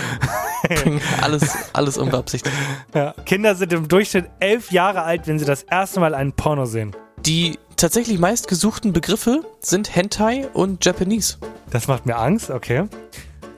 alles, 1.23 1.57
alles 1.73 1.99
unbeabsichtigt. 1.99 2.55
Ja. 2.95 3.15
Kinder 3.25 3.55
sind 3.55 3.73
im 3.73 3.89
Durchschnitt 3.89 4.27
elf 4.41 4.71
Jahre 4.73 5.03
alt, 5.03 5.27
wenn 5.27 5.39
sie 5.39 5.45
das 5.45 5.63
erste 5.65 6.01
Mal 6.01 6.15
einen 6.15 6.33
Porno 6.33 6.65
sehen. 6.67 6.95
Die 7.27 7.59
tatsächlich 7.77 8.21
meistgesuchten 8.21 8.93
Begriffe 8.93 9.45
sind 9.59 9.97
Hentai 9.97 10.47
und 10.53 10.85
Japanese. 10.85 11.39
Das 11.71 11.89
macht 11.89 12.07
mir 12.07 12.17
Angst, 12.17 12.51
okay. 12.51 12.85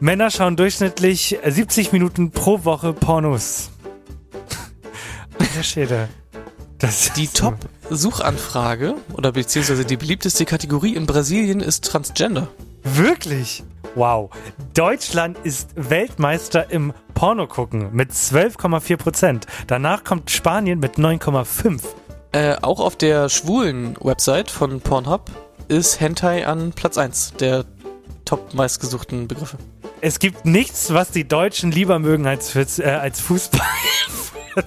Männer 0.00 0.31
schauen 0.31 0.57
durchschnittlich 0.57 1.38
70 1.44 1.92
Minuten 1.92 2.31
pro 2.31 2.64
Woche 2.64 2.94
Pornos. 2.94 3.70
Alter 5.38 5.62
Schäde. 5.62 6.09
Das 6.78 7.12
Die 7.12 7.26
Top-Suchanfrage 7.26 8.94
oder 9.12 9.33
beziehungsweise 9.33 9.85
die 9.85 9.98
beliebteste 9.98 10.46
Kategorie 10.46 10.94
in 10.94 11.04
Brasilien 11.04 11.61
ist 11.61 11.85
Transgender. 11.85 12.48
Wirklich? 12.85 13.64
Wow. 13.96 14.31
Deutschland 14.72 15.37
ist 15.42 15.72
Weltmeister 15.74 16.70
im 16.70 16.94
Porno-Gucken 17.12 17.92
mit 17.92 18.12
12,4 18.12 18.96
Prozent. 18.96 19.46
Danach 19.66 20.04
kommt 20.04 20.31
Spanien 20.31 20.78
mit 20.78 20.94
9,5. 20.94 21.83
Äh, 22.32 22.56
auch 22.60 22.80
auf 22.80 22.96
der 22.96 23.28
schwulen 23.28 23.96
Website 24.00 24.50
von 24.50 24.80
Pornhub 24.80 25.30
ist 25.68 26.00
Hentai 26.00 26.46
an 26.46 26.72
Platz 26.72 26.98
1 26.98 27.34
der 27.40 27.64
top 28.24 28.54
meistgesuchten 28.54 29.28
Begriffe. 29.28 29.58
Es 30.00 30.18
gibt 30.18 30.44
nichts, 30.44 30.92
was 30.92 31.10
die 31.10 31.26
Deutschen 31.26 31.72
lieber 31.72 31.98
mögen 31.98 32.26
als, 32.26 32.54
äh, 32.54 32.84
als 32.84 33.20
Fußball. 33.20 33.66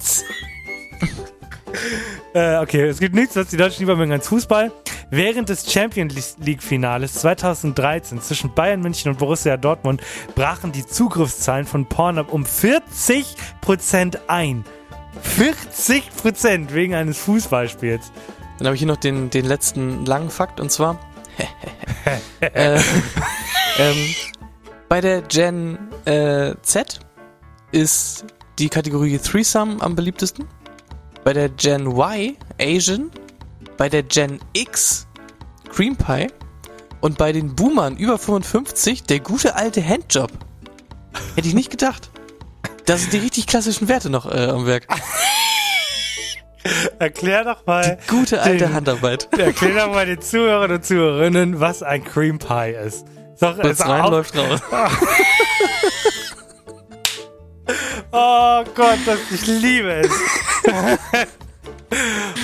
äh, 2.33 2.57
okay, 2.57 2.87
es 2.87 2.99
gibt 2.99 3.15
nichts, 3.15 3.35
was 3.35 3.47
die 3.47 3.57
Deutschen 3.57 3.81
lieber 3.81 3.95
mögen 3.95 4.11
als 4.11 4.27
Fußball. 4.27 4.71
Während 5.13 5.49
des 5.49 5.71
Champions 5.71 6.37
League-Finales 6.39 7.15
2013 7.15 8.21
zwischen 8.21 8.53
Bayern 8.53 8.81
München 8.81 9.11
und 9.11 9.17
Borussia 9.17 9.57
Dortmund 9.57 10.01
brachen 10.35 10.71
die 10.71 10.85
Zugriffszahlen 10.85 11.65
von 11.65 11.85
Pornhub 11.85 12.31
um 12.31 12.45
40% 12.45 14.19
ein. 14.27 14.63
40% 15.37 16.73
wegen 16.73 16.95
eines 16.95 17.17
Fußballspiels. 17.19 18.11
Dann 18.57 18.67
habe 18.67 18.75
ich 18.75 18.79
hier 18.79 18.87
noch 18.87 18.97
den, 18.97 19.29
den 19.29 19.45
letzten 19.45 20.05
langen 20.05 20.29
Fakt 20.29 20.59
und 20.59 20.71
zwar 20.71 20.99
äh, 22.41 22.79
ähm, 23.79 24.15
bei 24.89 25.01
der 25.01 25.21
Gen 25.21 25.77
äh, 26.05 26.53
Z 26.61 26.99
ist 27.71 28.25
die 28.59 28.69
Kategorie 28.69 29.17
Threesome 29.17 29.81
am 29.81 29.95
beliebtesten. 29.95 30.47
Bei 31.23 31.33
der 31.33 31.49
Gen 31.49 31.87
Y 31.87 32.35
Asian. 32.59 33.09
Bei 33.77 33.89
der 33.89 34.03
Gen 34.03 34.39
X 34.53 35.07
Cream 35.69 35.95
Pie. 35.95 36.27
Und 36.99 37.17
bei 37.17 37.31
den 37.31 37.55
Boomern 37.55 37.97
über 37.97 38.19
55 38.19 39.03
der 39.03 39.21
gute 39.21 39.55
alte 39.55 39.83
Handjob. 39.83 40.31
Hätte 41.35 41.47
ich 41.47 41.55
nicht 41.55 41.71
gedacht. 41.71 42.10
Da 42.85 42.97
sind 42.97 43.13
die 43.13 43.17
richtig 43.19 43.47
klassischen 43.47 43.87
Werte 43.87 44.09
noch 44.09 44.25
äh, 44.31 44.45
am 44.47 44.65
Werk. 44.65 44.87
Erklär 46.99 47.43
doch 47.43 47.65
mal. 47.65 47.97
Gute 48.07 48.41
alte 48.41 48.65
Den- 48.65 48.73
Handarbeit. 48.73 49.27
Erklär 49.37 49.85
doch 49.85 49.93
mal 49.93 50.05
den 50.05 50.21
Zuhörern 50.21 50.71
und 50.71 50.85
Zuhörerinnen, 50.85 51.59
was 51.59 51.81
ein 51.83 52.03
Cream 52.03 52.37
Pie 52.39 52.71
ist. 52.85 53.05
Doch, 53.39 53.55
Kurz 53.59 53.79
ist 53.79 53.87
rein, 53.87 54.01
auch- 54.01 54.11
läuft 54.11 54.35
raus. 54.37 54.61
Oh 58.11 58.63
Gott, 58.75 58.97
das, 59.05 59.19
ich 59.31 59.45
liebe 59.47 59.89
es. 60.01 60.11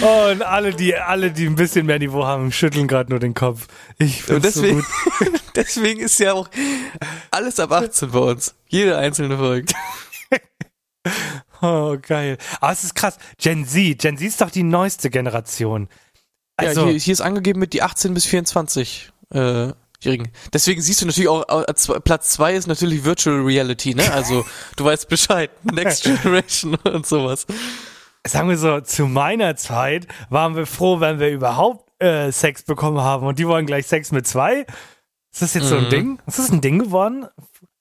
oh, 0.02 0.30
und 0.32 0.42
alle 0.44 0.74
die, 0.74 0.96
alle, 0.96 1.32
die 1.32 1.46
ein 1.46 1.56
bisschen 1.56 1.86
mehr 1.86 2.00
Niveau 2.00 2.26
haben, 2.26 2.52
schütteln 2.54 2.88
gerade 2.88 3.10
nur 3.10 3.20
den 3.20 3.34
Kopf. 3.34 3.68
Ich 3.98 4.20
Und 4.30 4.42
find's 4.42 4.54
so 4.54 4.62
deswegen, 4.62 4.82
gut. 5.20 5.42
deswegen 5.56 6.00
ist 6.00 6.20
ja 6.20 6.34
auch 6.34 6.48
alles 7.32 7.60
ab 7.60 7.72
18 7.74 8.12
bei 8.12 8.20
uns. 8.20 8.56
Jede 8.68 8.98
einzelne 8.98 9.38
Folge. 9.38 9.74
Oh, 11.62 11.98
geil. 12.00 12.38
Aber 12.60 12.72
es 12.72 12.84
ist 12.84 12.94
krass. 12.94 13.18
Gen 13.40 13.66
Z, 13.66 13.98
Gen 14.00 14.18
Z 14.18 14.28
ist 14.28 14.42
doch 14.42 14.52
die 14.52 14.62
neueste 14.64 15.10
Generation. 15.10 15.88
Also, 16.56 16.82
ja, 16.86 16.88
hier, 16.92 17.00
hier 17.00 17.14
ist 17.14 17.22
angegeben 17.22 17.60
mit 17.60 17.74
die 17.74 17.82
18 17.82 18.14
bis 18.14 18.26
24 18.26 19.12
äh, 19.34 19.72
Jährigen. 20.02 20.32
Deswegen 20.54 20.82
siehst 20.82 21.02
du 21.02 21.08
natürlich 21.08 21.30
auch, 21.30 21.44
Platz 22.04 22.30
2 22.32 22.54
ist 22.54 22.68
natürlich 22.68 23.04
Virtual 23.06 23.42
Reality, 23.42 23.96
ne? 23.96 24.12
Also 24.14 24.46
du 24.76 24.86
weißt 24.86 25.08
Bescheid. 25.10 25.50
Next 25.64 26.04
Generation 26.04 26.76
und 26.84 27.08
sowas. 27.08 27.48
sagen 28.28 28.50
wir 28.50 28.58
so, 28.58 28.80
zu 28.82 29.08
meiner 29.08 29.56
Zeit 29.56 30.08
waren 30.30 30.56
wir 30.56 30.68
froh, 30.68 31.00
wenn 31.00 31.20
wir 31.20 31.30
überhaupt 31.32 31.90
äh, 32.04 32.32
Sex 32.32 32.62
bekommen 32.64 33.00
haben 33.02 33.26
und 33.26 33.40
die 33.40 33.48
wollen 33.48 33.66
gleich 33.66 33.88
Sex 33.88 34.12
mit 34.12 34.28
zwei. 34.28 34.68
Ist 35.34 35.42
das 35.42 35.54
jetzt 35.56 35.70
so 35.70 35.78
ein 35.78 35.86
Mhm. 35.86 35.90
Ding? 35.90 36.20
Ist 36.28 36.38
das 36.38 36.52
ein 36.52 36.62
Ding 36.62 36.78
geworden? 36.80 37.26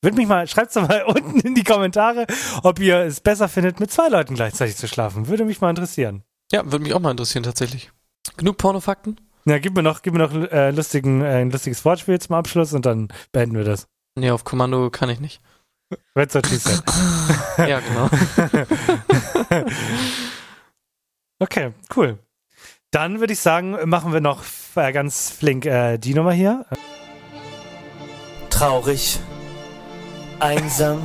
Würde 0.07 0.19
mich 0.19 0.29
mal, 0.29 0.47
schreibt's 0.47 0.75
doch 0.75 0.87
mal 0.87 1.03
unten 1.09 1.41
in 1.41 1.57
die 1.57 1.65
Kommentare, 1.65 2.29
ob 2.63 2.79
ihr 2.79 2.99
es 2.99 3.21
besser 3.21 3.49
findet, 3.49 3.81
mit 3.81 3.91
zwei 3.91 4.07
Leuten 4.07 4.37
gleichzeitig 4.37 4.77
zu 4.77 4.87
schlafen. 4.87 5.27
Würde 5.27 5.45
mich 5.45 5.61
mal 5.61 5.69
interessieren. 5.69 6.23
Ja, 6.53 6.65
würde 6.65 6.79
mich 6.79 6.95
auch 6.95 7.01
mal 7.01 7.11
interessieren 7.11 7.43
tatsächlich. 7.43 7.91
Genug 8.37 8.57
Pornofakten? 8.57 9.21
Ja, 9.47 9.59
gib 9.59 9.75
mir 9.75 9.83
noch, 9.83 10.03
gib 10.03 10.13
mir 10.13 10.21
noch 10.21 10.33
äh, 10.33 10.71
lustigen, 10.71 11.23
äh, 11.23 11.41
ein 11.41 11.51
lustiges 11.51 11.85
Wortspiel 11.85 12.21
zum 12.21 12.37
Abschluss 12.37 12.73
und 12.73 12.87
dann 12.87 13.09
beenden 13.33 13.57
wir 13.57 13.65
das. 13.65 13.89
Nee, 14.15 14.31
auf 14.31 14.45
Kommando 14.45 14.91
kann 14.91 15.09
ich 15.09 15.19
nicht. 15.19 15.41
Red 16.15 16.31
Peppers. 16.31 16.85
Ja, 17.59 17.81
genau. 17.81 18.09
Okay, 21.41 21.73
cool. 21.97 22.21
Dann 22.93 23.19
würde 23.19 23.33
ich 23.33 23.41
sagen, 23.41 23.77
machen 23.91 24.13
wir 24.13 24.21
noch 24.21 24.45
äh, 24.77 24.93
ganz 24.93 25.31
flink 25.31 25.67
äh, 25.67 25.99
die 25.99 26.15
Nummer 26.15 26.33
hier. 26.33 26.65
Traurig, 28.49 29.19
einsam, 30.41 31.03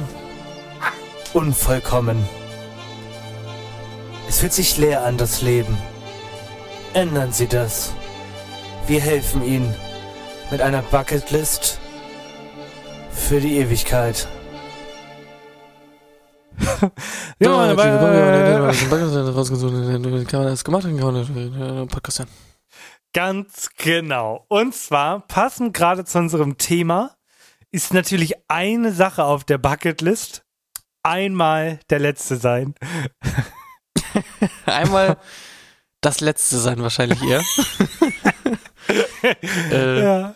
unvollkommen. 1.33 2.27
Es 4.27 4.39
fühlt 4.39 4.53
sich 4.53 4.77
leer 4.77 5.03
an, 5.03 5.17
das 5.17 5.41
Leben. 5.41 5.77
Ändern 6.93 7.31
Sie 7.31 7.47
das. 7.47 7.93
Wir 8.87 9.01
helfen 9.01 9.43
Ihnen 9.43 9.73
mit 10.49 10.61
einer 10.61 10.81
Bucketlist 10.81 11.79
für 13.11 13.39
die 13.39 13.57
Ewigkeit. 13.57 14.27
Ja, 17.39 17.55
aber, 17.55 17.83
Kann 17.83 18.01
man 20.41 20.47
das 20.47 20.63
gemacht 20.63 20.83
haben? 20.83 20.97
Kann 20.97 21.13
man 21.13 21.87
Podcast 21.87 22.19
hören. 22.19 22.29
Ganz 23.13 23.69
genau. 23.77 24.45
Und 24.47 24.73
zwar, 24.73 25.27
passend 25.27 25.73
gerade 25.73 26.05
zu 26.05 26.19
unserem 26.19 26.57
Thema, 26.57 27.11
ist 27.71 27.93
natürlich 27.93 28.33
eine 28.47 28.91
Sache 28.91 29.23
auf 29.23 29.43
der 29.43 29.57
Bucketlist. 29.57 30.43
Einmal 31.03 31.79
der 31.89 31.99
Letzte 31.99 32.37
sein. 32.37 32.75
Einmal 34.65 35.17
das 36.01 36.19
letzte 36.19 36.57
sein 36.57 36.81
wahrscheinlich 36.81 37.21
eher. 37.23 37.41
äh, 39.71 40.03
Ja. 40.03 40.35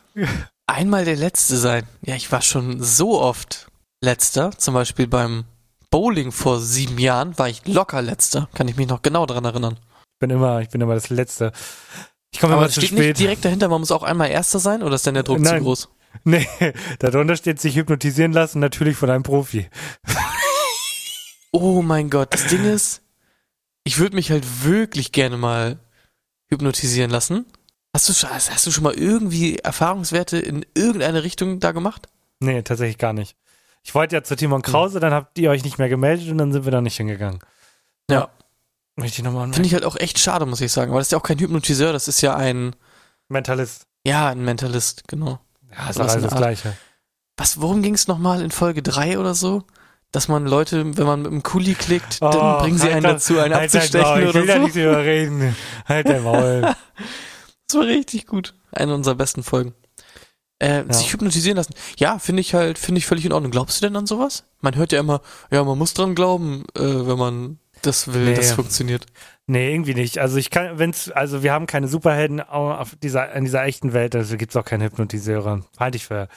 Einmal 0.67 1.05
der 1.05 1.15
Letzte 1.15 1.57
sein. 1.57 1.87
Ja, 2.01 2.15
ich 2.15 2.31
war 2.31 2.41
schon 2.41 2.81
so 2.81 3.21
oft 3.21 3.67
Letzter. 4.01 4.51
Zum 4.57 4.73
Beispiel 4.73 5.07
beim 5.07 5.45
Bowling 5.91 6.31
vor 6.31 6.59
sieben 6.59 6.97
Jahren 6.97 7.37
war 7.37 7.49
ich 7.49 7.67
locker 7.67 8.01
Letzter. 8.01 8.49
Kann 8.53 8.67
ich 8.67 8.75
mich 8.75 8.87
noch 8.87 9.01
genau 9.01 9.25
daran 9.25 9.45
erinnern. 9.45 9.79
Ich 10.13 10.19
bin 10.19 10.29
immer, 10.29 10.61
ich 10.61 10.69
bin 10.69 10.81
immer 10.81 10.95
das 10.95 11.09
Letzte. 11.09 11.51
Ich 12.33 12.39
komme 12.39 12.53
Aber 12.53 12.63
immer 12.63 12.71
zu 12.71 12.81
steht 12.81 12.91
spät. 12.91 13.07
nicht 13.07 13.19
direkt 13.19 13.45
dahinter, 13.45 13.67
man 13.69 13.79
muss 13.81 13.91
auch 13.91 14.03
einmal 14.03 14.29
Erster 14.29 14.59
sein 14.59 14.81
oder 14.83 14.95
ist 14.95 15.05
denn 15.05 15.13
der 15.13 15.23
Druck 15.23 15.39
Nein. 15.39 15.59
zu 15.59 15.63
groß? 15.63 15.89
Nee, 16.23 16.47
darunter 16.99 17.35
steht 17.35 17.59
sich 17.59 17.75
hypnotisieren 17.75 18.31
lassen, 18.31 18.59
natürlich 18.59 18.97
von 18.97 19.09
einem 19.09 19.23
Profi. 19.23 19.69
Oh 21.51 21.81
mein 21.81 22.09
Gott, 22.09 22.33
das 22.33 22.47
Ding 22.47 22.65
ist, 22.65 23.01
ich 23.83 23.97
würde 23.99 24.15
mich 24.15 24.31
halt 24.31 24.65
wirklich 24.65 25.11
gerne 25.11 25.37
mal 25.37 25.79
hypnotisieren 26.49 27.11
lassen. 27.11 27.45
Hast 27.93 28.09
du, 28.09 28.13
schon- 28.13 28.29
hast 28.29 28.65
du 28.67 28.71
schon 28.71 28.83
mal 28.83 28.93
irgendwie 28.93 29.57
Erfahrungswerte 29.59 30.37
in 30.37 30.65
irgendeine 30.73 31.23
Richtung 31.23 31.59
da 31.61 31.71
gemacht? 31.71 32.07
Nee, 32.39 32.61
tatsächlich 32.63 32.97
gar 32.97 33.13
nicht. 33.13 33.37
Ich 33.83 33.95
wollte 33.95 34.15
ja 34.15 34.23
zu 34.23 34.35
Timon 34.35 34.63
Krause, 34.63 34.99
dann 34.99 35.13
habt 35.13 35.37
ihr 35.37 35.49
euch 35.51 35.63
nicht 35.63 35.77
mehr 35.77 35.87
gemeldet 35.89 36.29
und 36.29 36.37
dann 36.39 36.51
sind 36.51 36.65
wir 36.65 36.71
da 36.71 36.81
nicht 36.81 36.97
hingegangen. 36.97 37.39
Ja. 38.09 38.29
Möchte 38.97 39.19
ich 39.19 39.23
nochmal 39.23 39.51
Finde 39.53 39.67
ich 39.67 39.73
halt 39.73 39.85
auch 39.85 39.95
echt 39.97 40.19
schade, 40.19 40.45
muss 40.45 40.61
ich 40.61 40.71
sagen. 40.71 40.91
Weil 40.91 40.99
das 40.99 41.07
ist 41.07 41.11
ja 41.11 41.17
auch 41.19 41.23
kein 41.23 41.39
Hypnotiseur, 41.39 41.93
das 41.93 42.07
ist 42.07 42.21
ja 42.21 42.35
ein, 42.35 42.75
Mentalist. 43.29 43.87
Ja, 44.05 44.29
ein 44.29 44.43
Mentalist, 44.43 45.07
genau. 45.07 45.39
Ja, 45.77 45.89
ist 45.89 45.99
alles 45.99 46.21
das. 46.21 46.35
Gleiche. 46.35 46.75
Was, 47.37 47.59
worum 47.61 47.81
ging 47.81 47.93
es 47.95 48.07
nochmal 48.07 48.41
in 48.41 48.51
Folge 48.51 48.81
3 48.81 49.19
oder 49.19 49.33
so? 49.33 49.63
Dass 50.11 50.27
man 50.29 50.45
Leute, 50.45 50.97
wenn 50.97 51.05
man 51.05 51.21
mit 51.23 51.31
dem 51.31 51.43
Kuli 51.43 51.73
klickt, 51.73 52.21
dann 52.21 52.33
Oh, 52.35 52.59
bringen 52.61 52.77
sie 52.77 52.83
halt 52.85 52.93
einen 52.93 53.03
dazu, 53.03 53.37
einen 53.39 53.53
halt 53.53 53.75
abzustechen 53.75 54.01
Maul, 54.09 54.19
ich 54.23 54.33
will 54.33 54.43
oder 54.43 54.45
da 54.45 54.53
so. 54.59 54.63
nicht 54.63 54.75
drüber 54.75 55.03
reden. 55.03 55.55
Halt 55.87 56.07
dein 56.07 56.23
Maul. 56.23 56.73
Das 57.67 57.77
war 57.79 57.87
richtig 57.87 58.27
gut. 58.27 58.53
Eine 58.71 58.93
unserer 58.93 59.15
besten 59.15 59.41
Folgen. 59.43 59.73
Äh, 60.59 60.83
Ja. 60.85 60.93
Sich 60.93 61.11
hypnotisieren 61.11 61.57
lassen. 61.57 61.73
Ja, 61.97 62.19
finde 62.19 62.41
ich 62.41 62.53
halt, 62.53 62.77
finde 62.77 62.99
ich 62.99 63.07
völlig 63.07 63.25
in 63.25 63.33
Ordnung. 63.33 63.51
Glaubst 63.51 63.81
du 63.81 63.85
denn 63.87 63.95
an 63.95 64.05
sowas? 64.05 64.43
Man 64.61 64.75
hört 64.75 64.91
ja 64.91 64.99
immer, 64.99 65.21
ja, 65.51 65.63
man 65.63 65.77
muss 65.77 65.93
dran 65.95 66.13
glauben, 66.15 66.63
äh, 66.77 66.81
wenn 66.81 67.17
man 67.17 67.59
das 67.81 68.13
will, 68.13 68.23
Nee. 68.25 68.35
das 68.35 68.51
funktioniert. 68.51 69.07
Nee, 69.47 69.71
irgendwie 69.73 69.93
nicht. 69.93 70.17
Also 70.17 70.37
ich 70.37 70.49
kann, 70.49 70.79
wenn's, 70.79 71.11
also 71.11 71.43
wir 71.43 71.53
haben 71.53 71.67
keine 71.67 71.87
Superhelden 71.87 72.41
au- 72.41 72.73
auf 72.73 72.95
dieser, 72.95 73.31
in 73.33 73.45
dieser 73.45 73.63
echten 73.63 73.93
Welt, 73.93 74.15
also 74.15 74.37
gibt's 74.37 74.55
auch 74.55 74.65
keine 74.65 74.85
Hypnotiseure. 74.85 75.63
Halte 75.79 75.97
ich 75.97 76.05
für, 76.07 76.27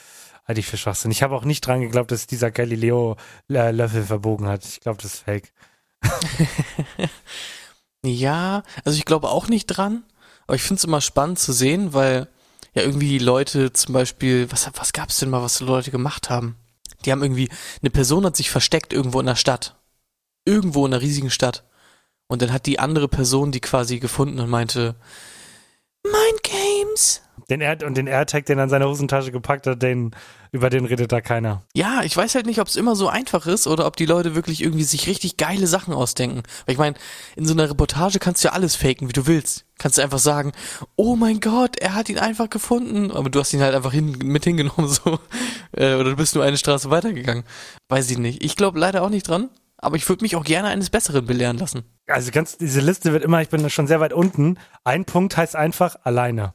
halte 0.47 0.59
ich 0.59 0.67
für 0.67 0.77
Schwachsinn. 0.77 1.09
Ich 1.09 1.23
habe 1.23 1.35
auch 1.35 1.43
nicht 1.43 1.61
dran 1.61 1.81
geglaubt, 1.81 2.11
dass 2.11 2.27
dieser 2.27 2.51
Galileo 2.51 3.17
äh, 3.49 3.71
Löffel 3.71 4.03
verbogen 4.03 4.47
hat. 4.47 4.63
Ich 4.65 4.79
glaube, 4.81 5.01
das 5.01 5.15
ist 5.15 5.23
fake. 5.23 5.51
Ja, 8.05 8.63
also 8.85 8.97
ich 8.97 9.03
glaube 9.05 9.29
auch 9.29 9.49
nicht 9.49 9.65
dran, 9.65 10.03
aber 10.47 10.55
ich 10.55 10.61
finde 10.61 10.75
es 10.79 10.85
immer 10.85 11.01
spannend 11.01 11.37
zu 11.37 11.51
sehen, 11.51 11.93
weil 11.93 12.27
ja 12.73 12.83
irgendwie 12.83 13.17
Leute 13.19 13.73
zum 13.73 13.93
Beispiel, 13.93 14.49
was, 14.51 14.69
was 14.75 14.93
gab's 14.93 15.17
denn 15.19 15.29
mal, 15.29 15.41
was 15.41 15.59
Leute 15.59 15.91
gemacht 15.91 16.29
haben? 16.29 16.55
Die 17.03 17.11
haben 17.11 17.21
irgendwie, 17.21 17.49
eine 17.81 17.89
Person 17.89 18.25
hat 18.25 18.37
sich 18.37 18.49
versteckt 18.51 18.93
irgendwo 18.93 19.19
in 19.19 19.25
der 19.25 19.35
Stadt. 19.35 19.75
Irgendwo 20.45 20.85
in 20.85 20.93
einer 20.93 21.01
riesigen 21.01 21.29
Stadt. 21.29 21.63
Und 22.29 22.43
dann 22.43 22.53
hat 22.53 22.67
die 22.67 22.79
andere 22.79 23.07
Person 23.07 23.51
die 23.51 23.59
quasi 23.59 23.99
gefunden 23.99 24.39
und 24.39 24.49
meinte, 24.49 24.95
Mind 26.03 26.43
Games. 26.43 27.21
Den 27.49 27.61
Air 27.61 27.79
und 27.83 27.97
den 27.97 28.05
AirTag, 28.05 28.45
den 28.45 28.59
er 28.59 28.65
in 28.65 28.69
seine 28.69 28.87
Hosentasche 28.87 29.31
gepackt 29.31 29.65
hat, 29.65 29.81
den, 29.81 30.11
über 30.51 30.69
den 30.69 30.85
redet 30.85 31.11
da 31.11 31.21
keiner. 31.21 31.63
Ja, 31.73 32.03
ich 32.03 32.15
weiß 32.15 32.35
halt 32.35 32.45
nicht, 32.45 32.61
ob 32.61 32.67
es 32.67 32.75
immer 32.75 32.95
so 32.95 33.07
einfach 33.07 33.47
ist 33.47 33.65
oder 33.65 33.87
ob 33.87 33.95
die 33.95 34.05
Leute 34.05 34.35
wirklich 34.35 34.61
irgendwie 34.61 34.83
sich 34.83 35.07
richtig 35.07 35.37
geile 35.37 35.65
Sachen 35.65 35.91
ausdenken. 35.91 36.43
Weil 36.65 36.73
ich 36.73 36.77
meine, 36.77 36.95
in 37.35 37.47
so 37.47 37.53
einer 37.53 37.67
Reportage 37.67 38.19
kannst 38.19 38.43
du 38.43 38.49
ja 38.49 38.53
alles 38.53 38.75
faken, 38.75 39.07
wie 39.07 39.13
du 39.13 39.25
willst. 39.25 39.65
Kannst 39.79 39.97
du 39.97 40.03
einfach 40.03 40.19
sagen, 40.19 40.51
oh 40.95 41.15
mein 41.15 41.39
Gott, 41.39 41.79
er 41.79 41.95
hat 41.95 42.09
ihn 42.09 42.19
einfach 42.19 42.51
gefunden. 42.51 43.09
Aber 43.09 43.31
du 43.31 43.39
hast 43.39 43.51
ihn 43.53 43.61
halt 43.61 43.73
einfach 43.73 43.93
hin, 43.93 44.15
mit 44.23 44.43
hingenommen, 44.43 44.87
so. 44.87 45.19
Äh, 45.75 45.95
Oder 45.95 46.11
du 46.11 46.15
bist 46.15 46.35
nur 46.35 46.43
eine 46.43 46.57
Straße 46.57 46.91
weitergegangen. 46.91 47.43
Weiß 47.87 48.11
ich 48.11 48.19
nicht. 48.19 48.43
Ich 48.43 48.55
glaube 48.55 48.77
leider 48.77 49.01
auch 49.01 49.09
nicht 49.09 49.27
dran. 49.27 49.49
Aber 49.81 49.95
ich 49.95 50.07
würde 50.07 50.23
mich 50.23 50.35
auch 50.35 50.43
gerne 50.43 50.67
eines 50.67 50.89
Besseren 50.89 51.25
belehren 51.25 51.57
lassen. 51.57 51.83
Also 52.07 52.31
ganz, 52.31 52.57
diese 52.57 52.81
Liste 52.81 53.13
wird 53.13 53.23
immer, 53.23 53.41
ich 53.41 53.49
bin 53.49 53.67
schon 53.69 53.87
sehr 53.87 53.99
weit 53.99 54.13
unten. 54.13 54.57
Ein 54.83 55.05
Punkt 55.05 55.37
heißt 55.37 55.55
einfach 55.55 55.95
alleine. 56.03 56.53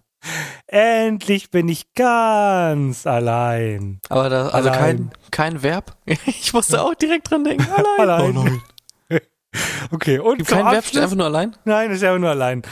Endlich 0.67 1.51
bin 1.51 1.69
ich 1.69 1.93
ganz 1.95 3.07
allein. 3.07 4.01
Aber 4.09 4.29
da, 4.29 4.49
also 4.49 4.71
Allein. 4.71 5.11
kein, 5.11 5.11
kein 5.31 5.63
Verb. 5.63 5.97
Ich 6.27 6.53
musste 6.53 6.83
auch 6.83 6.95
direkt 6.95 7.31
dran 7.31 7.45
denken. 7.45 7.67
Allein. 7.99 8.37
Allein. 8.37 8.63
Okay, 9.93 10.19
und 10.19 10.39
Gibt 10.39 10.49
zum 10.49 10.59
kein 10.59 10.67
Verb, 10.67 10.79
Abschluss. 10.79 11.03
einfach 11.05 11.17
nur 11.17 11.27
allein? 11.27 11.57
Nein, 11.65 11.93
ist 11.93 12.03
ja 12.03 12.19
nur 12.19 12.31
allein. 12.31 12.63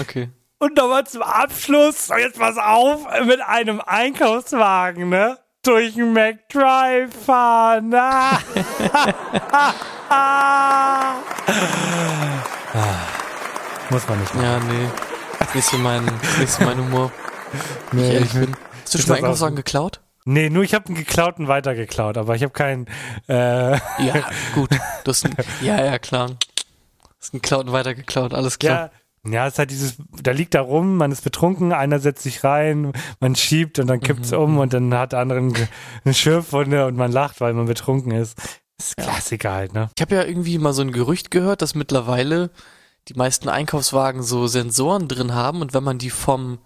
Okay. 0.00 0.30
Und 0.58 0.76
nochmal 0.76 1.06
zum 1.06 1.22
Abschluss, 1.22 2.08
so 2.08 2.16
jetzt 2.16 2.40
pass 2.40 2.56
auf, 2.58 3.06
mit 3.24 3.40
einem 3.40 3.80
Einkaufswagen, 3.80 5.08
ne? 5.10 5.38
Durch 5.64 5.94
den 5.94 6.12
McDrive 6.12 7.10
fahren. 7.24 7.92
Ah. 7.94 8.38
Muss 13.90 14.08
man 14.08 14.20
nicht 14.20 14.34
machen. 14.34 14.44
Ja, 14.44 14.58
nee. 14.60 14.88
Ist 15.40 15.54
nicht 15.54 15.68
so 15.68 15.78
mein, 15.78 16.06
ist 16.22 16.38
nicht 16.38 16.52
so 16.52 16.64
mein 16.64 16.78
Humor. 16.78 17.12
Ich 17.52 17.92
Nee, 17.92 18.14
ehrlich 18.14 18.34
ich 18.34 18.40
bin. 18.40 18.56
Hast 18.82 18.94
du 18.94 18.98
ich 18.98 19.04
schon 19.04 19.10
mal 19.10 19.16
das 19.16 19.24
Einkaufswagen 19.24 19.56
geklaut? 19.56 20.00
Nee, 20.24 20.48
nur 20.50 20.62
ich 20.64 20.74
habe 20.74 20.86
einen 20.86 20.96
geklauten 20.96 21.48
weitergeklaut, 21.48 22.16
aber 22.16 22.34
ich 22.34 22.42
habe 22.42 22.52
keinen. 22.52 22.86
Äh, 23.28 23.72
Ja, 23.72 24.28
gut. 24.54 24.70
Du 24.70 25.10
hast 25.10 25.24
einen, 25.24 25.36
ja, 25.60 25.84
ja, 25.84 25.98
klar. 25.98 26.28
Du 26.28 26.34
hast 27.20 27.34
einen 27.34 27.42
geklauten 27.42 27.72
weitergeklaut, 27.72 28.32
alles 28.34 28.58
klar. 28.58 28.86
ja, 28.86 28.90
ja, 29.26 29.46
es 29.46 29.54
ist 29.54 29.58
halt 29.58 29.70
dieses, 29.70 29.96
da 30.22 30.32
liegt 30.32 30.54
da 30.54 30.60
rum, 30.60 30.96
man 30.96 31.10
ist 31.12 31.22
betrunken, 31.22 31.72
einer 31.72 31.98
setzt 31.98 32.22
sich 32.22 32.44
rein, 32.44 32.92
man 33.20 33.36
schiebt 33.36 33.78
und 33.78 33.86
dann 33.86 34.00
kippt's 34.00 34.32
Mhm, 34.32 34.38
um 34.38 34.58
und 34.58 34.72
dann 34.72 34.92
hat 34.94 35.12
der 35.12 35.20
andere 35.20 35.38
eine, 35.38 35.68
eine 36.04 36.14
Schürfwunde 36.14 36.86
und 36.86 36.96
man 36.96 37.10
lacht, 37.10 37.40
weil 37.40 37.54
man 37.54 37.66
betrunken 37.66 38.12
ist. 38.12 38.38
Das 38.76 38.88
ist 38.88 38.96
Klassiker 38.96 39.52
halt, 39.52 39.72
ne? 39.72 39.90
Ich 39.96 40.02
habe 40.02 40.14
ja 40.14 40.24
irgendwie 40.24 40.58
mal 40.58 40.72
so 40.72 40.82
ein 40.82 40.92
Gerücht 40.92 41.30
gehört, 41.30 41.62
dass 41.62 41.74
mittlerweile 41.74 42.50
die 43.08 43.14
meisten 43.14 43.48
Einkaufswagen 43.48 44.22
so 44.22 44.46
Sensoren 44.46 45.08
drin 45.08 45.34
haben 45.34 45.60
und 45.60 45.74
wenn 45.74 45.84
man 45.84 45.98
die 45.98 46.10
vom 46.10 46.58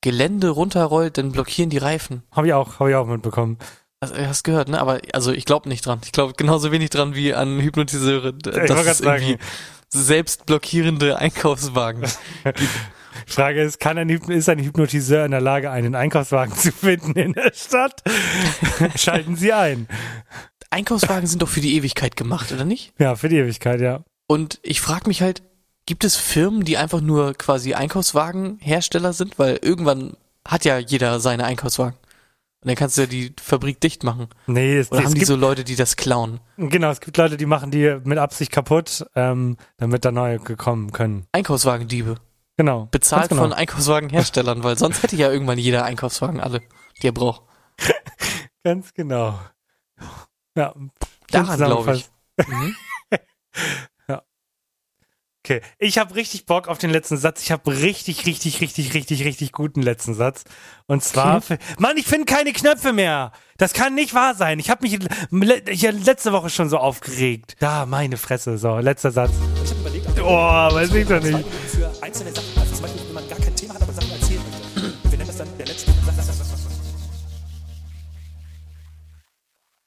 Gelände 0.00 0.48
runterrollt, 0.48 1.16
dann 1.16 1.32
blockieren 1.32 1.70
die 1.70 1.78
Reifen. 1.78 2.22
Habe 2.32 2.48
ich 2.48 2.52
auch, 2.52 2.80
habe 2.80 2.90
ich 2.90 2.96
auch 2.96 3.06
mitbekommen. 3.06 3.58
Also, 4.00 4.14
du 4.16 4.26
hast 4.26 4.42
gehört, 4.42 4.68
ne? 4.68 4.80
Aber 4.80 5.00
also 5.12 5.30
ich 5.30 5.44
glaube 5.44 5.68
nicht 5.68 5.86
dran. 5.86 6.00
Ich 6.04 6.10
glaube 6.10 6.32
genauso 6.36 6.72
wenig 6.72 6.90
dran 6.90 7.14
wie 7.14 7.34
an 7.34 7.60
Hypnotiseure. 7.60 8.32
wollte 8.32 8.50
Das 8.50 8.66
grad 8.66 8.86
ist 8.86 9.00
irgendwie 9.00 9.32
sagen. 9.32 9.42
Selbst 9.92 10.46
blockierende 10.46 11.18
Einkaufswagen. 11.18 12.04
Frage 13.26 13.62
ist, 13.62 13.78
kann 13.78 13.98
ein, 13.98 14.08
ist 14.08 14.48
ein 14.48 14.58
Hypnotiseur 14.58 15.24
in 15.24 15.30
der 15.30 15.40
Lage, 15.40 15.70
einen 15.70 15.94
Einkaufswagen 15.94 16.54
zu 16.56 16.72
finden 16.72 17.12
in 17.12 17.32
der 17.34 17.52
Stadt? 17.54 18.02
Schalten 18.96 19.36
Sie 19.36 19.52
ein. 19.52 19.86
Einkaufswagen 20.70 21.26
sind 21.26 21.42
doch 21.42 21.48
für 21.48 21.60
die 21.60 21.76
Ewigkeit 21.76 22.16
gemacht, 22.16 22.50
oder 22.52 22.64
nicht? 22.64 22.94
Ja, 22.98 23.14
für 23.14 23.28
die 23.28 23.36
Ewigkeit, 23.36 23.80
ja. 23.80 24.02
Und 24.26 24.58
ich 24.62 24.80
frage 24.80 25.08
mich 25.08 25.20
halt, 25.20 25.42
gibt 25.84 26.04
es 26.04 26.16
Firmen, 26.16 26.64
die 26.64 26.78
einfach 26.78 27.02
nur 27.02 27.34
quasi 27.34 27.74
Einkaufswagenhersteller 27.74 29.12
sind? 29.12 29.38
Weil 29.38 29.58
irgendwann 29.60 30.16
hat 30.46 30.64
ja 30.64 30.78
jeder 30.78 31.20
seine 31.20 31.44
Einkaufswagen. 31.44 31.98
Und 32.62 32.68
dann 32.68 32.76
kannst 32.76 32.96
du 32.96 33.02
ja 33.02 33.06
die 33.08 33.34
Fabrik 33.42 33.80
dicht 33.80 34.04
machen. 34.04 34.28
Nee, 34.46 34.78
es, 34.78 34.92
Oder 34.92 35.00
es 35.00 35.06
haben 35.06 35.14
die 35.14 35.18
gibt, 35.20 35.26
so 35.26 35.34
Leute, 35.34 35.64
die 35.64 35.74
das 35.74 35.96
klauen? 35.96 36.38
genau, 36.56 36.90
es 36.90 37.00
gibt 37.00 37.16
Leute, 37.16 37.36
die 37.36 37.46
machen 37.46 37.72
die 37.72 37.98
mit 38.04 38.18
Absicht 38.18 38.52
kaputt, 38.52 39.04
ähm, 39.16 39.56
damit 39.78 40.04
da 40.04 40.12
neue 40.12 40.38
gekommen 40.38 40.92
können. 40.92 41.26
Einkaufswagendiebe. 41.32 42.18
Genau. 42.56 42.86
Bezahlt 42.92 43.30
genau. 43.30 43.42
von 43.42 43.52
Einkaufswagenherstellern, 43.52 44.62
weil 44.62 44.78
sonst 44.78 45.02
hätte 45.02 45.16
ja 45.16 45.30
irgendwann 45.32 45.58
jeder 45.58 45.84
Einkaufswagen 45.84 46.40
alle, 46.40 46.60
die 47.02 47.08
er 47.08 47.12
braucht. 47.12 47.42
Ganz 48.62 48.94
genau. 48.94 49.40
Ja. 50.56 50.72
Daran 51.30 51.56
glaube 51.56 51.96
ich. 51.96 52.08
Mhm. 52.46 52.76
Okay, 55.44 55.60
ich 55.78 55.98
habe 55.98 56.14
richtig 56.14 56.46
Bock 56.46 56.68
auf 56.68 56.78
den 56.78 56.90
letzten 56.90 57.16
Satz. 57.16 57.42
Ich 57.42 57.50
habe 57.50 57.68
richtig, 57.80 58.26
richtig, 58.26 58.60
richtig, 58.60 58.94
richtig, 58.94 59.24
richtig 59.24 59.50
guten 59.50 59.82
letzten 59.82 60.14
Satz. 60.14 60.44
Und 60.86 61.02
zwar, 61.02 61.42
Mann, 61.78 61.96
ich 61.96 62.06
finde 62.06 62.26
keine 62.26 62.52
Knöpfe 62.52 62.92
mehr. 62.92 63.32
Das 63.56 63.72
kann 63.72 63.96
nicht 63.96 64.14
wahr 64.14 64.36
sein. 64.36 64.60
Ich 64.60 64.70
habe 64.70 64.86
mich 64.86 65.00
le- 65.30 65.62
ich 65.68 65.82
letzte 65.82 66.30
Woche 66.32 66.48
schon 66.48 66.68
so 66.68 66.78
aufgeregt. 66.78 67.56
Da, 67.58 67.86
meine 67.86 68.18
Fresse. 68.18 68.56
So, 68.56 68.78
letzter 68.78 69.10
Satz. 69.10 69.32
Oh, 70.22 70.26
weiß 70.28 70.94
ich 70.94 71.08
doch 71.08 71.20
nicht. 71.20 71.44
für 71.70 71.90
einzelne 72.02 72.32
Sachen. 72.32 72.60
Also 72.60 72.74
zum 72.74 72.82
Beispiel, 72.82 73.06
wenn 73.08 73.14
man 73.14 73.28
gar 73.28 73.38
kein 73.40 73.56
Thema 73.56 73.74
hat, 73.74 73.82
aber 73.82 73.92
Sachen 73.92 74.10
erzählen 74.12 74.40
möchte. 74.74 75.10
Wir 75.10 75.18
nennen 75.18 75.26
das 75.26 75.36
dann 75.38 75.48
der 75.58 75.66
letzte. 75.66 75.92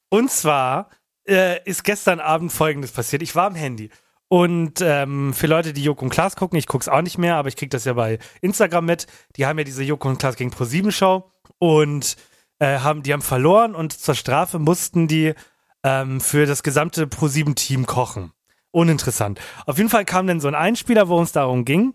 Und 0.10 0.32
zwar 0.32 0.90
äh, 1.28 1.62
ist 1.64 1.84
gestern 1.84 2.20
Abend 2.20 2.52
Folgendes 2.52 2.92
passiert. 2.92 3.22
Ich 3.22 3.36
war 3.36 3.48
am 3.48 3.56
Handy. 3.56 3.90
Und 4.36 4.82
ähm, 4.82 5.34
für 5.34 5.48
Leute, 5.48 5.72
die 5.72 5.82
Joko 5.82 6.04
und 6.04 6.12
Klaas 6.12 6.36
gucken, 6.36 6.60
ich 6.60 6.68
guck's 6.68 6.90
auch 6.90 7.02
nicht 7.02 7.18
mehr, 7.18 7.38
aber 7.38 7.48
ich 7.48 7.56
krieg 7.56 7.70
das 7.70 7.86
ja 7.86 7.94
bei 7.94 8.20
Instagram 8.42 8.84
mit. 8.84 9.08
Die 9.38 9.46
haben 9.46 9.58
ja 9.58 9.64
diese 9.64 9.82
Joko 9.82 10.10
und 10.10 10.18
Klaas 10.18 10.36
gegen 10.36 10.52
Pro7 10.52 10.92
Show 10.92 11.32
und 11.58 12.18
äh, 12.60 12.80
haben, 12.80 13.02
die 13.02 13.14
haben 13.14 13.22
verloren 13.22 13.74
und 13.74 13.94
zur 13.94 14.14
Strafe 14.14 14.60
mussten 14.60 15.08
die 15.08 15.36
ähm, 15.86 16.20
für 16.20 16.46
das 16.46 16.64
gesamte 16.64 17.06
Pro7 17.06 17.56
Team 17.56 17.86
kochen. 17.86 18.34
Uninteressant. 18.72 19.40
Auf 19.68 19.78
jeden 19.78 19.90
Fall 19.90 20.04
kam 20.04 20.28
dann 20.28 20.42
so 20.42 20.50
ein 20.50 20.56
Einspieler, 20.56 21.08
wo 21.08 21.22
es 21.22 21.32
darum 21.32 21.64
ging, 21.64 21.94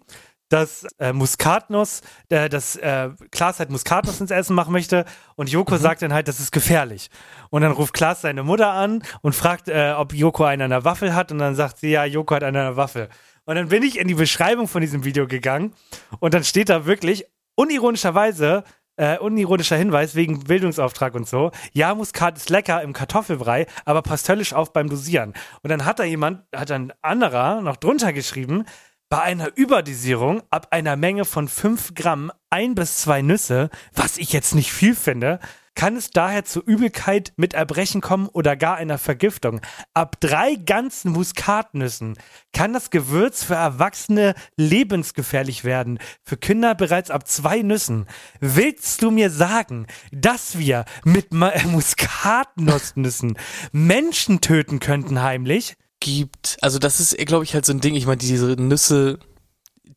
dass 0.51 0.85
äh, 0.99 1.15
Muskatnuss, 1.15 2.03
äh, 2.29 2.51
dass 2.51 2.77
äh, 2.77 3.09
Klaas 3.31 3.59
halt 3.59 3.71
Muskatnuss 3.71 4.21
ins 4.21 4.31
Essen 4.31 4.55
machen 4.55 4.73
möchte 4.73 5.07
und 5.37 5.49
Joko 5.49 5.79
sagt 5.79 6.03
dann 6.03 6.13
halt, 6.13 6.29
das 6.29 6.41
ist 6.41 6.53
gefährlich. 6.53 7.09
Und 7.49 7.63
dann 7.63 7.73
ruft 7.73 7.95
Klaas 7.95 8.21
seine 8.21 8.43
Mutter 8.43 8.71
an 8.71 9.03
und 9.23 9.35
fragt, 9.35 9.69
äh, 9.69 9.95
ob 9.97 10.13
Joko 10.13 10.45
einen 10.45 10.63
an 10.63 10.71
der 10.71 10.85
Waffel 10.85 11.15
hat 11.15 11.33
und 11.33 11.39
dann 11.39 11.55
sagt 11.55 11.79
sie, 11.79 11.91
ja, 11.91 12.05
Joko 12.05 12.35
hat 12.35 12.45
einen 12.45 12.57
an 12.57 12.67
der 12.67 12.77
Waffel. 12.77 13.09
Und 13.47 13.55
dann 13.55 13.69
bin 13.69 13.83
ich 13.83 13.99
in 13.99 14.09
die 14.09 14.15
Beschreibung 14.15 14.69
von 14.69 14.83
diesem 14.83 15.05
Video 15.05 15.27
gegangen 15.27 15.73
und 16.19 16.35
dann 16.35 16.45
steht 16.45 16.69
da 16.69 16.85
wirklich 16.85 17.25
unironischerweise 17.55 18.65
äh, 18.97 19.19
unironischer 19.19 19.77
Hinweis 19.77 20.15
wegen 20.15 20.41
Bildungsauftrag 20.41 21.15
und 21.15 21.27
so. 21.27 21.53
Ja, 21.73 21.95
Muskat 21.95 22.37
ist 22.37 22.51
lecker 22.51 22.83
im 22.83 22.93
Kartoffelbrei, 22.93 23.67
aber 23.87 24.03
passt 24.03 24.29
höllisch 24.29 24.53
auf 24.53 24.75
beim 24.75 24.91
Dosieren. 24.91 25.33
Und 25.63 25.71
dann 25.71 25.87
hat 25.87 26.01
da 26.01 26.05
jemand, 26.05 26.43
hat 26.55 26.71
ein 26.71 26.93
anderer 27.01 27.63
noch 27.63 27.77
drunter 27.77 28.13
geschrieben, 28.13 28.67
bei 29.11 29.21
einer 29.21 29.57
Überdosierung 29.57 30.41
ab 30.51 30.69
einer 30.71 30.97
Menge 30.97 31.25
von 31.25 31.49
5 31.49 31.95
Gramm 31.97 32.31
ein 32.49 32.77
bis 32.77 32.99
zwei 32.99 33.23
Nüsse, 33.23 33.69
was 33.93 34.17
ich 34.17 34.33
jetzt 34.33 34.55
nicht 34.55 34.73
viel 34.73 34.95
finde, 34.95 35.41
kann 35.75 35.97
es 35.97 36.11
daher 36.11 36.45
zu 36.45 36.61
Übelkeit 36.63 37.33
mit 37.37 37.55
Erbrechen 37.55 38.01
kommen 38.01 38.29
oder 38.29 38.55
gar 38.55 38.77
einer 38.77 38.99
Vergiftung. 38.99 39.61
Ab 39.95 40.21
drei 40.21 40.55
ganzen 40.55 41.11
Muskatnüssen 41.11 42.19
kann 42.53 42.73
das 42.73 42.91
Gewürz 42.91 43.43
für 43.43 43.55
Erwachsene 43.55 44.35
lebensgefährlich 44.57 45.65
werden, 45.65 45.99
für 46.23 46.37
Kinder 46.37 46.77
bereits 46.77 47.11
ab 47.11 47.27
zwei 47.27 47.63
Nüssen. 47.63 48.07
Willst 48.39 49.03
du 49.03 49.11
mir 49.11 49.31
sagen, 49.31 49.87
dass 50.13 50.57
wir 50.57 50.85
mit 51.03 51.33
Muskatnussnüssen 51.65 53.37
Menschen 53.73 54.41
töten 54.41 54.79
könnten 54.79 55.21
heimlich? 55.21 55.75
Gibt, 56.01 56.57
also 56.63 56.79
das 56.79 56.99
ist, 56.99 57.17
glaube 57.27 57.45
ich, 57.45 57.55
halt 57.55 57.67
so 57.67 57.73
ein 57.73 57.81
Ding. 57.81 57.95
Ich 57.95 58.07
meine, 58.07 58.19
diese 58.19 58.47
Nüsse, 58.47 59.19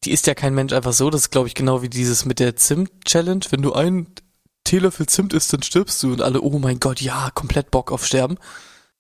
die 0.03 0.11
isst 0.11 0.27
ja 0.27 0.35
kein 0.35 0.53
Mensch 0.53 0.73
einfach 0.73 0.93
so. 0.93 1.09
Das 1.09 1.21
ist, 1.21 1.31
glaube 1.31 1.47
ich, 1.47 1.55
genau 1.55 1.81
wie 1.81 1.89
dieses 1.89 2.25
mit 2.25 2.39
der 2.39 2.55
Zimt-Challenge. 2.55 3.45
Wenn 3.49 3.61
du 3.61 3.73
einen 3.73 4.07
Teelöffel 4.65 5.07
Zimt 5.07 5.33
isst, 5.33 5.53
dann 5.53 5.63
stirbst 5.63 6.01
du. 6.03 6.11
Und 6.11 6.21
alle, 6.21 6.41
oh 6.41 6.59
mein 6.59 6.79
Gott, 6.79 7.01
ja, 7.01 7.29
komplett 7.33 7.71
Bock 7.71 7.91
auf 7.91 8.05
Sterben. 8.05 8.37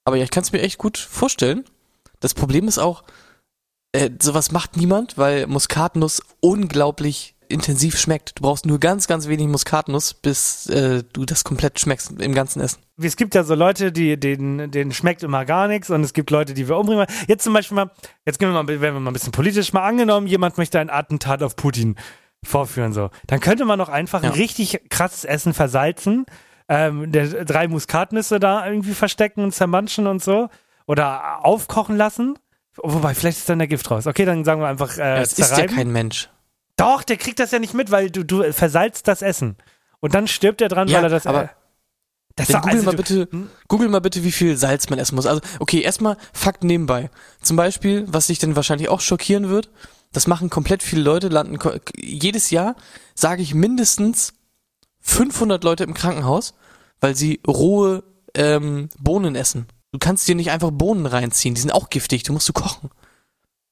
Aber 0.05 0.17
ja, 0.17 0.23
ich 0.23 0.31
kann 0.31 0.43
es 0.43 0.51
mir 0.51 0.61
echt 0.61 0.77
gut 0.77 0.97
vorstellen. 0.97 1.65
Das 2.19 2.33
Problem 2.33 2.67
ist 2.67 2.77
auch, 2.77 3.03
äh, 3.91 4.09
sowas 4.21 4.51
macht 4.51 4.77
niemand, 4.77 5.17
weil 5.17 5.47
Muskatnuss 5.47 6.21
unglaublich 6.39 7.32
intensiv 7.53 7.97
schmeckt. 7.97 8.37
Du 8.39 8.43
brauchst 8.43 8.65
nur 8.65 8.79
ganz, 8.79 9.07
ganz 9.07 9.27
wenig 9.27 9.47
Muskatnuss, 9.47 10.13
bis 10.13 10.67
äh, 10.67 11.03
du 11.13 11.25
das 11.25 11.43
komplett 11.43 11.79
schmeckst 11.79 12.11
im 12.19 12.33
ganzen 12.33 12.61
Essen. 12.61 12.79
Es 13.01 13.15
gibt 13.15 13.35
ja 13.35 13.43
so 13.43 13.55
Leute, 13.55 13.91
die 13.91 14.19
denen, 14.19 14.69
denen 14.71 14.91
schmeckt 14.91 15.23
immer 15.23 15.45
gar 15.45 15.67
nichts 15.67 15.89
und 15.89 16.03
es 16.03 16.13
gibt 16.13 16.29
Leute, 16.31 16.53
die 16.53 16.67
wir 16.67 16.77
umbringen. 16.77 17.05
Jetzt 17.27 17.43
zum 17.43 17.53
Beispiel 17.53 17.75
mal, 17.75 17.91
jetzt 18.25 18.39
gehen 18.39 18.49
wir 18.51 18.61
mal, 18.61 18.67
werden 18.67 18.95
wir 18.95 18.99
mal 18.99 19.11
ein 19.11 19.13
bisschen 19.13 19.31
politisch 19.31 19.71
mal 19.73 19.83
angenommen, 19.87 20.27
jemand 20.27 20.57
möchte 20.57 20.79
ein 20.79 20.89
Attentat 20.89 21.41
auf 21.43 21.55
Putin 21.55 21.95
vorführen, 22.43 22.91
so. 22.91 23.09
Dann 23.27 23.39
könnte 23.39 23.63
man 23.65 23.79
doch 23.79 23.89
einfach 23.89 24.21
Ja. 24.23 24.29
ein 24.31 24.35
richtig 24.35 24.81
krasses 24.89 25.23
Essen 25.23 25.53
versalzen, 25.53 26.25
ähm, 26.67 27.11
der, 27.11 27.45
drei 27.45 27.67
Muskatnüsse 27.67 28.39
da 28.39 28.67
irgendwie 28.67 28.93
verstecken 28.93 29.43
und 29.43 29.53
zermanschen 29.53 30.07
und 30.07 30.23
so. 30.23 30.49
Oder 30.87 31.45
aufkochen 31.45 31.95
lassen. 31.95 32.37
Wobei, 32.77 33.13
vielleicht 33.13 33.37
ist 33.37 33.47
dann 33.49 33.59
der 33.59 33.67
Gift 33.67 33.89
raus. 33.91 34.07
Okay, 34.07 34.25
dann 34.25 34.43
sagen 34.43 34.59
wir 34.59 34.67
einfach 34.67 34.97
äh, 34.97 35.21
Es 35.21 35.33
ist 35.33 35.37
ja 35.39 35.45
zerreiben. 35.45 35.75
kein 35.75 35.91
Mensch. 35.91 36.29
Doch, 36.77 37.03
der 37.03 37.17
kriegt 37.17 37.39
das 37.39 37.51
ja 37.51 37.59
nicht 37.59 37.73
mit, 37.73 37.91
weil 37.91 38.09
du, 38.09 38.23
du 38.25 38.51
versalzt 38.51 39.07
das 39.07 39.21
Essen. 39.21 39.57
Und 39.99 40.13
dann 40.15 40.27
stirbt 40.27 40.61
er 40.61 40.69
dran, 40.69 40.87
Ja, 40.87 40.97
weil 40.97 41.05
er 41.05 41.09
das. 41.09 41.27
aber 41.27 41.43
äh, 41.45 41.47
das 42.35 42.47
Dann 42.47 42.55
ist 42.55 42.55
doch- 42.55 42.61
google 42.61 42.75
also 42.77 42.85
mal 42.85 42.95
bitte, 42.95 43.27
google 43.67 43.89
mal 43.89 44.01
bitte, 44.01 44.23
wie 44.23 44.31
viel 44.31 44.57
Salz 44.57 44.89
man 44.89 44.97
essen 44.99 45.15
muss. 45.15 45.27
Also, 45.27 45.41
okay, 45.59 45.81
erstmal 45.81 46.17
Fakt 46.33 46.63
nebenbei. 46.63 47.09
Zum 47.41 47.55
Beispiel, 47.57 48.05
was 48.07 48.27
dich 48.27 48.39
dann 48.39 48.55
wahrscheinlich 48.55 48.89
auch 48.89 49.01
schockieren 49.01 49.49
wird, 49.49 49.69
das 50.11 50.25
machen 50.27 50.49
komplett 50.49 50.81
viele 50.83 51.03
Leute, 51.03 51.27
landen, 51.27 51.57
jedes 51.95 52.49
Jahr 52.49 52.75
sage 53.15 53.41
ich 53.43 53.53
mindestens 53.53 54.33
500 55.01 55.63
Leute 55.63 55.83
im 55.83 55.93
Krankenhaus, 55.93 56.53
weil 56.99 57.15
sie 57.15 57.39
rohe 57.47 58.03
ähm, 58.35 58.89
Bohnen 58.99 59.35
essen. 59.35 59.67
Du 59.91 59.99
kannst 59.99 60.27
dir 60.27 60.35
nicht 60.35 60.49
einfach 60.51 60.71
Bohnen 60.71 61.05
reinziehen, 61.05 61.53
die 61.55 61.61
sind 61.61 61.71
auch 61.71 61.89
giftig, 61.89 62.23
du 62.23 62.33
musst 62.33 62.49
du 62.49 62.53
kochen. 62.53 62.89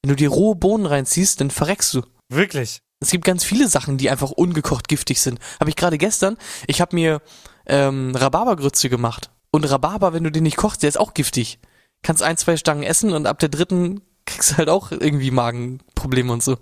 Wenn 0.03 0.09
du 0.09 0.15
dir 0.15 0.29
rohe 0.29 0.55
Bohnen 0.55 0.85
reinziehst, 0.85 1.41
dann 1.41 1.49
verreckst 1.51 1.93
du. 1.95 2.01
Wirklich. 2.29 2.81
Es 3.01 3.09
gibt 3.11 3.25
ganz 3.25 3.43
viele 3.43 3.67
Sachen, 3.67 3.97
die 3.97 4.09
einfach 4.09 4.31
ungekocht 4.31 4.87
giftig 4.87 5.19
sind. 5.19 5.39
Habe 5.59 5.69
ich 5.69 5.75
gerade 5.75 5.97
gestern. 5.97 6.37
Ich 6.67 6.79
habe 6.79 6.95
mir 6.95 7.21
ähm, 7.65 8.15
Rhabarbergrütze 8.15 8.89
gemacht. 8.89 9.31
Und 9.51 9.69
Rhabarber, 9.69 10.13
wenn 10.13 10.23
du 10.23 10.31
den 10.31 10.43
nicht 10.43 10.55
kochst, 10.55 10.83
der 10.83 10.89
ist 10.89 10.99
auch 10.99 11.13
giftig. 11.13 11.59
Kannst 12.03 12.23
ein, 12.23 12.37
zwei 12.37 12.57
Stangen 12.57 12.83
essen 12.83 13.11
und 13.11 13.25
ab 13.25 13.39
der 13.39 13.49
dritten 13.49 14.01
kriegst 14.25 14.51
du 14.51 14.57
halt 14.57 14.69
auch 14.69 14.91
irgendwie 14.91 15.31
Magenprobleme 15.31 16.31
und 16.31 16.43
so. 16.43 16.57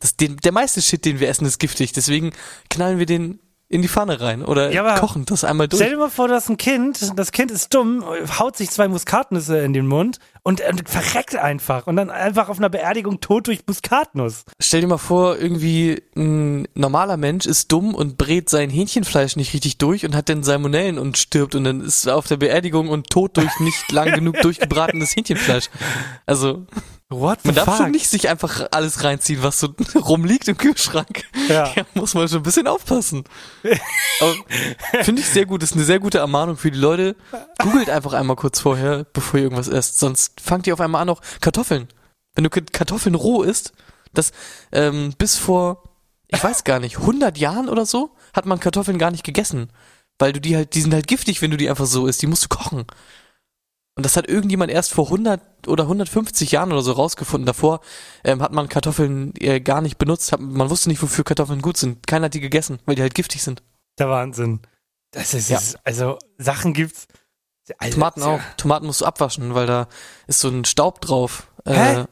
Das, 0.00 0.16
den, 0.16 0.38
der 0.38 0.52
meiste 0.52 0.82
Shit, 0.82 1.04
den 1.04 1.20
wir 1.20 1.28
essen, 1.28 1.46
ist 1.46 1.58
giftig. 1.58 1.92
Deswegen 1.92 2.32
knallen 2.70 2.98
wir 2.98 3.06
den 3.06 3.38
in 3.74 3.82
die 3.82 3.88
Pfanne 3.88 4.20
rein 4.20 4.44
oder 4.44 4.70
Ja, 4.70 4.98
kochen 4.98 5.24
das 5.26 5.42
einmal 5.42 5.66
durch. 5.66 5.82
Stell 5.82 5.94
dir 5.94 5.98
mal 5.98 6.08
vor, 6.08 6.28
du 6.28 6.34
hast 6.34 6.48
ein 6.48 6.56
Kind, 6.56 7.18
das 7.18 7.32
Kind 7.32 7.50
ist 7.50 7.74
dumm, 7.74 8.04
haut 8.38 8.56
sich 8.56 8.70
zwei 8.70 8.86
Muskatnüsse 8.86 9.58
in 9.58 9.72
den 9.72 9.88
Mund 9.88 10.20
und, 10.44 10.60
und 10.60 10.88
verreckt 10.88 11.34
einfach 11.34 11.88
und 11.88 11.96
dann 11.96 12.08
einfach 12.08 12.48
auf 12.48 12.58
einer 12.58 12.68
Beerdigung 12.68 13.18
tot 13.20 13.48
durch 13.48 13.60
Muskatnuss. 13.66 14.44
Stell 14.60 14.82
dir 14.82 14.86
mal 14.86 14.98
vor, 14.98 15.38
irgendwie 15.38 16.02
ein 16.16 16.68
normaler 16.74 17.16
Mensch 17.16 17.46
ist 17.46 17.72
dumm 17.72 17.96
und 17.96 18.16
brät 18.16 18.48
sein 18.48 18.70
Hähnchenfleisch 18.70 19.34
nicht 19.34 19.52
richtig 19.54 19.78
durch 19.78 20.04
und 20.06 20.14
hat 20.14 20.28
dann 20.28 20.44
Salmonellen 20.44 20.96
und 20.96 21.18
stirbt 21.18 21.56
und 21.56 21.64
dann 21.64 21.80
ist 21.80 22.06
er 22.06 22.14
auf 22.16 22.28
der 22.28 22.36
Beerdigung 22.36 22.88
und 22.88 23.10
tot 23.10 23.36
durch 23.36 23.58
nicht 23.58 23.90
lang 23.90 24.12
genug 24.14 24.40
durchgebratenes 24.40 25.16
Hähnchenfleisch. 25.16 25.68
Also, 26.26 26.66
What 27.10 27.44
man 27.44 27.54
darf 27.54 27.76
schon 27.76 27.90
nicht 27.90 28.08
sich 28.08 28.28
einfach 28.28 28.66
alles 28.70 29.04
reinziehen, 29.04 29.42
was 29.42 29.60
so 29.60 29.74
rumliegt 29.94 30.48
im 30.48 30.56
Kühlschrank. 30.56 31.24
Ja. 31.48 31.70
Da 31.74 31.84
muss 31.94 32.14
man 32.14 32.28
schon 32.28 32.38
ein 32.38 32.42
bisschen 32.44 32.66
aufpassen. 32.66 33.24
Finde 35.02 35.20
ich 35.20 35.28
sehr 35.28 35.44
gut. 35.44 35.62
Das 35.62 35.70
ist 35.70 35.76
eine 35.76 35.84
sehr 35.84 36.00
gute 36.00 36.18
Ermahnung 36.18 36.56
für 36.56 36.70
die 36.70 36.78
Leute. 36.78 37.14
Googelt 37.58 37.90
einfach 37.90 38.14
einmal 38.14 38.36
kurz 38.36 38.60
vorher, 38.60 39.04
bevor 39.12 39.38
ihr 39.38 39.44
irgendwas 39.44 39.68
esst. 39.68 39.98
Sonst 39.98 40.40
fangt 40.40 40.66
ihr 40.66 40.72
auf 40.72 40.80
einmal 40.80 41.02
an, 41.02 41.10
auch 41.10 41.20
Kartoffeln. 41.40 41.88
Wenn 42.34 42.44
du 42.44 42.50
Kartoffeln 42.50 43.14
roh 43.14 43.42
isst, 43.42 43.74
das 44.14 44.32
ähm, 44.72 45.12
bis 45.18 45.36
vor, 45.36 45.82
ich 46.28 46.42
weiß 46.42 46.64
gar 46.64 46.80
nicht, 46.80 46.98
100 46.98 47.36
Jahren 47.36 47.68
oder 47.68 47.84
so, 47.84 48.16
hat 48.32 48.46
man 48.46 48.60
Kartoffeln 48.60 48.98
gar 48.98 49.10
nicht 49.10 49.24
gegessen. 49.24 49.70
Weil 50.18 50.32
du 50.32 50.40
die 50.40 50.56
halt, 50.56 50.74
die 50.74 50.80
sind 50.80 50.94
halt 50.94 51.06
giftig, 51.06 51.42
wenn 51.42 51.50
du 51.50 51.56
die 51.56 51.68
einfach 51.68 51.86
so 51.86 52.06
isst. 52.06 52.22
Die 52.22 52.26
musst 52.26 52.44
du 52.44 52.48
kochen. 52.48 52.86
Und 53.96 54.04
das 54.04 54.16
hat 54.16 54.28
irgendjemand 54.28 54.72
erst 54.72 54.92
vor 54.92 55.04
100 55.06 55.40
oder 55.68 55.84
150 55.84 56.50
Jahren 56.50 56.72
oder 56.72 56.82
so 56.82 56.92
rausgefunden. 56.92 57.46
Davor 57.46 57.80
ähm, 58.24 58.42
hat 58.42 58.52
man 58.52 58.68
Kartoffeln 58.68 59.32
äh, 59.38 59.60
gar 59.60 59.80
nicht 59.80 59.98
benutzt. 59.98 60.32
Hat, 60.32 60.40
man 60.40 60.68
wusste 60.68 60.88
nicht, 60.88 61.00
wofür 61.00 61.22
Kartoffeln 61.24 61.62
gut 61.62 61.76
sind. 61.76 62.06
Keiner 62.06 62.24
hat 62.26 62.34
die 62.34 62.40
gegessen, 62.40 62.80
weil 62.86 62.96
die 62.96 63.02
halt 63.02 63.14
giftig 63.14 63.42
sind. 63.42 63.62
Der 63.98 64.08
Wahnsinn. 64.10 64.60
Das 65.12 65.32
ist, 65.32 65.48
Ja. 65.48 65.60
also 65.84 66.18
Sachen 66.38 66.72
gibt's. 66.72 67.06
Also, 67.78 67.94
Tomaten 67.94 68.22
auch. 68.24 68.40
Tomaten 68.56 68.86
musst 68.86 69.00
du 69.00 69.04
abwaschen, 69.06 69.54
weil 69.54 69.66
da 69.66 69.86
ist 70.26 70.40
so 70.40 70.48
ein 70.48 70.64
Staub 70.64 71.00
drauf 71.00 71.46
äh, 71.64 72.04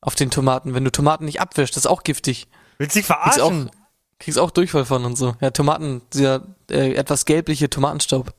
auf 0.00 0.14
den 0.14 0.30
Tomaten. 0.30 0.74
Wenn 0.74 0.84
du 0.84 0.90
Tomaten 0.90 1.26
nicht 1.26 1.40
abwischst, 1.40 1.76
das 1.76 1.84
ist 1.84 1.90
auch 1.90 2.02
giftig. 2.02 2.48
Willst 2.78 2.96
du 2.96 3.00
dich 3.00 3.06
Kriegst 3.08 3.40
auch, 3.40 3.48
verarschen? 3.50 3.70
kriegst 4.18 4.38
auch 4.38 4.50
Durchfall 4.50 4.86
von 4.86 5.04
und 5.04 5.16
so. 5.16 5.34
Ja, 5.40 5.50
Tomaten, 5.50 6.00
dieser 6.14 6.46
äh, 6.70 6.94
etwas 6.94 7.26
gelbliche 7.26 7.68
Tomatenstaub. 7.68 8.32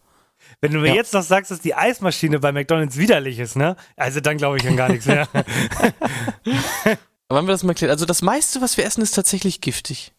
Wenn 0.62 0.74
du 0.74 0.80
mir 0.80 0.90
Ja. 0.90 0.96
jetzt 0.96 1.14
noch 1.14 1.22
sagst, 1.24 1.52
dass 1.52 1.60
die 1.62 1.76
Eismaschine 1.76 2.40
bei 2.40 2.52
McDonalds 2.52 2.98
widerlich 2.98 3.38
ist, 3.40 3.56
ne? 3.56 3.76
Also 3.96 4.20
dann 4.22 4.38
glaube 4.38 4.58
ich 4.58 4.68
an 4.68 4.76
gar 4.76 4.90
nichts 4.90 5.06
mehr. 5.06 5.28
Aber 7.30 7.40
haben 7.40 7.48
wir 7.48 7.52
das 7.52 7.64
mal 7.64 7.72
erklärt? 7.72 7.92
Also 7.92 8.06
das 8.06 8.22
meiste, 8.22 8.62
was 8.62 8.78
wir 8.78 8.86
essen, 8.86 9.02
ist 9.02 9.12
tatsächlich 9.12 9.62
giftig. 9.62 10.14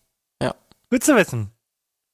Gut 0.91 1.05
zu 1.05 1.15
wissen. 1.17 1.51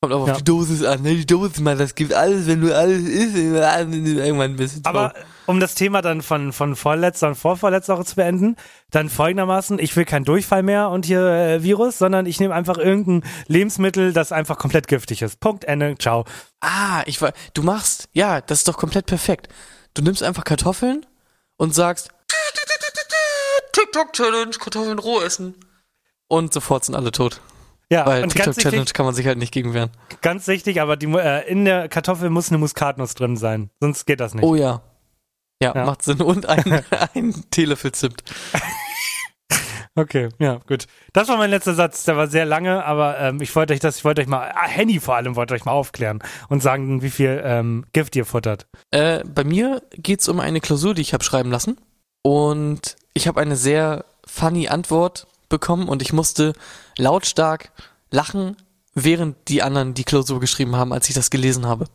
Kommt 0.03 0.13
auch 0.15 0.27
Ja. 0.27 0.33
auf 0.33 0.39
die 0.39 0.45
Dosis 0.45 0.83
an, 0.85 1.03
ne? 1.03 1.15
Die 1.15 1.25
Dosis, 1.27 1.61
man, 1.61 1.79
das 1.79 1.95
gibt 1.95 2.13
alles, 2.13 2.49
wenn 2.49 2.61
du 2.61 2.77
alles 2.77 3.05
isst, 3.05 3.37
irgendwann 3.37 4.51
ein 4.51 4.57
bisschen 4.57 4.85
Aber 4.85 5.11
drauf. 5.11 5.25
um 5.47 5.61
das 5.61 5.77
Thema 5.77 6.03
dann 6.03 6.23
von, 6.23 6.53
von 6.53 6.75
vorletzter 6.75 7.29
und 7.29 7.37
vorvorletzter 7.37 7.95
Woche 7.97 8.05
zu 8.05 8.17
beenden, 8.17 8.57
dann 8.91 9.09
folgendermaßen, 9.11 9.79
ich 9.79 9.95
will 9.95 10.05
keinen 10.05 10.25
Durchfall 10.25 10.65
mehr 10.65 10.89
und 10.91 11.07
hier 11.07 11.21
äh, 11.25 11.63
Virus, 11.63 11.99
sondern 11.99 12.27
ich 12.27 12.41
nehme 12.41 12.53
einfach 12.53 12.77
irgendein 12.79 13.23
Lebensmittel, 13.47 14.13
das 14.13 14.33
einfach 14.33 14.59
komplett 14.59 14.89
giftig 14.89 15.23
ist. 15.23 15.39
Punkt, 15.39 15.63
Ende, 15.67 15.95
ciao. 15.97 16.25
Ah, 16.61 17.05
ich 17.07 17.23
war, 17.23 17.33
du 17.55 17.63
machst, 17.63 18.04
ja, 18.15 18.41
das 18.41 18.59
ist 18.59 18.69
doch 18.69 18.79
komplett 18.79 19.05
perfekt. 19.07 19.49
Du 19.93 20.03
nimmst 20.03 20.23
einfach 20.23 20.45
Kartoffeln 20.45 21.05
und 21.57 21.75
sagst, 21.75 22.09
TikTok-Challenge, 23.73 24.53
Kartoffeln 24.59 24.99
roh 24.99 25.21
essen. 25.21 25.55
Und 26.29 26.53
sofort 26.53 26.85
sind 26.85 26.95
alle 26.95 27.13
tot. 27.13 27.41
Ja, 27.91 28.07
Weil 28.07 28.23
TikTok-Challenge 28.29 28.79
wichtig, 28.83 28.95
kann 28.95 29.05
man 29.07 29.15
sich 29.15 29.27
halt 29.27 29.39
nicht 29.39 29.53
gegen 29.53 29.75
wehren. 29.75 29.91
ganz 30.23 30.47
wichtig, 30.47 30.81
aber 30.81 30.97
die, 30.97 31.07
äh, 31.07 31.47
in 31.49 31.65
der 31.65 31.89
Kartoffel 31.89 32.31
muss 32.31 32.49
eine 32.49 32.59
Muskatnuss 32.59 33.15
drin 33.15 33.37
sein, 33.37 33.71
sonst 33.81 34.07
geht 34.07 34.21
das 34.21 34.35
nicht. 34.35 34.43
Oh 34.45 34.55
ja. 34.55 34.81
Ja, 35.63 35.75
Ja. 35.75 35.85
macht 35.85 36.03
Sinn. 36.03 36.21
Und 36.23 36.47
ein, 36.47 36.85
ein 37.15 37.45
Teelöffel 37.51 37.93
Zimt. 37.93 38.23
Okay, 39.97 40.29
ja, 40.41 40.61
gut. 40.67 40.87
Das 41.13 41.29
war 41.29 41.37
mein 41.37 41.51
letzter 41.51 41.75
Satz, 41.75 42.03
der 42.03 42.17
war 42.17 42.27
sehr 42.27 42.45
lange, 42.45 42.85
aber 42.85 43.19
ähm, 43.21 43.41
ich 43.41 43.55
wollte 43.55 43.75
euch 43.75 43.81
das, 43.81 43.99
ich 43.99 44.05
wollte 44.05 44.23
euch 44.23 44.27
mal, 44.27 44.51
ah, 44.53 44.67
Henny 44.67 44.99
vor 44.99 45.15
allem 45.15 45.37
wollte 45.37 45.55
euch 45.55 45.65
mal 45.65 45.73
aufklären 45.73 46.21
und 46.49 46.63
sagen, 46.63 47.01
wie 47.03 47.11
viel 47.11 47.41
ähm, 47.45 47.85
Gift 47.93 48.17
ihr 48.17 48.25
futtert. 48.25 48.67
Äh, 48.91 49.23
bei 49.23 49.45
mir 49.45 49.83
geht's 49.93 50.29
um 50.29 50.41
eine 50.41 50.61
Klausur, 50.61 50.95
die 50.95 51.03
ich 51.03 51.15
habe 51.15 51.23
schreiben 51.23 51.53
lassen. 51.53 51.77
Und 52.23 52.97
ich 53.13 53.29
habe 53.29 53.41
eine 53.41 53.55
sehr 53.55 54.05
funny 54.27 54.67
Antwort 54.67 55.29
bekommen 55.49 55.89
und 55.89 56.03
ich 56.03 56.13
musste 56.13 56.55
lautstark 56.99 57.71
lachen, 58.11 58.57
während 58.95 59.49
die 59.49 59.63
anderen 59.63 59.95
die 59.95 60.05
Klausur 60.05 60.41
geschrieben 60.41 60.75
haben, 60.75 60.93
als 60.93 61.09
ich 61.09 61.15
das 61.15 61.31
gelesen 61.31 61.67
habe. 61.67 61.87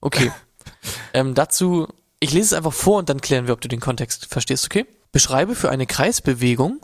Okay. 0.00 0.32
ähm, 1.12 1.34
dazu, 1.34 1.88
ich 2.18 2.32
lese 2.32 2.46
es 2.46 2.52
einfach 2.54 2.72
vor 2.72 2.98
und 2.98 3.10
dann 3.10 3.20
klären 3.20 3.46
wir, 3.46 3.52
ob 3.52 3.60
du 3.60 3.68
den 3.68 3.80
Kontext 3.80 4.26
verstehst, 4.26 4.64
okay? 4.64 4.86
Beschreibe 5.12 5.54
für 5.54 5.68
eine 5.68 5.86
Kreisbewegung 5.86 6.80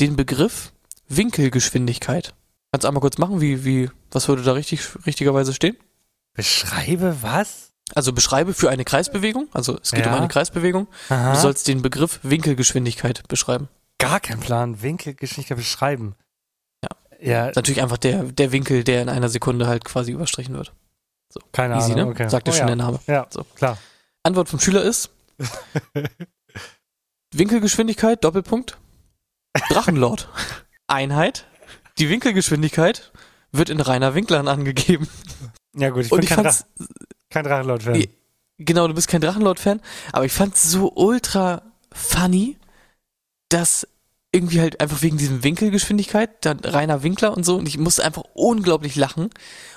den 0.00 0.16
Begriff 0.16 0.72
Winkelgeschwindigkeit. 1.08 2.34
Kannst 2.72 2.84
du 2.84 2.88
einmal 2.88 3.00
kurz 3.00 3.18
machen, 3.18 3.40
wie, 3.40 3.64
wie, 3.64 3.90
was 4.10 4.28
würde 4.28 4.42
da 4.42 4.52
richtig, 4.52 4.82
richtigerweise 5.06 5.54
stehen? 5.54 5.76
Beschreibe 6.34 7.16
was? 7.22 7.72
Also 7.94 8.12
beschreibe 8.12 8.52
für 8.52 8.68
eine 8.68 8.84
Kreisbewegung, 8.84 9.48
also 9.54 9.78
es 9.82 9.92
geht 9.92 10.04
Ja. 10.04 10.12
um 10.12 10.18
eine 10.18 10.28
Kreisbewegung. 10.28 10.88
Aha. 11.08 11.32
Du 11.32 11.40
sollst 11.40 11.66
den 11.68 11.80
Begriff 11.80 12.20
Winkelgeschwindigkeit 12.22 13.26
beschreiben. 13.28 13.68
Gar 13.98 14.20
kein 14.20 14.38
Plan. 14.40 14.82
Winkelgeschichte 14.82 15.56
beschreiben. 15.56 16.14
Ja. 16.84 16.90
Ja, 17.20 17.40
Das 17.46 17.50
ist 17.52 17.56
natürlich 17.56 17.82
einfach 17.82 17.96
der, 17.96 18.24
der 18.24 18.52
Winkel, 18.52 18.84
der 18.84 19.00
in 19.02 19.08
einer 19.08 19.30
Sekunde 19.30 19.66
halt 19.66 19.84
quasi 19.86 20.12
überstrichen 20.12 20.54
wird. 20.54 20.72
Keine 21.52 21.76
Easy, 21.76 21.92
Ahnung, 21.92 22.04
ne? 22.08 22.10
okay. 22.12 22.28
Sagt 22.28 22.46
ja 22.46 22.52
Oh 22.52 22.56
schon 22.56 22.68
ja. 22.68 22.74
der 22.74 22.84
Name. 22.84 23.00
Ja, 23.06 23.26
So. 23.30 23.44
klar. 23.54 23.78
Antwort 24.22 24.48
vom 24.50 24.60
Schüler 24.60 24.82
ist 24.82 25.10
Winkelgeschwindigkeit, 27.32 28.22
Doppelpunkt, 28.24 28.78
Drachenlord. 29.70 30.28
Einheit. 30.86 31.46
Die 31.98 32.08
Winkelgeschwindigkeit 32.08 33.12
wird 33.52 33.70
in 33.70 33.80
reiner 33.80 34.14
Winklern 34.14 34.48
angegeben. 34.48 35.08
Ja 35.74 35.90
gut, 35.90 36.06
ich 36.06 36.12
Und 36.12 36.20
bin 36.20 36.28
ich 36.28 36.34
kein, 36.34 36.44
Drach 36.44 36.60
kein 37.30 37.44
Drachenlord-Fan. 37.44 38.06
Genau, 38.58 38.88
du 38.88 38.94
bist 38.94 39.08
kein 39.08 39.20
Drachenlord-Fan, 39.20 39.80
aber 40.12 40.24
ich 40.24 40.32
fand's 40.32 40.70
so 40.70 40.92
ultra 40.94 41.62
funny, 41.92 42.56
dass 43.48 43.86
irgendwie 44.32 44.60
halt 44.60 44.80
einfach 44.80 45.02
wegen 45.02 45.16
diesem 45.16 45.42
Winkelgeschwindigkeit, 45.42 46.44
dann 46.44 46.60
reiner 46.60 47.02
Winkler 47.02 47.36
und 47.36 47.44
so, 47.44 47.56
und 47.56 47.66
ich 47.66 47.78
musste 47.78 48.04
einfach 48.04 48.24
unglaublich 48.34 48.94
lachen. 48.96 49.24
Und 49.24 49.32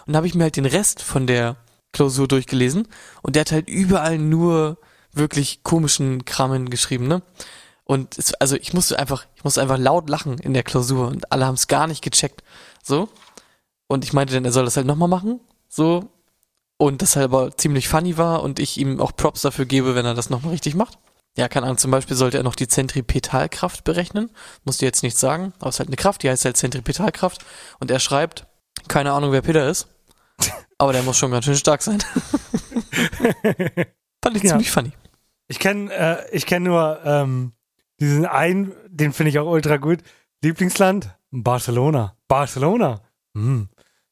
dann 0.08 0.18
habe 0.18 0.28
ich 0.28 0.36
mir 0.36 0.44
halt 0.44 0.58
den 0.58 0.66
Rest 0.66 1.02
von 1.02 1.28
der 1.28 1.58
Klausur 1.94 2.28
durchgelesen 2.28 2.88
und 3.22 3.36
der 3.36 3.42
hat 3.42 3.52
halt 3.52 3.70
überall 3.70 4.18
nur 4.18 4.78
wirklich 5.14 5.64
komischen 5.64 6.26
Krammen 6.26 6.70
geschrieben, 6.70 7.08
ne? 7.08 7.22
Und 7.92 8.18
es, 8.18 8.34
also 8.36 8.56
ich 8.56 8.72
musste 8.72 8.98
einfach, 8.98 9.26
ich 9.36 9.44
musste 9.44 9.62
einfach 9.62 9.78
laut 9.78 10.10
lachen 10.10 10.38
in 10.38 10.54
der 10.54 10.64
Klausur 10.64 11.10
und 11.10 11.30
alle 11.34 11.46
haben 11.46 11.56
es 11.56 11.68
gar 11.68 11.88
nicht 11.88 12.02
gecheckt. 12.02 12.42
So. 12.82 13.10
Und 13.88 14.06
ich 14.06 14.14
meinte 14.14 14.34
dann, 14.34 14.46
er 14.46 14.54
soll 14.54 14.64
das 14.64 14.78
halt 14.78 14.88
nochmal 14.88 15.10
machen. 15.10 15.42
So. 15.68 16.08
Und 16.78 17.02
das 17.02 17.18
halt 17.18 17.26
aber 17.26 17.58
ziemlich 17.58 17.90
funny 17.90 18.18
war 18.18 18.44
und 18.44 18.60
ich 18.60 18.78
ihm 18.78 19.02
auch 19.02 19.14
Props 19.14 19.42
dafür 19.42 19.66
gebe, 19.66 19.94
wenn 19.94 20.06
er 20.06 20.14
das 20.14 20.30
nochmal 20.30 20.54
richtig 20.54 20.74
macht. 20.74 21.00
Ja, 21.36 21.50
keine 21.50 21.66
Ahnung, 21.66 21.80
zum 21.80 21.92
Beispiel 21.92 22.16
sollte 22.16 22.38
er 22.38 22.44
noch 22.44 22.56
die 22.56 22.70
Zentripetalkraft 22.70 23.84
berechnen. 23.84 24.32
Musste 24.64 24.86
jetzt 24.86 25.04
nichts 25.04 25.20
sagen, 25.20 25.52
aber 25.60 25.68
es 25.68 25.76
ist 25.76 25.80
halt 25.80 25.90
eine 25.90 25.98
Kraft, 25.98 26.24
die 26.24 26.30
heißt 26.30 26.46
halt 26.46 26.56
Zentripetalkraft. 26.56 27.44
Und 27.82 27.92
er 27.92 28.00
schreibt, 28.00 28.48
keine 28.88 29.12
Ahnung, 29.12 29.34
wer 29.34 29.42
Peter 29.42 29.70
ist, 29.70 29.90
aber 30.78 30.94
der 30.94 31.04
muss 31.04 31.18
schon 31.18 31.32
ganz 31.32 31.44
schön 31.44 31.58
stark 31.58 31.82
sein. 31.82 32.00
Fand 34.24 34.38
ich 34.38 34.44
Ja. 34.44 34.52
ziemlich 34.52 34.72
funny. 34.72 34.94
Ich 35.50 35.60
kenne 35.60 35.92
äh, 35.94 36.24
ich 36.32 36.46
kenn 36.46 36.64
nur 36.64 37.02
ähm, 37.04 37.52
diesen 38.02 38.26
einen, 38.26 38.74
den 38.90 39.14
finde 39.14 39.30
ich 39.30 39.40
auch 39.40 39.50
ultra 39.50 39.78
gut. 39.78 40.00
Lieblingsland? 40.44 41.16
Barcelona. 41.32 42.18
Barcelona. 42.28 43.02
Hm. 43.36 43.70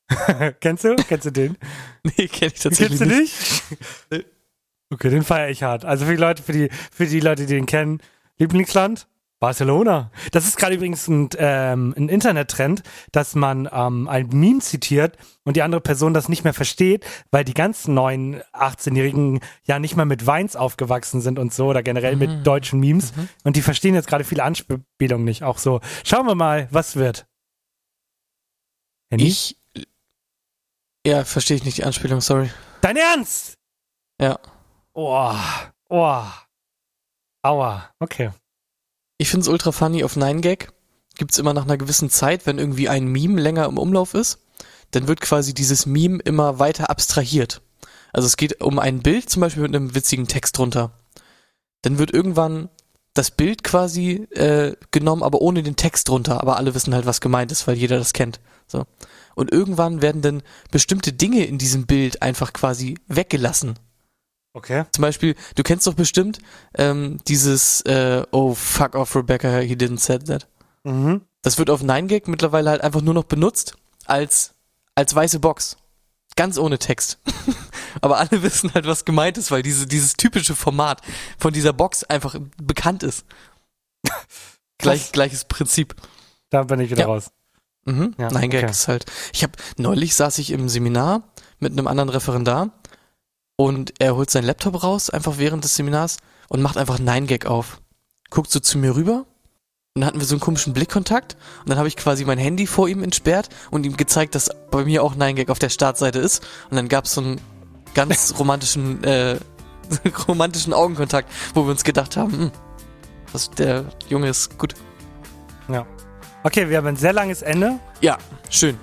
Kennst 0.62 0.84
du? 0.86 0.96
Kennst 0.96 1.26
du 1.26 1.32
den? 1.32 1.58
Nee, 2.04 2.28
kenne 2.30 2.54
ich 2.54 2.62
tatsächlich 2.62 3.00
Kennst 3.00 3.02
du 3.02 3.06
nicht. 3.20 4.12
nicht? 4.12 4.26
Okay, 4.92 5.12
den 5.12 5.22
feiere 5.22 5.50
ich 5.50 5.62
hart. 5.62 5.86
Also 5.86 6.06
für 6.06 6.12
die 6.14 6.18
Leute, 6.18 6.42
für 6.42 6.52
die, 6.52 6.70
für 6.92 7.06
die 7.06 7.20
Leute, 7.20 7.46
die 7.46 7.54
den 7.54 7.68
kennen, 7.68 8.02
Lieblingsland? 8.40 9.08
Barcelona. 9.40 10.12
Das 10.32 10.46
ist 10.46 10.58
gerade 10.58 10.76
übrigens 10.76 11.08
ein, 11.08 11.30
ähm, 11.38 11.94
ein 11.98 12.10
Internettrend, 12.10 12.84
dass 13.14 13.36
man 13.36 13.70
ähm, 13.72 14.08
ein 14.10 14.28
Meme 14.28 14.60
zitiert 14.60 15.18
und 15.46 15.56
die 15.56 15.62
andere 15.62 15.80
Person 15.82 16.14
das 16.14 16.28
nicht 16.28 16.44
mehr 16.44 16.54
versteht, 16.54 17.06
weil 17.32 17.46
die 17.46 17.54
ganzen 17.54 17.94
neuen 17.94 18.42
18-Jährigen 18.54 19.40
ja 19.64 19.80
nicht 19.80 19.96
mal 19.96 20.06
mit 20.06 20.26
Weins 20.28 20.56
aufgewachsen 20.58 21.22
sind 21.22 21.40
und 21.40 21.54
so 21.54 21.68
oder 21.68 21.84
generell 21.84 22.14
Mhm. 22.16 22.20
mit 22.20 22.48
deutschen 22.48 22.80
Memes 22.82 23.14
und 23.44 23.56
die 23.56 23.62
verstehen 23.62 23.96
jetzt 23.96 24.08
gerade 24.08 24.24
viele 24.26 24.44
Anspielungen 24.44 25.24
nicht. 25.26 25.44
Auch 25.44 25.58
so. 25.58 25.80
Schauen 26.04 26.26
wir 26.28 26.36
mal, 26.36 26.68
was 26.72 26.96
wird. 26.98 27.26
Handy? 29.10 29.28
Ich. 29.28 29.58
Ja, 31.08 31.24
verstehe 31.24 31.56
ich 31.58 31.64
nicht 31.64 31.78
die 31.78 31.86
Anspielung, 31.86 32.20
sorry. 32.20 32.50
Dein 32.82 32.98
Ernst? 32.98 33.58
Ja. 34.22 34.38
Oh, 34.94 35.34
oh. 35.88 36.24
Aua. 37.42 37.90
Okay. 38.00 38.32
Ich 39.22 39.30
find's 39.30 39.50
ultra 39.50 39.74
funny 39.74 40.06
auf 40.06 40.16
9gag. 40.16 40.70
Gibt's 41.18 41.38
immer 41.38 41.54
nach 41.54 41.66
einer 41.66 41.78
gewissen 41.78 42.10
Zeit, 42.10 42.46
wenn 42.46 42.58
irgendwie 42.58 42.88
ein 42.88 43.06
Meme 43.06 43.40
länger 43.42 43.66
im 43.66 43.78
Umlauf 43.78 44.14
ist, 44.14 44.40
dann 44.92 45.10
wird 45.10 45.20
quasi 45.20 45.54
dieses 45.54 45.86
Meme 45.86 46.20
immer 46.24 46.58
weiter 46.58 46.90
abstrahiert. 46.90 47.62
Also 48.14 48.26
es 48.28 48.38
geht 48.38 48.62
um 48.62 48.80
ein 48.80 49.02
Bild, 49.02 49.30
zum 49.30 49.42
Beispiel 49.42 49.64
mit 49.64 49.76
einem 49.76 49.94
witzigen 49.94 50.28
Text 50.28 50.58
drunter. 50.58 50.94
Dann 51.82 51.98
wird 51.98 52.14
irgendwann 52.14 52.70
das 53.14 53.30
Bild 53.30 53.66
quasi 53.66 54.26
äh, 54.32 54.78
genommen, 54.92 55.24
aber 55.24 55.42
ohne 55.42 55.64
den 55.64 55.76
Text 55.76 56.08
drunter. 56.08 56.40
Aber 56.40 56.56
alle 56.56 56.74
wissen 56.74 56.96
halt, 56.96 57.06
was 57.06 57.20
gemeint 57.20 57.52
ist, 57.52 57.68
weil 57.68 57.76
jeder 57.76 57.98
das 57.98 58.14
kennt. 58.14 58.40
So. 58.68 58.86
Und 59.36 59.52
irgendwann 59.52 60.02
werden 60.02 60.22
dann 60.22 60.44
bestimmte 60.72 61.12
Dinge 61.12 61.44
in 61.44 61.58
diesem 61.58 61.88
Bild 61.88 62.22
einfach 62.22 62.54
quasi 62.54 62.96
weggelassen. 63.08 63.78
Okay. 64.54 64.86
Zum 64.92 65.02
Beispiel, 65.04 65.36
du 65.56 65.64
kennst 65.64 65.86
doch 65.88 65.94
bestimmt 65.94 66.40
ähm, 66.76 67.20
dieses 67.28 67.82
äh, 67.82 68.24
Oh 68.32 68.56
fuck 68.56 68.96
off 68.96 69.16
Rebecca, 69.16 69.60
he 69.60 69.76
didn't 69.76 70.00
said 70.00 70.26
that. 70.28 70.48
Mhm. 70.84 71.22
Das 71.42 71.58
wird 71.58 71.70
auf 71.70 71.82
9gag 71.82 72.24
mittlerweile 72.30 72.70
halt 72.72 72.82
einfach 72.82 73.02
nur 73.02 73.14
noch 73.14 73.24
benutzt 73.26 73.76
als 74.06 74.56
als 74.96 75.16
weiße 75.16 75.40
Box. 75.40 75.78
Ganz 76.36 76.58
ohne 76.58 76.78
Text. 76.80 77.20
Aber 78.02 78.18
alle 78.18 78.44
wissen 78.44 78.74
halt, 78.74 78.86
was 78.86 79.06
gemeint 79.06 79.38
ist, 79.38 79.52
weil 79.52 79.62
diese, 79.62 79.88
dieses 79.88 80.14
typische 80.14 80.56
Format 80.56 81.02
von 81.38 81.54
dieser 81.54 81.74
Box 81.74 82.04
einfach 82.04 82.36
bekannt 82.62 83.04
ist. 83.04 83.26
Gleich, 84.78 85.12
gleiches 85.12 85.46
Prinzip. 85.46 85.96
Da 86.50 86.64
bin 86.64 86.80
ich 86.80 86.90
wieder 86.92 87.02
Ja. 87.02 87.08
raus. 87.08 87.32
Mhm. 87.86 88.16
Ja, 88.18 88.28
9gag 88.30 88.46
okay. 88.58 88.70
ist 88.70 88.88
halt. 88.88 89.06
Ich 89.34 89.44
habe 89.44 89.54
neulich 89.78 90.16
saß 90.16 90.38
ich 90.40 90.52
im 90.52 90.70
Seminar 90.70 91.24
mit 91.60 91.72
einem 91.74 91.88
anderen 91.88 92.10
Referendar 92.10 92.79
und 93.60 93.94
er 94.00 94.16
holt 94.16 94.30
seinen 94.30 94.46
Laptop 94.46 94.84
raus, 94.84 95.10
einfach 95.10 95.38
während 95.38 95.66
des 95.66 95.76
Seminars 95.76 96.16
und 96.48 96.62
macht 96.62 96.78
einfach 96.78 96.98
9gag 96.98 97.46
auf. 97.46 97.82
Guckt 98.30 98.50
so 98.50 98.62
zu 98.62 98.78
mir 98.78 98.96
rüber 98.96 99.26
und 99.96 100.02
dann 100.02 100.06
hatten 100.06 100.20
wir 100.22 100.26
so 100.26 100.34
einen 100.34 100.40
komischen 100.40 100.72
Blickkontakt 100.72 101.36
und 101.60 101.70
dann 101.70 101.78
habe 101.78 101.90
ich 101.90 101.98
quasi 101.98 102.24
mein 102.24 102.38
Handy 102.38 102.68
vor 102.68 102.88
ihm 102.88 103.04
entsperrt 103.04 103.50
und 103.70 103.86
ihm 103.86 103.98
gezeigt, 103.98 104.34
dass 104.34 104.50
bei 104.72 104.86
mir 104.86 105.04
auch 105.04 105.18
9gag 105.18 105.52
auf 105.52 105.60
der 105.60 105.68
Startseite 105.68 106.20
ist 106.20 106.42
und 106.70 106.78
dann 106.78 106.88
gab 106.88 107.04
es 107.04 107.16
so 107.16 107.20
einen 107.20 107.42
ganz 107.96 108.34
romantischen 108.40 109.04
äh, 109.04 109.38
romantischen 110.30 110.72
Augenkontakt, 110.72 111.30
wo 111.54 111.66
wir 111.66 111.72
uns 111.72 111.84
gedacht 111.84 112.16
haben, 112.16 112.32
hm, 112.32 112.52
was 113.34 113.50
der 113.52 113.84
Junge 114.08 114.30
ist 114.30 114.58
gut. 114.58 114.74
Ja. 115.68 115.86
Okay, 116.46 116.70
wir 116.70 116.78
haben 116.78 116.88
ein 116.88 116.96
sehr 116.96 117.12
langes 117.12 117.42
Ende. 117.42 117.78
Ja, 118.00 118.20
schön. 118.50 118.78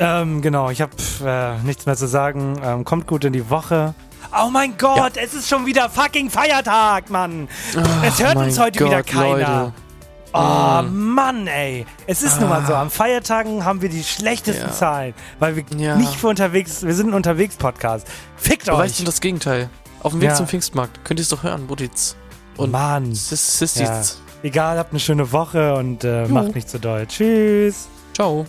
Ähm, 0.00 0.40
genau, 0.40 0.70
ich 0.70 0.80
habe 0.80 0.92
äh, 1.24 1.58
nichts 1.64 1.84
mehr 1.86 1.96
zu 1.96 2.08
sagen. 2.08 2.58
Ähm, 2.64 2.84
kommt 2.84 3.06
gut 3.06 3.24
in 3.24 3.32
die 3.32 3.48
Woche. 3.50 3.94
Oh 4.32 4.48
mein 4.50 4.76
Gott, 4.78 5.12
es 5.16 5.34
ist 5.34 5.48
schon 5.48 5.66
wieder 5.66 5.88
fucking 5.90 6.30
Feiertag, 6.30 7.10
Mann. 7.10 7.48
es 8.02 8.22
hört 8.22 8.36
uns 8.36 8.58
heute 8.58 8.84
wieder 8.84 8.98
Gott, 9.02 9.06
keiner. 9.06 9.62
Leute. 9.64 9.72
Oh 10.32 10.82
Mm. 10.82 11.08
Mann, 11.14 11.46
ey. 11.48 11.84
Es 12.06 12.22
ist 12.22 12.40
nun 12.40 12.48
mal 12.48 12.64
so, 12.64 12.72
am 12.74 12.88
Feiertagen 12.88 13.64
haben 13.64 13.82
wir 13.82 13.88
die 13.88 14.04
schlechtesten 14.04 14.66
Ja. 14.68 14.72
Zahlen, 14.72 15.14
weil 15.40 15.56
wir 15.56 15.64
Ja. 15.76 15.96
nicht 15.96 16.14
für 16.14 16.28
unterwegs, 16.28 16.84
wir 16.84 16.94
sind 16.94 17.08
ein 17.08 17.14
Unterwegs-Podcast. 17.14 18.06
Fickt 18.36 18.68
Du 18.68 18.72
weißt 18.72 18.92
euch. 18.94 18.98
du 18.98 19.04
das 19.04 19.20
Gegenteil. 19.20 19.68
Auf 20.04 20.12
dem 20.12 20.20
Weg 20.20 20.28
Ja. 20.30 20.34
zum 20.36 20.46
Pfingstmarkt. 20.46 21.04
Könnt 21.04 21.18
ihr 21.18 21.22
es 21.24 21.28
doch 21.30 21.42
hören, 21.42 21.66
Buditz. 21.66 22.14
Und 22.56 22.70
Mann. 22.70 23.12
Sis, 23.12 23.58
Sis, 23.58 23.74
Ja. 23.74 24.00
Egal, 24.44 24.78
habt 24.78 24.92
eine 24.92 25.00
schöne 25.00 25.32
Woche 25.32 25.74
und 25.74 26.04
äh, 26.04 26.26
macht 26.28 26.54
nicht 26.54 26.70
so 26.70 26.78
doll. 26.78 27.06
Tschüss. 27.08 27.88
Ciao. 28.14 28.46